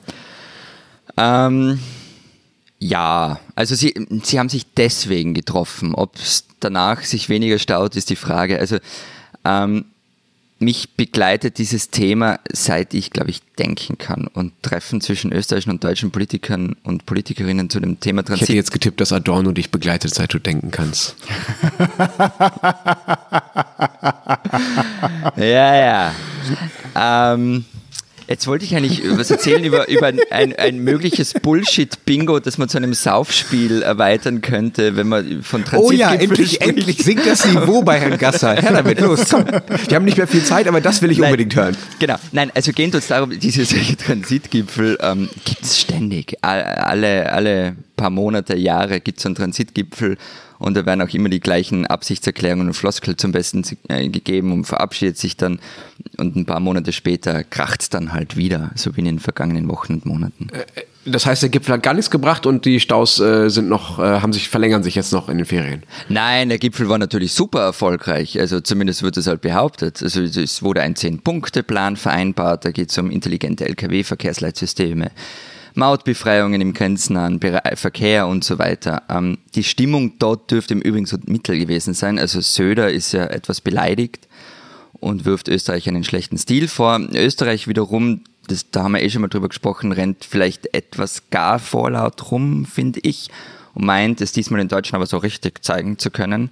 Ähm, 1.16 1.78
ja, 2.78 3.38
also 3.54 3.74
sie, 3.74 3.94
sie 4.22 4.38
haben 4.38 4.48
sich 4.48 4.66
deswegen 4.74 5.34
getroffen. 5.34 5.94
Ob 5.94 6.16
es 6.16 6.46
danach 6.60 7.02
sich 7.02 7.28
weniger 7.28 7.58
staut, 7.58 7.96
ist 7.96 8.10
die 8.10 8.16
Frage. 8.16 8.58
Also 8.58 8.78
ähm, 9.44 9.86
mich 10.58 10.96
begleitet 10.96 11.58
dieses 11.58 11.90
Thema, 11.90 12.38
seit 12.50 12.94
ich, 12.94 13.10
glaube 13.10 13.30
ich, 13.30 13.42
denken 13.58 13.98
kann. 13.98 14.26
Und 14.26 14.52
Treffen 14.62 15.00
zwischen 15.00 15.32
österreichischen 15.32 15.70
und 15.70 15.84
deutschen 15.84 16.10
Politikern 16.10 16.76
und 16.84 17.06
Politikerinnen 17.06 17.70
zu 17.70 17.80
dem 17.80 18.00
Thema 18.00 18.22
Transit. 18.22 18.42
Ich 18.42 18.48
hätte 18.48 18.56
jetzt 18.56 18.72
getippt, 18.72 19.00
dass 19.00 19.12
Adorno 19.12 19.52
dich 19.52 19.70
begleitet, 19.70 20.14
seit 20.14 20.32
du 20.32 20.38
denken 20.38 20.70
kannst. 20.70 21.16
ja, 25.36 25.76
ja. 25.76 26.14
Ähm, 26.96 27.64
Jetzt 28.26 28.46
wollte 28.46 28.64
ich 28.64 28.74
eigentlich 28.74 29.02
was 29.18 29.30
erzählen 29.30 29.62
über, 29.64 29.88
über 29.88 30.10
ein, 30.30 30.54
ein 30.54 30.78
mögliches 30.78 31.34
Bullshit-Bingo, 31.34 32.40
das 32.40 32.56
man 32.58 32.68
zu 32.68 32.78
einem 32.78 32.94
Saufspiel 32.94 33.82
erweitern 33.82 34.40
könnte, 34.40 34.96
wenn 34.96 35.08
man 35.08 35.42
von 35.42 35.64
Transit 35.64 35.88
Oh 35.88 35.92
ja, 35.92 36.14
endlich, 36.14 36.54
spricht. 36.54 36.62
endlich 36.62 37.02
sinkt 37.02 37.26
das 37.26 37.44
Niveau 37.44 37.82
bei 37.82 38.00
Herrn 38.00 38.18
Gasser. 38.18 38.54
Herr 38.54 38.72
damit, 38.72 39.00
los, 39.00 39.28
komm. 39.30 39.44
Wir 39.46 39.96
haben 39.96 40.04
nicht 40.04 40.16
mehr 40.16 40.26
viel 40.26 40.42
Zeit, 40.42 40.66
aber 40.68 40.80
das 40.80 41.02
will 41.02 41.10
ich 41.10 41.18
Nein, 41.18 41.32
unbedingt 41.32 41.54
hören. 41.54 41.76
Genau. 41.98 42.16
Nein, 42.32 42.50
also 42.54 42.72
gehen 42.72 42.92
uns 42.94 43.08
darum, 43.08 43.38
diese 43.38 43.64
solche 43.64 43.96
Transitgipfel 43.96 44.98
ähm, 45.00 45.28
gibt 45.44 45.62
es 45.62 45.78
ständig. 45.80 46.36
Alle, 46.42 47.30
alle 47.30 47.76
paar 47.96 48.10
Monate, 48.10 48.56
Jahre 48.56 49.00
gibt 49.00 49.18
es 49.18 49.22
so 49.22 49.28
einen 49.28 49.36
Transitgipfel 49.36 50.16
und 50.64 50.74
da 50.74 50.86
werden 50.86 51.02
auch 51.02 51.12
immer 51.12 51.28
die 51.28 51.40
gleichen 51.40 51.86
Absichtserklärungen 51.86 52.68
und 52.68 52.74
Floskel 52.74 53.16
zum 53.16 53.32
Besten 53.32 53.64
äh, 53.88 54.08
gegeben 54.08 54.50
und 54.52 54.64
verabschiedet 54.64 55.18
sich 55.18 55.36
dann 55.36 55.60
und 56.16 56.36
ein 56.36 56.46
paar 56.46 56.60
Monate 56.60 56.92
später 56.92 57.44
kracht 57.44 57.82
es 57.82 57.90
dann 57.90 58.12
halt 58.12 58.36
wieder, 58.36 58.70
so 58.74 58.96
wie 58.96 59.00
in 59.00 59.06
den 59.06 59.18
vergangenen 59.18 59.68
Wochen 59.68 59.94
und 59.94 60.06
Monaten. 60.06 60.48
Äh, 60.52 60.80
äh, 60.80 60.84
das 61.06 61.26
heißt, 61.26 61.42
der 61.42 61.50
Gipfel 61.50 61.74
hat 61.74 61.82
gar 61.82 61.92
nichts 61.92 62.10
gebracht 62.10 62.46
und 62.46 62.64
die 62.64 62.80
Staus 62.80 63.20
äh, 63.20 63.50
sind 63.50 63.68
noch, 63.68 63.98
äh, 63.98 64.20
haben 64.20 64.32
sich, 64.32 64.48
verlängern 64.48 64.82
sich 64.82 64.94
jetzt 64.94 65.12
noch 65.12 65.28
in 65.28 65.36
den 65.36 65.44
Ferien. 65.44 65.82
Nein, 66.08 66.48
der 66.48 66.58
Gipfel 66.58 66.88
war 66.88 66.96
natürlich 66.96 67.34
super 67.34 67.60
erfolgreich. 67.60 68.40
Also 68.40 68.60
zumindest 68.60 69.02
wird 69.02 69.18
es 69.18 69.26
halt 69.26 69.42
behauptet. 69.42 70.02
Also 70.02 70.22
es 70.22 70.62
wurde 70.62 70.80
ein 70.80 70.96
Zehn-Punkte-Plan 70.96 71.96
vereinbart, 71.96 72.64
da 72.64 72.70
geht 72.70 72.90
es 72.90 72.96
um 72.96 73.10
intelligente 73.10 73.66
Lkw-Verkehrsleitsysteme. 73.66 75.10
Mautbefreiungen 75.74 76.60
im 76.60 76.72
grenznahen 76.72 77.40
Verkehr 77.74 78.26
und 78.28 78.44
so 78.44 78.58
weiter. 78.58 79.02
Ähm, 79.08 79.38
die 79.54 79.64
Stimmung 79.64 80.12
dort 80.18 80.50
dürfte 80.50 80.74
im 80.74 80.80
Übrigen 80.80 81.06
so 81.06 81.16
mittel 81.26 81.58
gewesen 81.58 81.94
sein. 81.94 82.18
Also 82.18 82.40
Söder 82.40 82.92
ist 82.92 83.12
ja 83.12 83.24
etwas 83.24 83.60
beleidigt 83.60 84.28
und 85.00 85.24
wirft 85.24 85.48
Österreich 85.48 85.88
einen 85.88 86.04
schlechten 86.04 86.38
Stil 86.38 86.68
vor. 86.68 87.00
Österreich 87.12 87.66
wiederum, 87.66 88.20
das, 88.46 88.70
da 88.70 88.84
haben 88.84 88.92
wir 88.92 89.02
eh 89.02 89.10
schon 89.10 89.22
mal 89.22 89.28
drüber 89.28 89.48
gesprochen, 89.48 89.90
rennt 89.92 90.24
vielleicht 90.24 90.72
etwas 90.74 91.24
gar 91.30 91.58
vorlaut 91.58 92.30
rum, 92.30 92.66
finde 92.66 93.00
ich, 93.02 93.28
und 93.74 93.84
meint, 93.84 94.20
es 94.20 94.32
diesmal 94.32 94.60
in 94.60 94.68
Deutschland 94.68 94.96
aber 94.96 95.06
so 95.06 95.16
richtig 95.16 95.64
zeigen 95.64 95.98
zu 95.98 96.10
können. 96.10 96.50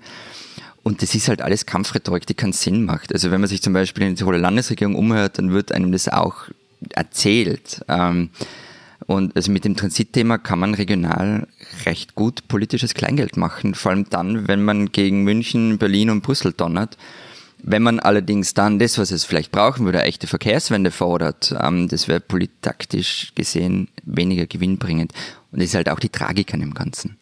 Und 0.82 1.00
das 1.00 1.14
ist 1.14 1.28
halt 1.28 1.42
alles 1.42 1.64
Kampfrhetorik, 1.64 2.26
die 2.26 2.34
keinen 2.34 2.52
Sinn 2.52 2.84
macht. 2.84 3.12
Also 3.12 3.30
wenn 3.30 3.40
man 3.40 3.48
sich 3.48 3.62
zum 3.62 3.72
Beispiel 3.72 4.02
in 4.02 4.10
die 4.10 4.18
Tiroler 4.18 4.38
Landesregierung 4.38 4.96
umhört, 4.96 5.38
dann 5.38 5.52
wird 5.52 5.70
einem 5.70 5.92
das 5.92 6.08
auch 6.08 6.48
erzählt. 6.90 7.84
Ähm, 7.88 8.30
und 9.12 9.36
also 9.36 9.52
mit 9.52 9.64
dem 9.64 9.76
Transitthema 9.76 10.38
kann 10.38 10.58
man 10.58 10.74
regional 10.74 11.46
recht 11.84 12.14
gut 12.14 12.48
politisches 12.48 12.94
Kleingeld 12.94 13.36
machen, 13.36 13.74
vor 13.74 13.92
allem 13.92 14.06
dann, 14.08 14.48
wenn 14.48 14.64
man 14.64 14.90
gegen 14.90 15.22
München, 15.22 15.78
Berlin 15.78 16.10
und 16.10 16.22
Brüssel 16.22 16.52
donnert. 16.52 16.96
Wenn 17.64 17.82
man 17.82 18.00
allerdings 18.00 18.54
dann 18.54 18.78
das, 18.78 18.98
was 18.98 19.12
es 19.12 19.24
vielleicht 19.24 19.52
brauchen 19.52 19.84
würde, 19.84 20.02
echte 20.02 20.26
Verkehrswende 20.26 20.90
fordert, 20.90 21.54
ähm, 21.60 21.88
das 21.88 22.08
wäre 22.08 22.20
politaktisch 22.20 23.32
gesehen 23.36 23.88
weniger 24.04 24.46
gewinnbringend. 24.46 25.12
Und 25.52 25.60
das 25.60 25.68
ist 25.68 25.74
halt 25.74 25.88
auch 25.88 26.00
die 26.00 26.08
Tragik 26.08 26.54
an 26.54 26.60
dem 26.60 26.74
Ganzen. 26.74 27.18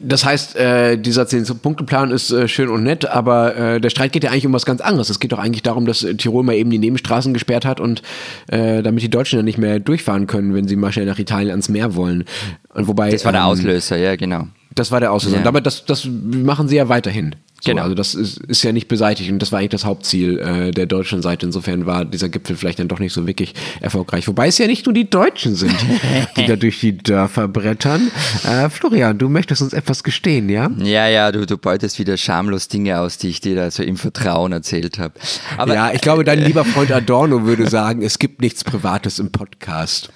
Das 0.00 0.24
heißt, 0.24 0.56
äh, 0.56 0.96
dieser 0.96 1.24
10-Punkte-Plan 1.24 2.10
ist 2.10 2.30
äh, 2.30 2.48
schön 2.48 2.68
und 2.68 2.84
nett, 2.84 3.06
aber 3.06 3.56
äh, 3.56 3.80
der 3.80 3.90
Streit 3.90 4.12
geht 4.12 4.24
ja 4.24 4.30
eigentlich 4.30 4.46
um 4.46 4.52
was 4.52 4.64
ganz 4.64 4.80
anderes. 4.80 5.10
Es 5.10 5.20
geht 5.20 5.32
doch 5.32 5.38
eigentlich 5.38 5.62
darum, 5.62 5.84
dass 5.84 6.06
Tirol 6.16 6.42
mal 6.42 6.54
eben 6.54 6.70
die 6.70 6.78
Nebenstraßen 6.78 7.34
gesperrt 7.34 7.66
hat 7.66 7.80
und 7.80 8.02
äh, 8.48 8.82
damit 8.82 9.02
die 9.02 9.10
Deutschen 9.10 9.38
dann 9.38 9.44
nicht 9.44 9.58
mehr 9.58 9.80
durchfahren 9.80 10.26
können, 10.26 10.54
wenn 10.54 10.66
sie 10.66 10.76
mal 10.76 10.92
schnell 10.92 11.06
nach 11.06 11.18
Italien 11.18 11.50
ans 11.50 11.68
Meer 11.68 11.94
wollen. 11.94 12.24
Und 12.72 12.88
wobei, 12.88 13.10
Das 13.10 13.24
war 13.24 13.32
der 13.32 13.42
ähm, 13.42 13.48
Auslöser, 13.48 13.96
ja, 13.96 14.16
genau. 14.16 14.48
Das 14.74 14.90
war 14.90 15.00
der 15.00 15.12
Auslöser. 15.12 15.36
Ja. 15.36 15.40
Und 15.40 15.44
damit, 15.44 15.66
das, 15.66 15.84
das 15.84 16.06
machen 16.06 16.68
sie 16.68 16.76
ja 16.76 16.88
weiterhin. 16.88 17.36
So, 17.64 17.70
Genau. 17.70 17.82
Also 17.82 17.94
das 17.94 18.14
ist, 18.14 18.38
ist 18.38 18.62
ja 18.62 18.72
nicht 18.72 18.88
beseitigt 18.88 19.30
und 19.30 19.38
das 19.38 19.50
war 19.50 19.58
eigentlich 19.58 19.70
das 19.70 19.84
Hauptziel 19.84 20.38
äh, 20.38 20.70
der 20.70 20.86
deutschen 20.86 21.22
Seite. 21.22 21.46
Insofern 21.46 21.86
war 21.86 22.04
dieser 22.04 22.28
Gipfel 22.28 22.56
vielleicht 22.56 22.78
dann 22.78 22.88
doch 22.88 22.98
nicht 22.98 23.12
so 23.12 23.26
wirklich 23.26 23.54
erfolgreich. 23.80 24.28
Wobei 24.28 24.48
es 24.48 24.58
ja 24.58 24.66
nicht 24.66 24.84
nur 24.84 24.92
die 24.92 25.08
Deutschen 25.08 25.54
sind, 25.54 25.74
die 26.36 26.46
da 26.46 26.56
durch 26.56 26.80
die 26.80 26.98
Dörfer 26.98 27.48
brettern. 27.48 28.10
Äh, 28.46 28.68
Florian, 28.68 29.16
du 29.16 29.28
möchtest 29.28 29.62
uns 29.62 29.72
etwas 29.72 30.04
gestehen, 30.04 30.48
ja? 30.48 30.70
Ja, 30.78 31.08
ja, 31.08 31.32
du, 31.32 31.46
du 31.46 31.56
beutest 31.56 31.98
wieder 31.98 32.16
schamlos 32.16 32.68
Dinge 32.68 33.00
aus, 33.00 33.16
die 33.16 33.28
ich 33.28 33.40
dir 33.40 33.56
da 33.56 33.70
so 33.70 33.82
im 33.82 33.96
Vertrauen 33.96 34.52
erzählt 34.52 34.98
habe. 34.98 35.14
Aber 35.56 35.74
ja, 35.74 35.92
ich 35.92 36.02
glaube, 36.02 36.24
dein 36.24 36.40
lieber 36.44 36.64
Freund 36.64 36.92
Adorno 36.92 37.44
würde 37.44 37.68
sagen, 37.70 38.02
es 38.02 38.18
gibt 38.18 38.42
nichts 38.42 38.62
Privates 38.62 39.18
im 39.18 39.32
Podcast. 39.32 40.10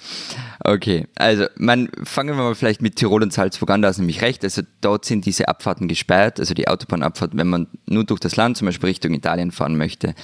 Okay, 0.63 1.07
also 1.15 1.45
man, 1.55 1.89
fangen 2.03 2.35
wir 2.35 2.43
mal 2.43 2.55
vielleicht 2.55 2.81
mit 2.81 2.97
Tirol 2.97 3.23
und 3.23 3.31
Salzburg 3.31 3.69
an, 3.71 3.81
da 3.81 3.87
hast 3.87 3.97
du 3.97 4.01
nämlich 4.01 4.21
recht. 4.21 4.43
Also 4.43 4.61
dort 4.81 5.05
sind 5.05 5.25
diese 5.25 5.47
Abfahrten 5.47 5.87
gesperrt, 5.87 6.39
also 6.39 6.53
die 6.53 6.67
Autobahnabfahrt, 6.67 7.31
wenn 7.33 7.47
man 7.47 7.67
nur 7.85 8.03
durch 8.03 8.19
das 8.19 8.35
Land, 8.35 8.57
zum 8.57 8.65
Beispiel 8.65 8.89
Richtung 8.89 9.13
Italien 9.13 9.51
fahren 9.51 9.77
möchte. 9.77 10.15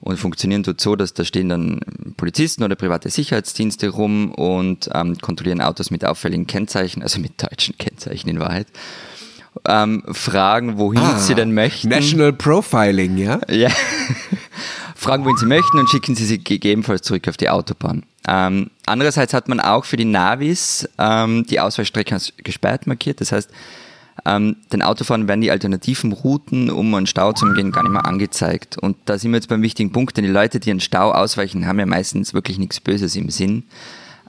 Und 0.00 0.18
funktionieren 0.18 0.62
tut 0.62 0.80
so, 0.80 0.94
dass 0.94 1.14
da 1.14 1.24
stehen 1.24 1.48
dann 1.48 1.80
Polizisten 2.16 2.62
oder 2.62 2.76
private 2.76 3.10
Sicherheitsdienste 3.10 3.88
rum 3.88 4.32
und 4.32 4.88
ähm, 4.94 5.18
kontrollieren 5.18 5.60
Autos 5.60 5.90
mit 5.90 6.04
auffälligen 6.04 6.46
Kennzeichen, 6.46 7.02
also 7.02 7.20
mit 7.20 7.42
deutschen 7.42 7.76
Kennzeichen 7.78 8.28
in 8.28 8.40
Wahrheit. 8.40 8.68
Ähm, 9.66 10.04
fragen, 10.12 10.78
wohin 10.78 11.18
sie 11.18 11.34
denn 11.34 11.52
möchten. 11.52 11.88
National 11.88 12.32
Profiling, 12.32 13.16
ja? 13.16 13.40
Ja. 13.50 13.70
Fragen, 14.98 15.24
wohin 15.24 15.36
sie 15.36 15.46
möchten 15.46 15.78
und 15.78 15.88
schicken 15.88 16.16
sie 16.16 16.26
sie 16.26 16.42
gegebenenfalls 16.42 17.02
zurück 17.02 17.28
auf 17.28 17.36
die 17.36 17.48
Autobahn. 17.48 18.02
Ähm, 18.26 18.70
andererseits 18.84 19.32
hat 19.32 19.48
man 19.48 19.60
auch 19.60 19.84
für 19.84 19.96
die 19.96 20.04
Navis 20.04 20.88
ähm, 20.98 21.46
die 21.46 21.60
Ausweichstrecken 21.60 22.14
als 22.14 22.32
gesperrt 22.38 22.88
markiert. 22.88 23.20
Das 23.20 23.30
heißt, 23.30 23.48
ähm, 24.26 24.56
den 24.72 24.82
Autofahrern 24.82 25.28
werden 25.28 25.40
die 25.40 25.52
alternativen 25.52 26.12
Routen, 26.12 26.68
um 26.68 26.92
einen 26.96 27.06
Stau 27.06 27.32
zu 27.32 27.46
umgehen, 27.46 27.70
gar 27.70 27.84
nicht 27.84 27.92
mehr 27.92 28.06
angezeigt. 28.06 28.76
Und 28.76 28.96
da 29.04 29.18
sind 29.18 29.30
wir 29.30 29.36
jetzt 29.36 29.48
beim 29.48 29.62
wichtigen 29.62 29.92
Punkt, 29.92 30.16
denn 30.16 30.24
die 30.24 30.30
Leute, 30.30 30.58
die 30.58 30.72
einen 30.72 30.80
Stau 30.80 31.12
ausweichen, 31.12 31.66
haben 31.68 31.78
ja 31.78 31.86
meistens 31.86 32.34
wirklich 32.34 32.58
nichts 32.58 32.80
Böses 32.80 33.14
im 33.14 33.30
Sinn. 33.30 33.64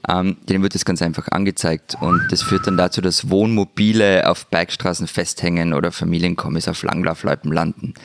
Ähm, 0.08 0.38
denen 0.48 0.62
wird 0.62 0.76
das 0.76 0.86
ganz 0.86 1.02
einfach 1.02 1.28
angezeigt 1.30 1.98
und 2.00 2.22
das 2.30 2.42
führt 2.42 2.68
dann 2.68 2.78
dazu, 2.78 3.02
dass 3.02 3.30
Wohnmobile 3.30 4.30
auf 4.30 4.46
Bergstraßen 4.46 5.08
festhängen 5.08 5.74
oder 5.74 5.92
Familienkommis 5.92 6.70
auf 6.70 6.84
Langlaufloipen 6.84 7.52
landen. 7.52 7.96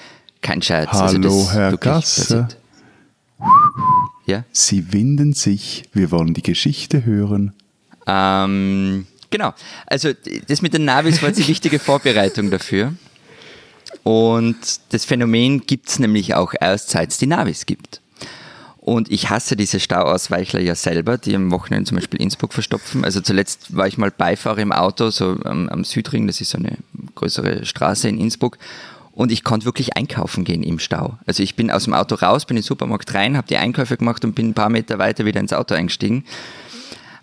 Kein 0.45 0.61
Scherz. 0.61 0.91
also 0.93 1.17
Hallo, 1.17 1.23
das 1.23 1.55
Herr 1.55 1.77
passiert. 1.79 2.57
Ja? 4.27 4.45
Sie 4.53 4.93
winden 4.93 5.33
sich, 5.33 5.85
wir 5.95 6.11
wollen 6.11 6.35
die 6.35 6.43
Geschichte 6.43 7.07
hören. 7.07 7.55
Ähm, 8.07 9.07
genau. 9.31 9.55
Also 9.87 10.11
das 10.47 10.61
mit 10.61 10.75
den 10.75 10.85
Navis 10.85 11.23
war 11.23 11.31
jetzt 11.31 11.39
die 11.39 11.49
wichtige 11.49 11.79
Vorbereitung 11.79 12.51
dafür. 12.51 12.93
Und 14.03 14.57
das 14.91 15.07
Phänomen 15.07 15.63
gibt 15.63 15.89
es 15.89 15.99
nämlich 15.99 16.35
auch 16.35 16.53
erst, 16.61 16.91
seit 16.91 17.13
es 17.13 17.17
die 17.17 17.27
Navis 17.27 17.65
gibt. 17.65 18.03
Und 18.81 19.11
ich 19.11 19.31
hasse 19.31 19.57
diese 19.57 19.81
Stauausweichler 19.81 20.61
ja 20.61 20.75
selber, 20.75 21.17
die 21.17 21.35
am 21.35 21.51
Wochenende 21.53 21.89
zum 21.89 21.97
Beispiel 21.97 22.21
Innsbruck 22.21 22.53
verstopfen. 22.53 23.03
Also 23.03 23.23
zuletzt 23.23 23.75
war 23.75 23.87
ich 23.87 23.97
mal 23.97 24.11
Beifahrer 24.11 24.59
im 24.59 24.73
Auto, 24.73 25.09
so 25.09 25.39
am, 25.45 25.71
am 25.71 25.85
Südring, 25.85 26.27
das 26.27 26.43
ist 26.43 26.51
so 26.51 26.59
eine 26.59 26.77
größere 27.15 27.65
Straße 27.65 28.11
in 28.11 28.19
Innsbruck. 28.19 28.59
Und 29.15 29.31
ich 29.31 29.45
konnte 29.45 29.65
wirklich 29.65 29.97
einkaufen 29.97 30.43
gehen 30.45 30.65
im 30.65 30.81
Stau. 30.81 31.19
Also 31.25 31.43
ich 31.43 31.55
bin 31.55 31.71
aus 31.71 31.85
dem 31.85 31.95
Auto 31.95 32.17
raus, 32.17 32.47
bin 32.47 32.57
in 32.57 32.63
den 32.63 32.67
Supermarkt 32.67 33.15
rein, 33.15 33.37
habe 33.37 33.47
die 33.47 33.57
Einkäufe 33.57 33.97
gemacht 33.97 34.25
und 34.25 34.35
bin 34.35 34.49
ein 34.49 34.55
paar 34.55 34.71
Meter 34.71 34.99
weiter 34.99 35.25
wieder 35.25 35.39
ins 35.41 35.53
Auto 35.53 35.75
eingestiegen. 35.75 36.25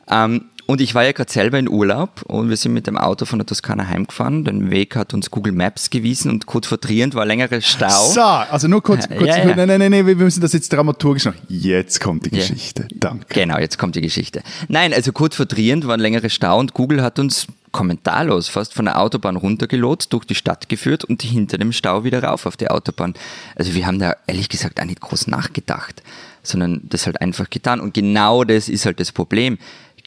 Ähm, 0.10 0.46
und 0.68 0.80
ich 0.80 0.96
war 0.96 1.04
ja 1.04 1.12
gerade 1.12 1.30
selber 1.30 1.60
in 1.60 1.68
Urlaub 1.68 2.22
und 2.28 2.48
wir 2.50 2.56
sind 2.56 2.72
mit 2.72 2.88
dem 2.88 2.98
Auto 2.98 3.26
von 3.26 3.40
der 3.40 3.46
Toskana 3.46 3.88
heimgefahren. 3.88 4.46
Den 4.46 4.72
Weg 4.72 4.96
hat 4.96 5.14
uns 5.14 5.30
Google 5.32 5.52
Maps 5.52 5.90
gewiesen 5.90 6.32
und 6.32 6.46
kurz 6.46 6.68
vor 6.68 6.80
Trient 6.80 7.14
war 7.14 7.26
längerer 7.26 7.60
Stau. 7.60 8.08
So, 8.10 8.22
also 8.22 8.70
nur 8.70 8.82
kurz, 8.82 9.06
Ja, 9.10 9.18
kurz 9.18 9.28
ja, 9.28 9.38
ja. 9.50 9.56
nein, 9.56 9.68
nein, 9.68 9.92
nein, 9.92 10.08
wir 10.08 10.16
müssen 10.16 10.40
das 10.40 10.54
jetzt 10.54 10.72
dramaturgisch 10.72 11.26
noch. 11.26 11.34
Jetzt 11.50 12.00
kommt 12.00 12.26
die 12.26 12.30
Ja. 12.34 12.38
Geschichte. 12.40 12.88
Danke. 12.96 13.26
Genau, 13.34 13.58
jetzt 13.60 13.78
kommt 13.78 13.96
die 13.98 14.02
Geschichte. 14.02 14.44
Nein, 14.70 14.94
also 14.94 15.12
kurz 15.12 15.36
vor 15.36 15.46
Trient 15.48 15.86
war 15.88 15.96
ein 15.96 16.00
längerer 16.00 16.30
Stau 16.30 16.58
und 16.58 16.74
Google 16.74 17.02
hat 17.04 17.20
uns 17.20 17.48
kommentarlos 17.72 18.50
fast 18.50 18.74
von 18.74 18.86
der 18.86 19.00
Autobahn 19.00 19.36
runtergelotst, 19.36 20.12
durch 20.12 20.26
die 20.26 20.36
Stadt 20.36 20.70
geführt 20.70 21.06
und 21.06 21.22
hinter 21.22 21.58
dem 21.58 21.72
Stau 21.72 22.04
wieder 22.04 22.24
rauf 22.24 22.46
auf 22.46 22.58
die 22.58 22.70
Autobahn. 22.70 23.14
Also 23.56 23.74
wir 23.74 23.86
haben 23.86 24.00
da 24.00 24.16
ehrlich 24.28 24.50
gesagt 24.50 24.80
auch 24.80 24.86
nicht 24.86 25.02
groß 25.02 25.28
nachgedacht, 25.28 26.04
sondern 26.44 26.82
das 26.84 27.06
halt 27.06 27.22
einfach 27.22 27.50
getan. 27.50 27.80
Und 27.80 27.94
genau 27.94 28.44
das 28.44 28.70
ist 28.70 28.86
halt 28.86 29.00
das 29.00 29.12
Problem. 29.12 29.58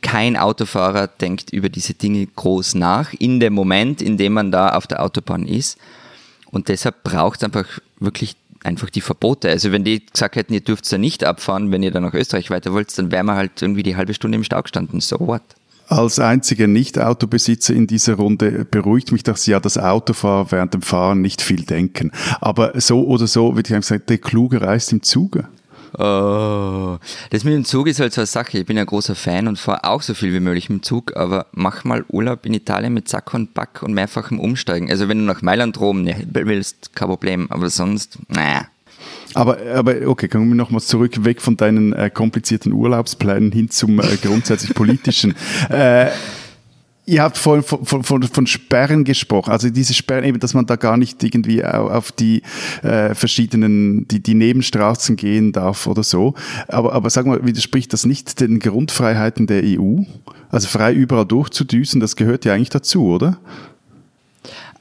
Kein 0.02 0.36
Autofahrer 0.36 1.06
denkt 1.06 1.50
über 1.50 1.70
diese 1.70 1.94
Dinge 1.94 2.26
groß 2.26 2.74
nach 2.74 3.12
in 3.14 3.40
dem 3.40 3.54
Moment, 3.54 4.02
in 4.02 4.18
dem 4.18 4.34
man 4.34 4.52
da 4.52 4.74
auf 4.76 4.86
der 4.86 5.02
Autobahn 5.02 5.46
ist. 5.46 5.78
Und 6.50 6.68
deshalb 6.68 7.02
braucht 7.02 7.38
es 7.38 7.44
einfach 7.44 7.66
wirklich 7.98 8.36
einfach 8.62 8.90
die 8.90 9.00
Verbote. 9.00 9.50
Also 9.50 9.72
wenn 9.72 9.84
die 9.84 10.04
gesagt 10.04 10.36
hätten, 10.36 10.54
ihr 10.54 10.60
dürft 10.60 10.90
da 10.90 10.98
nicht 10.98 11.24
abfahren, 11.24 11.70
wenn 11.70 11.82
ihr 11.82 11.90
dann 11.90 12.02
nach 12.02 12.14
Österreich 12.14 12.50
weiter 12.50 12.72
wollt, 12.72 12.96
dann 12.98 13.10
wären 13.10 13.26
wir 13.26 13.34
halt 13.34 13.62
irgendwie 13.62 13.82
die 13.82 13.96
halbe 13.96 14.14
Stunde 14.14 14.36
im 14.36 14.44
Stau 14.44 14.62
gestanden. 14.62 15.00
So 15.00 15.20
what? 15.20 15.42
Als 15.86 16.18
einziger 16.18 16.66
Nicht-Autobesitzer 16.66 17.74
in 17.74 17.86
dieser 17.86 18.14
Runde 18.14 18.64
beruhigt 18.64 19.12
mich, 19.12 19.22
dass 19.22 19.46
ja 19.46 19.60
das 19.60 19.76
Autofahren 19.76 20.50
während 20.50 20.74
dem 20.74 20.82
Fahren 20.82 21.20
nicht 21.20 21.42
viel 21.42 21.64
denken. 21.64 22.10
Aber 22.40 22.80
so 22.80 23.06
oder 23.06 23.26
so 23.26 23.54
würde 23.54 23.68
ich 23.68 23.74
einfach 23.74 23.88
sagen, 23.88 24.04
der 24.08 24.18
Kluge 24.18 24.62
reist 24.62 24.92
im 24.92 25.02
Zuge. 25.02 25.48
Oh, 25.96 26.98
das 27.30 27.44
mit 27.44 27.54
dem 27.54 27.64
Zug 27.64 27.86
ist 27.86 28.00
halt 28.00 28.12
so 28.12 28.22
eine 28.22 28.26
Sache. 28.26 28.58
Ich 28.58 28.66
bin 28.66 28.78
ein 28.78 28.86
großer 28.86 29.14
Fan 29.14 29.46
und 29.46 29.60
fahre 29.60 29.84
auch 29.84 30.02
so 30.02 30.14
viel 30.14 30.32
wie 30.32 30.40
möglich 30.40 30.66
dem 30.66 30.82
Zug, 30.82 31.16
aber 31.16 31.46
mach 31.52 31.84
mal 31.84 32.04
Urlaub 32.08 32.44
in 32.46 32.54
Italien 32.54 32.94
mit 32.94 33.08
Sack 33.08 33.32
und 33.32 33.54
Back 33.54 33.82
und 33.82 33.94
mehrfachem 33.94 34.40
Umsteigen. 34.40 34.90
Also 34.90 35.08
wenn 35.08 35.18
du 35.18 35.24
nach 35.24 35.42
Mailand 35.42 35.80
ne, 35.80 36.26
willst, 36.32 36.96
kein 36.96 37.08
Problem, 37.08 37.46
aber 37.50 37.70
sonst, 37.70 38.18
naja. 38.28 38.66
Aber, 39.34 39.58
aber 39.74 39.94
okay, 40.06 40.28
kommen 40.28 40.48
wir 40.48 40.54
nochmals 40.54 40.86
zurück, 40.86 41.24
weg 41.24 41.42
von 41.42 41.56
deinen 41.56 41.92
äh, 41.92 42.08
komplizierten 42.10 42.72
Urlaubsplänen 42.72 43.50
hin 43.52 43.68
zum 43.68 43.98
äh, 44.00 44.16
grundsätzlich 44.22 44.74
politischen. 44.74 45.34
äh, 45.70 46.10
Ihr 47.06 47.22
habt 47.22 47.36
vorhin 47.36 47.62
von, 47.62 47.84
von, 47.84 48.02
von, 48.02 48.22
von 48.22 48.46
Sperren 48.46 49.04
gesprochen, 49.04 49.50
also 49.50 49.68
diese 49.68 49.92
Sperren 49.92 50.24
eben, 50.24 50.40
dass 50.40 50.54
man 50.54 50.64
da 50.64 50.76
gar 50.76 50.96
nicht 50.96 51.22
irgendwie 51.22 51.62
au- 51.62 51.90
auf 51.90 52.12
die 52.12 52.40
äh, 52.82 53.14
verschiedenen, 53.14 54.08
die, 54.08 54.22
die 54.22 54.32
Nebenstraßen 54.32 55.16
gehen 55.16 55.52
darf 55.52 55.86
oder 55.86 56.02
so. 56.02 56.32
Aber, 56.66 56.94
aber 56.94 57.10
sag 57.10 57.26
mal, 57.26 57.44
widerspricht 57.44 57.92
das 57.92 58.06
nicht 58.06 58.40
den 58.40 58.58
Grundfreiheiten 58.58 59.46
der 59.46 59.64
EU? 59.64 60.04
Also 60.48 60.66
frei 60.68 60.94
überall 60.94 61.26
durchzudüsen, 61.26 62.00
das 62.00 62.16
gehört 62.16 62.46
ja 62.46 62.54
eigentlich 62.54 62.70
dazu, 62.70 63.04
oder? 63.08 63.36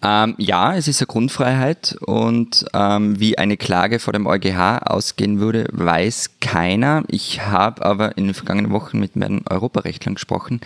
Ähm, 0.04 0.36
ja, 0.38 0.76
es 0.76 0.89
ist 0.89 1.00
eine 1.00 1.08
Grundfreiheit 1.08 1.96
und 2.02 2.66
ähm, 2.74 3.18
wie 3.22 3.38
eine 3.38 3.56
Klage 3.56 4.00
vor 4.00 4.12
dem 4.12 4.28
EuGH 4.28 4.80
ausgehen 4.86 5.39
würde, 5.39 5.66
weiß 5.72 6.32
keiner. 6.42 7.04
Ich 7.08 7.46
habe 7.46 7.86
aber 7.86 8.18
in 8.18 8.26
den 8.26 8.34
vergangenen 8.34 8.72
Wochen 8.72 9.00
mit 9.00 9.16
meinen 9.16 9.48
Europarechtlern 9.50 10.16
gesprochen 10.16 10.60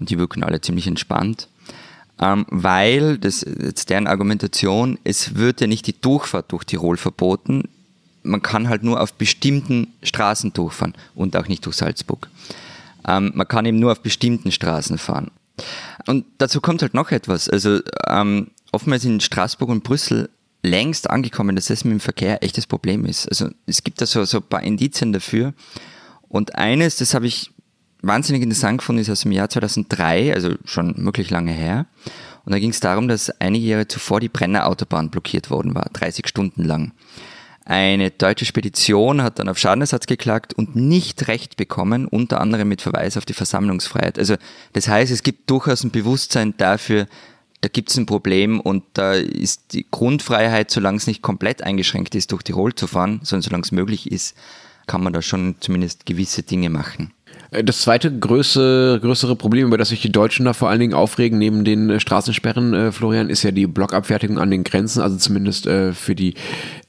und 0.00 0.08
die 0.08 0.18
wirken 0.18 0.42
alle 0.42 0.62
ziemlich 0.62 0.86
entspannt, 0.86 1.48
ähm, 2.18 2.46
weil, 2.48 3.18
das 3.18 3.42
ist 3.42 3.90
deren 3.90 4.06
Argumentation, 4.06 4.98
es 5.04 5.34
wird 5.34 5.60
ja 5.60 5.66
nicht 5.66 5.86
die 5.86 6.00
Durchfahrt 6.00 6.50
durch 6.50 6.64
Tirol 6.64 6.96
verboten, 6.96 7.64
man 8.22 8.40
kann 8.40 8.70
halt 8.70 8.84
nur 8.84 9.02
auf 9.02 9.12
bestimmten 9.12 9.92
Straßen 10.02 10.54
durchfahren 10.54 10.94
und 11.14 11.36
auch 11.36 11.48
nicht 11.48 11.66
durch 11.66 11.76
Salzburg. 11.76 12.30
Ähm, 13.06 13.32
man 13.34 13.48
kann 13.48 13.66
eben 13.66 13.80
nur 13.80 13.92
auf 13.92 14.00
bestimmten 14.00 14.50
Straßen 14.50 14.96
fahren. 14.96 15.30
Und 16.06 16.24
dazu 16.38 16.60
kommt 16.60 16.80
halt 16.80 16.94
noch 16.94 17.10
etwas. 17.10 17.50
Also 17.50 17.80
ähm, 18.08 18.48
oftmals 18.72 19.04
in 19.04 19.20
Straßburg 19.20 19.70
und 19.70 19.84
Brüssel 19.84 20.30
längst 20.62 21.10
angekommen, 21.10 21.56
dass 21.56 21.66
das 21.66 21.84
mit 21.84 21.92
dem 21.92 22.00
Verkehr 22.00 22.42
echtes 22.42 22.66
Problem 22.66 23.04
ist. 23.04 23.28
Also 23.28 23.50
es 23.66 23.82
gibt 23.82 24.00
da 24.00 24.06
so, 24.06 24.24
so 24.24 24.38
ein 24.38 24.44
paar 24.44 24.62
Indizien 24.62 25.12
dafür. 25.12 25.54
Und 26.28 26.56
eines, 26.56 26.96
das 26.96 27.14
habe 27.14 27.26
ich 27.26 27.50
wahnsinnig 28.00 28.42
interessant 28.42 28.78
gefunden, 28.78 29.00
ist 29.00 29.10
aus 29.10 29.22
dem 29.22 29.32
Jahr 29.32 29.48
2003, 29.48 30.34
also 30.34 30.54
schon 30.64 31.04
wirklich 31.04 31.30
lange 31.30 31.52
her. 31.52 31.86
Und 32.44 32.52
da 32.52 32.58
ging 32.58 32.70
es 32.70 32.80
darum, 32.80 33.08
dass 33.08 33.30
einige 33.40 33.66
Jahre 33.66 33.88
zuvor 33.88 34.20
die 34.20 34.28
Brenner 34.28 34.66
Autobahn 34.66 35.10
blockiert 35.10 35.50
worden 35.50 35.74
war, 35.74 35.88
30 35.92 36.26
Stunden 36.26 36.64
lang. 36.64 36.92
Eine 37.64 38.10
deutsche 38.10 38.44
Spedition 38.44 39.22
hat 39.22 39.38
dann 39.38 39.48
auf 39.48 39.56
Schadenersatz 39.56 40.06
geklagt 40.06 40.52
und 40.52 40.74
nicht 40.74 41.28
Recht 41.28 41.56
bekommen, 41.56 42.06
unter 42.06 42.40
anderem 42.40 42.68
mit 42.68 42.82
Verweis 42.82 43.16
auf 43.16 43.24
die 43.24 43.34
Versammlungsfreiheit. 43.34 44.18
Also 44.18 44.34
das 44.72 44.88
heißt, 44.88 45.12
es 45.12 45.22
gibt 45.22 45.48
durchaus 45.48 45.84
ein 45.84 45.92
Bewusstsein 45.92 46.54
dafür, 46.56 47.06
da 47.62 47.68
gibt 47.68 47.90
es 47.90 47.96
ein 47.96 48.06
Problem 48.06 48.60
und 48.60 48.82
da 48.94 49.14
ist 49.14 49.72
die 49.72 49.86
Grundfreiheit, 49.88 50.70
solange 50.70 50.98
es 50.98 51.06
nicht 51.06 51.22
komplett 51.22 51.62
eingeschränkt 51.62 52.14
ist, 52.16 52.32
durch 52.32 52.42
Tirol 52.42 52.74
zu 52.74 52.88
fahren, 52.88 53.20
sondern 53.22 53.42
solange 53.42 53.62
es 53.62 53.72
möglich 53.72 54.10
ist, 54.10 54.36
kann 54.88 55.02
man 55.02 55.12
da 55.12 55.22
schon 55.22 55.54
zumindest 55.60 56.04
gewisse 56.04 56.42
Dinge 56.42 56.70
machen. 56.70 57.12
Äh, 57.52 57.62
das 57.62 57.82
zweite 57.82 58.18
größere, 58.18 58.98
größere 59.00 59.36
Problem, 59.36 59.68
über 59.68 59.78
das 59.78 59.90
sich 59.90 60.02
die 60.02 60.10
Deutschen 60.10 60.44
da 60.44 60.54
vor 60.54 60.70
allen 60.70 60.80
Dingen 60.80 60.94
aufregen, 60.94 61.38
neben 61.38 61.64
den 61.64 61.88
äh, 61.88 62.00
Straßensperren, 62.00 62.74
äh, 62.74 62.92
Florian, 62.92 63.30
ist 63.30 63.44
ja 63.44 63.52
die 63.52 63.68
Blockabfertigung 63.68 64.40
an 64.40 64.50
den 64.50 64.64
Grenzen, 64.64 65.00
also 65.00 65.16
zumindest 65.16 65.68
äh, 65.68 65.92
für 65.92 66.16
die 66.16 66.34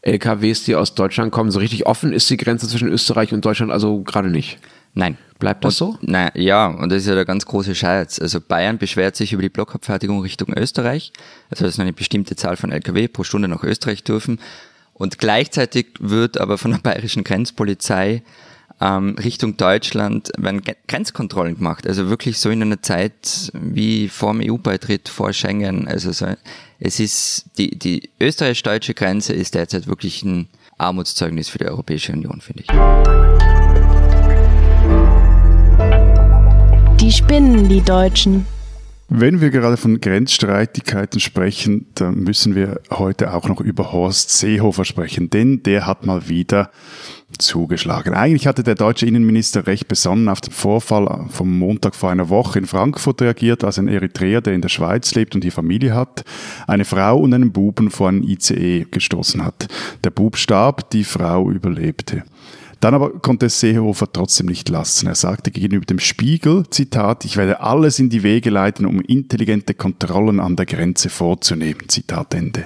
LKWs, 0.01 0.63
die 0.63 0.75
aus 0.75 0.95
Deutschland 0.95 1.31
kommen. 1.31 1.51
So 1.51 1.59
richtig 1.59 1.85
offen 1.85 2.13
ist 2.13 2.29
die 2.31 2.37
Grenze 2.37 2.67
zwischen 2.67 2.87
Österreich 2.87 3.31
und 3.31 3.45
Deutschland 3.45 3.71
also 3.71 4.01
gerade 4.01 4.31
nicht. 4.31 4.57
Nein. 4.93 5.17
Bleibt 5.39 5.65
das 5.65 5.81
und, 5.81 5.91
so? 5.93 5.97
Nein, 6.01 6.31
ja, 6.35 6.67
und 6.67 6.89
das 6.89 6.99
ist 7.01 7.07
ja 7.07 7.15
der 7.15 7.25
ganz 7.25 7.45
große 7.45 7.75
Scheiß. 7.75 8.21
Also 8.21 8.39
Bayern 8.39 8.77
beschwert 8.77 9.17
sich 9.17 9.33
über 9.33 9.41
die 9.41 9.49
Blockabfertigung 9.49 10.21
Richtung 10.21 10.53
Österreich. 10.55 11.11
Also 11.49 11.65
dass 11.65 11.79
eine 11.79 11.91
bestimmte 11.91 12.37
Zahl 12.37 12.55
von 12.55 12.71
Lkw 12.71 13.09
pro 13.09 13.23
Stunde 13.23 13.49
nach 13.49 13.63
Österreich 13.63 14.03
dürfen. 14.03 14.39
Und 14.93 15.17
gleichzeitig 15.17 15.87
wird 15.99 16.39
aber 16.39 16.57
von 16.57 16.71
der 16.71 16.77
bayerischen 16.77 17.25
Grenzpolizei 17.25 18.23
ähm, 18.79 19.15
Richtung 19.21 19.57
Deutschland 19.57 20.31
werden 20.37 20.61
Grenzkontrollen 20.87 21.55
gemacht. 21.55 21.87
Also 21.87 22.09
wirklich 22.09 22.37
so 22.37 22.49
in 22.49 22.61
einer 22.61 22.81
Zeit 22.81 23.51
wie 23.53 24.09
vor 24.09 24.33
dem 24.33 24.49
EU-Beitritt, 24.49 25.09
vor 25.09 25.33
Schengen. 25.33 25.87
Also 25.87 26.11
so, 26.11 26.27
es 26.79 26.99
ist, 26.99 27.45
die, 27.57 27.77
die 27.77 28.09
österreichisch-deutsche 28.19 28.93
Grenze 28.93 29.33
ist 29.33 29.55
derzeit 29.55 29.87
wirklich 29.87 30.23
ein 30.23 30.47
Armutszeugnis 30.77 31.49
für 31.49 31.59
die 31.59 31.65
Europäische 31.65 32.13
Union, 32.13 32.41
finde 32.41 32.63
ich. 32.63 33.82
Spinnen, 37.13 37.69
die 37.69 37.81
Deutschen. 37.81 38.45
Wenn 39.09 39.41
wir 39.41 39.51
gerade 39.51 39.77
von 39.77 40.01
Grenzstreitigkeiten 40.01 41.19
sprechen, 41.19 41.85
dann 41.93 42.21
müssen 42.21 42.55
wir 42.55 42.79
heute 42.89 43.33
auch 43.33 43.47
noch 43.47 43.61
über 43.61 43.91
Horst 43.91 44.31
Seehofer 44.31 44.85
sprechen, 44.85 45.29
denn 45.29 45.61
der 45.61 45.85
hat 45.85 46.05
mal 46.05 46.29
wieder 46.29 46.71
zugeschlagen. 47.37 48.13
Eigentlich 48.13 48.47
hatte 48.47 48.63
der 48.63 48.75
deutsche 48.75 49.05
Innenminister 49.05 49.67
recht 49.67 49.87
besonnen 49.87 50.29
auf 50.29 50.41
den 50.41 50.51
Vorfall 50.51 51.27
vom 51.29 51.59
Montag 51.59 51.93
vor 51.95 52.09
einer 52.09 52.29
Woche 52.29 52.57
in 52.57 52.65
Frankfurt 52.65 53.21
reagiert, 53.21 53.63
als 53.63 53.77
ein 53.77 53.87
Eritreer, 53.87 54.41
der 54.41 54.53
in 54.53 54.61
der 54.61 54.69
Schweiz 54.69 55.13
lebt 55.13 55.35
und 55.35 55.43
die 55.43 55.51
Familie 55.51 55.93
hat, 55.93 56.23
eine 56.65 56.85
Frau 56.85 57.17
und 57.17 57.33
einen 57.33 57.51
Buben 57.51 57.91
vor 57.91 58.09
einen 58.09 58.23
ICE 58.23 58.87
gestoßen 58.89 59.45
hat. 59.45 59.67
Der 60.03 60.09
Bub 60.09 60.37
starb, 60.37 60.89
die 60.89 61.03
Frau 61.03 61.51
überlebte. 61.51 62.23
Dann 62.83 62.95
aber 62.95 63.11
konnte 63.11 63.45
es 63.45 63.61
Seehofer 63.61 64.11
trotzdem 64.11 64.47
nicht 64.47 64.67
lassen. 64.67 65.07
Er 65.07 65.15
sagte 65.15 65.51
gegenüber 65.51 65.85
dem 65.85 65.99
Spiegel, 65.99 66.65
Zitat, 66.69 67.23
ich 67.23 67.37
werde 67.37 67.61
alles 67.61 67.97
in 67.97 68.09
die 68.09 68.23
Wege 68.23 68.49
leiten, 68.49 68.85
um 68.85 68.99
intelligente 68.99 69.73
Kontrollen 69.73 70.41
an 70.41 70.57
der 70.57 70.65
Grenze 70.65 71.07
vorzunehmen. 71.07 71.87
Zitat 71.87 72.33
Ende. 72.33 72.65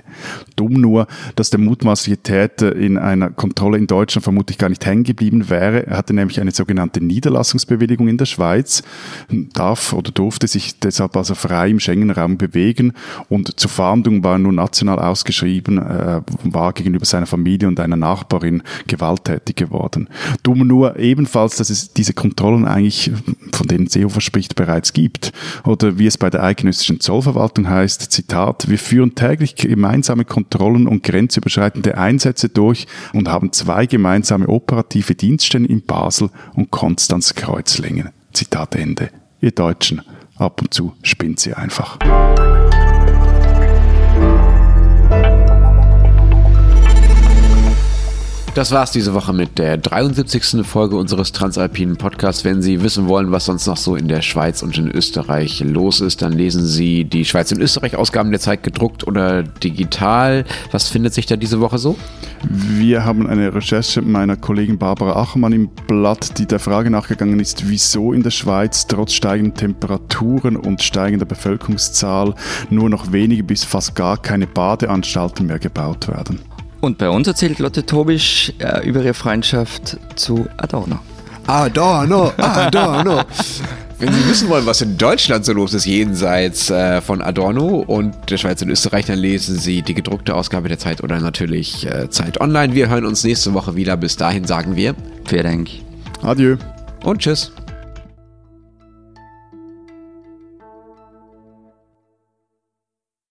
Dumm 0.56 0.74
nur, 0.74 1.06
dass 1.36 1.52
der 1.52 1.60
mutmaßliche 1.60 2.18
Täter 2.18 2.76
in 2.76 2.98
einer 2.98 3.30
Kontrolle 3.30 3.78
in 3.78 3.86
Deutschland 3.86 4.24
vermutlich 4.24 4.58
gar 4.58 4.70
nicht 4.70 4.84
hängen 4.88 5.04
geblieben 5.04 5.52
wäre. 5.52 5.86
Er 5.86 5.98
hatte 5.98 6.16
nämlich 6.16 6.42
eine 6.42 6.50
sogenannte 6.50 7.00
Niederlassungsbewilligung 7.00 8.08
in 8.08 8.18
der 8.18 8.26
Schweiz, 8.26 8.82
darf 9.54 9.94
oder 9.94 10.10
durfte 10.10 10.48
sich 10.48 10.80
deshalb 10.80 11.16
also 11.16 11.36
frei 11.36 11.70
im 11.70 11.80
Schengen-Raum 11.80 12.40
bewegen 12.40 12.94
und 13.30 13.60
zur 13.60 13.70
Fahndung 13.70 14.24
war 14.24 14.38
er 14.38 14.40
nur 14.40 14.54
national 14.54 14.98
ausgeschrieben, 14.98 15.78
äh, 15.78 16.22
war 16.44 16.74
gegenüber 16.74 17.06
seiner 17.06 17.28
Familie 17.28 17.68
und 17.68 17.80
einer 17.80 17.98
Nachbarin 17.98 18.64
gewalttätig 18.88 19.56
geworden. 19.56 20.07
Dumm 20.44 20.66
nur 20.68 20.98
ebenfalls, 20.98 21.56
dass 21.58 21.70
es 21.70 21.94
diese 21.94 22.14
Kontrollen 22.14 22.66
eigentlich, 22.66 23.12
von 23.54 23.68
denen 23.68 23.88
Seehofer 23.88 24.22
spricht, 24.22 24.56
bereits 24.56 24.94
gibt. 24.94 25.34
Oder 25.64 25.98
wie 26.00 26.08
es 26.08 26.18
bei 26.18 26.30
der 26.30 26.44
eidgenössischen 26.44 27.00
Zollverwaltung 27.00 27.70
heißt, 27.70 28.12
Zitat, 28.12 28.70
wir 28.70 28.80
führen 28.80 29.16
täglich 29.16 29.56
gemeinsame 29.56 30.26
Kontrollen 30.26 30.88
und 30.88 31.04
grenzüberschreitende 31.04 31.98
Einsätze 31.98 32.50
durch 32.50 32.88
und 33.14 33.30
haben 33.30 33.52
zwei 33.52 33.86
gemeinsame 33.86 34.48
operative 34.48 35.16
Dienststellen 35.16 35.66
in 35.66 35.82
Basel 35.82 36.30
und 36.56 36.72
Konstanz-Kreuzlingen. 36.72 38.10
Zitat 38.34 38.76
Ende. 38.76 39.10
Ihr 39.42 39.52
Deutschen, 39.52 40.02
ab 40.38 40.62
und 40.62 40.74
zu 40.74 40.94
spinnt 41.04 41.40
sie 41.40 41.54
einfach. 41.54 42.00
Das 48.58 48.72
war's 48.72 48.90
diese 48.90 49.14
Woche 49.14 49.34
mit 49.34 49.60
der 49.60 49.78
73. 49.78 50.66
Folge 50.66 50.96
unseres 50.96 51.32
Transalpinen 51.32 51.96
Podcasts. 51.96 52.44
Wenn 52.44 52.64
Sie 52.64 52.82
wissen 52.82 53.08
wollen, 53.08 53.32
was 53.32 53.46
sonst 53.46 53.68
noch 53.68 53.78
so 53.78 53.96
in 53.96 54.08
der 54.08 54.24
Schweiz 54.24 54.64
und 54.64 54.76
in 54.80 54.90
Österreich 54.90 55.60
los 55.60 56.02
ist, 56.02 56.24
dann 56.24 56.34
lesen 56.34 56.66
Sie 56.66 57.04
die 57.06 57.24
Schweiz 57.24 57.52
und 57.52 57.62
Österreich 57.62 57.96
Ausgaben 57.96 58.32
der 58.32 58.40
Zeit 58.40 58.64
gedruckt 58.64 59.06
oder 59.06 59.44
digital. 59.44 60.44
Was 60.72 60.90
findet 60.90 61.14
sich 61.14 61.28
da 61.28 61.36
diese 61.36 61.60
Woche 61.60 61.78
so? 61.78 62.00
Wir 62.50 63.06
haben 63.06 63.28
eine 63.28 63.54
Recherche 63.54 64.02
meiner 64.02 64.38
Kollegin 64.38 64.80
Barbara 64.80 65.22
Achmann 65.22 65.54
im 65.54 65.70
Blatt, 65.86 66.40
die 66.40 66.48
der 66.48 66.58
Frage 66.58 66.90
nachgegangen 66.90 67.40
ist, 67.40 67.70
wieso 67.70 68.12
in 68.12 68.24
der 68.24 68.32
Schweiz 68.32 68.88
trotz 68.88 69.14
steigender 69.14 69.54
Temperaturen 69.54 70.56
und 70.58 70.82
steigender 70.82 71.28
Bevölkerungszahl 71.28 72.34
nur 72.72 72.90
noch 72.90 73.12
wenige 73.12 73.44
bis 73.44 73.64
fast 73.64 73.94
gar 73.94 74.20
keine 74.20 74.48
Badeanstalten 74.48 75.46
mehr 75.46 75.60
gebaut 75.60 76.08
werden. 76.08 76.40
Und 76.82 76.98
bei 76.98 77.10
uns 77.10 77.28
erzählt 77.28 77.60
Lotte 77.60 77.86
Tobisch 77.86 78.54
äh, 78.60 78.88
über 78.88 79.02
ihre 79.02 79.14
Freundschaft 79.14 79.98
zu 80.16 80.48
Adorno. 80.58 81.00
Adorno, 81.48 82.34
Adorno. 82.38 83.22
Wenn 84.00 84.14
Sie 84.14 84.30
wissen 84.30 84.48
wollen, 84.50 84.66
was 84.68 84.82
in 84.82 84.96
Deutschland 84.96 85.44
so 85.44 85.54
los 85.54 85.74
ist, 85.74 85.86
jenseits 85.86 86.70
äh, 86.70 87.02
von 87.02 87.22
Adorno 87.22 87.84
und 87.88 88.14
der 88.30 88.38
Schweiz 88.38 88.62
und 88.62 88.70
Österreich, 88.70 89.06
dann 89.06 89.18
lesen 89.18 89.58
Sie 89.58 89.82
die 89.82 89.96
gedruckte 89.96 90.36
Ausgabe 90.36 90.68
der 90.70 90.78
Zeit 90.78 91.02
oder 91.02 91.20
natürlich 91.20 91.88
äh, 91.88 92.08
Zeit 92.10 92.40
Online. 92.40 92.76
Wir 92.76 92.90
hören 92.90 93.06
uns 93.06 93.24
nächste 93.24 93.56
Woche 93.56 93.76
wieder. 93.76 93.98
Bis 93.98 94.16
dahin 94.16 94.46
sagen 94.46 94.76
wir. 94.76 94.94
Vielen 95.26 95.44
Dank. 95.44 95.70
Adieu. 96.22 96.58
Und 97.04 97.20
tschüss. 97.20 97.52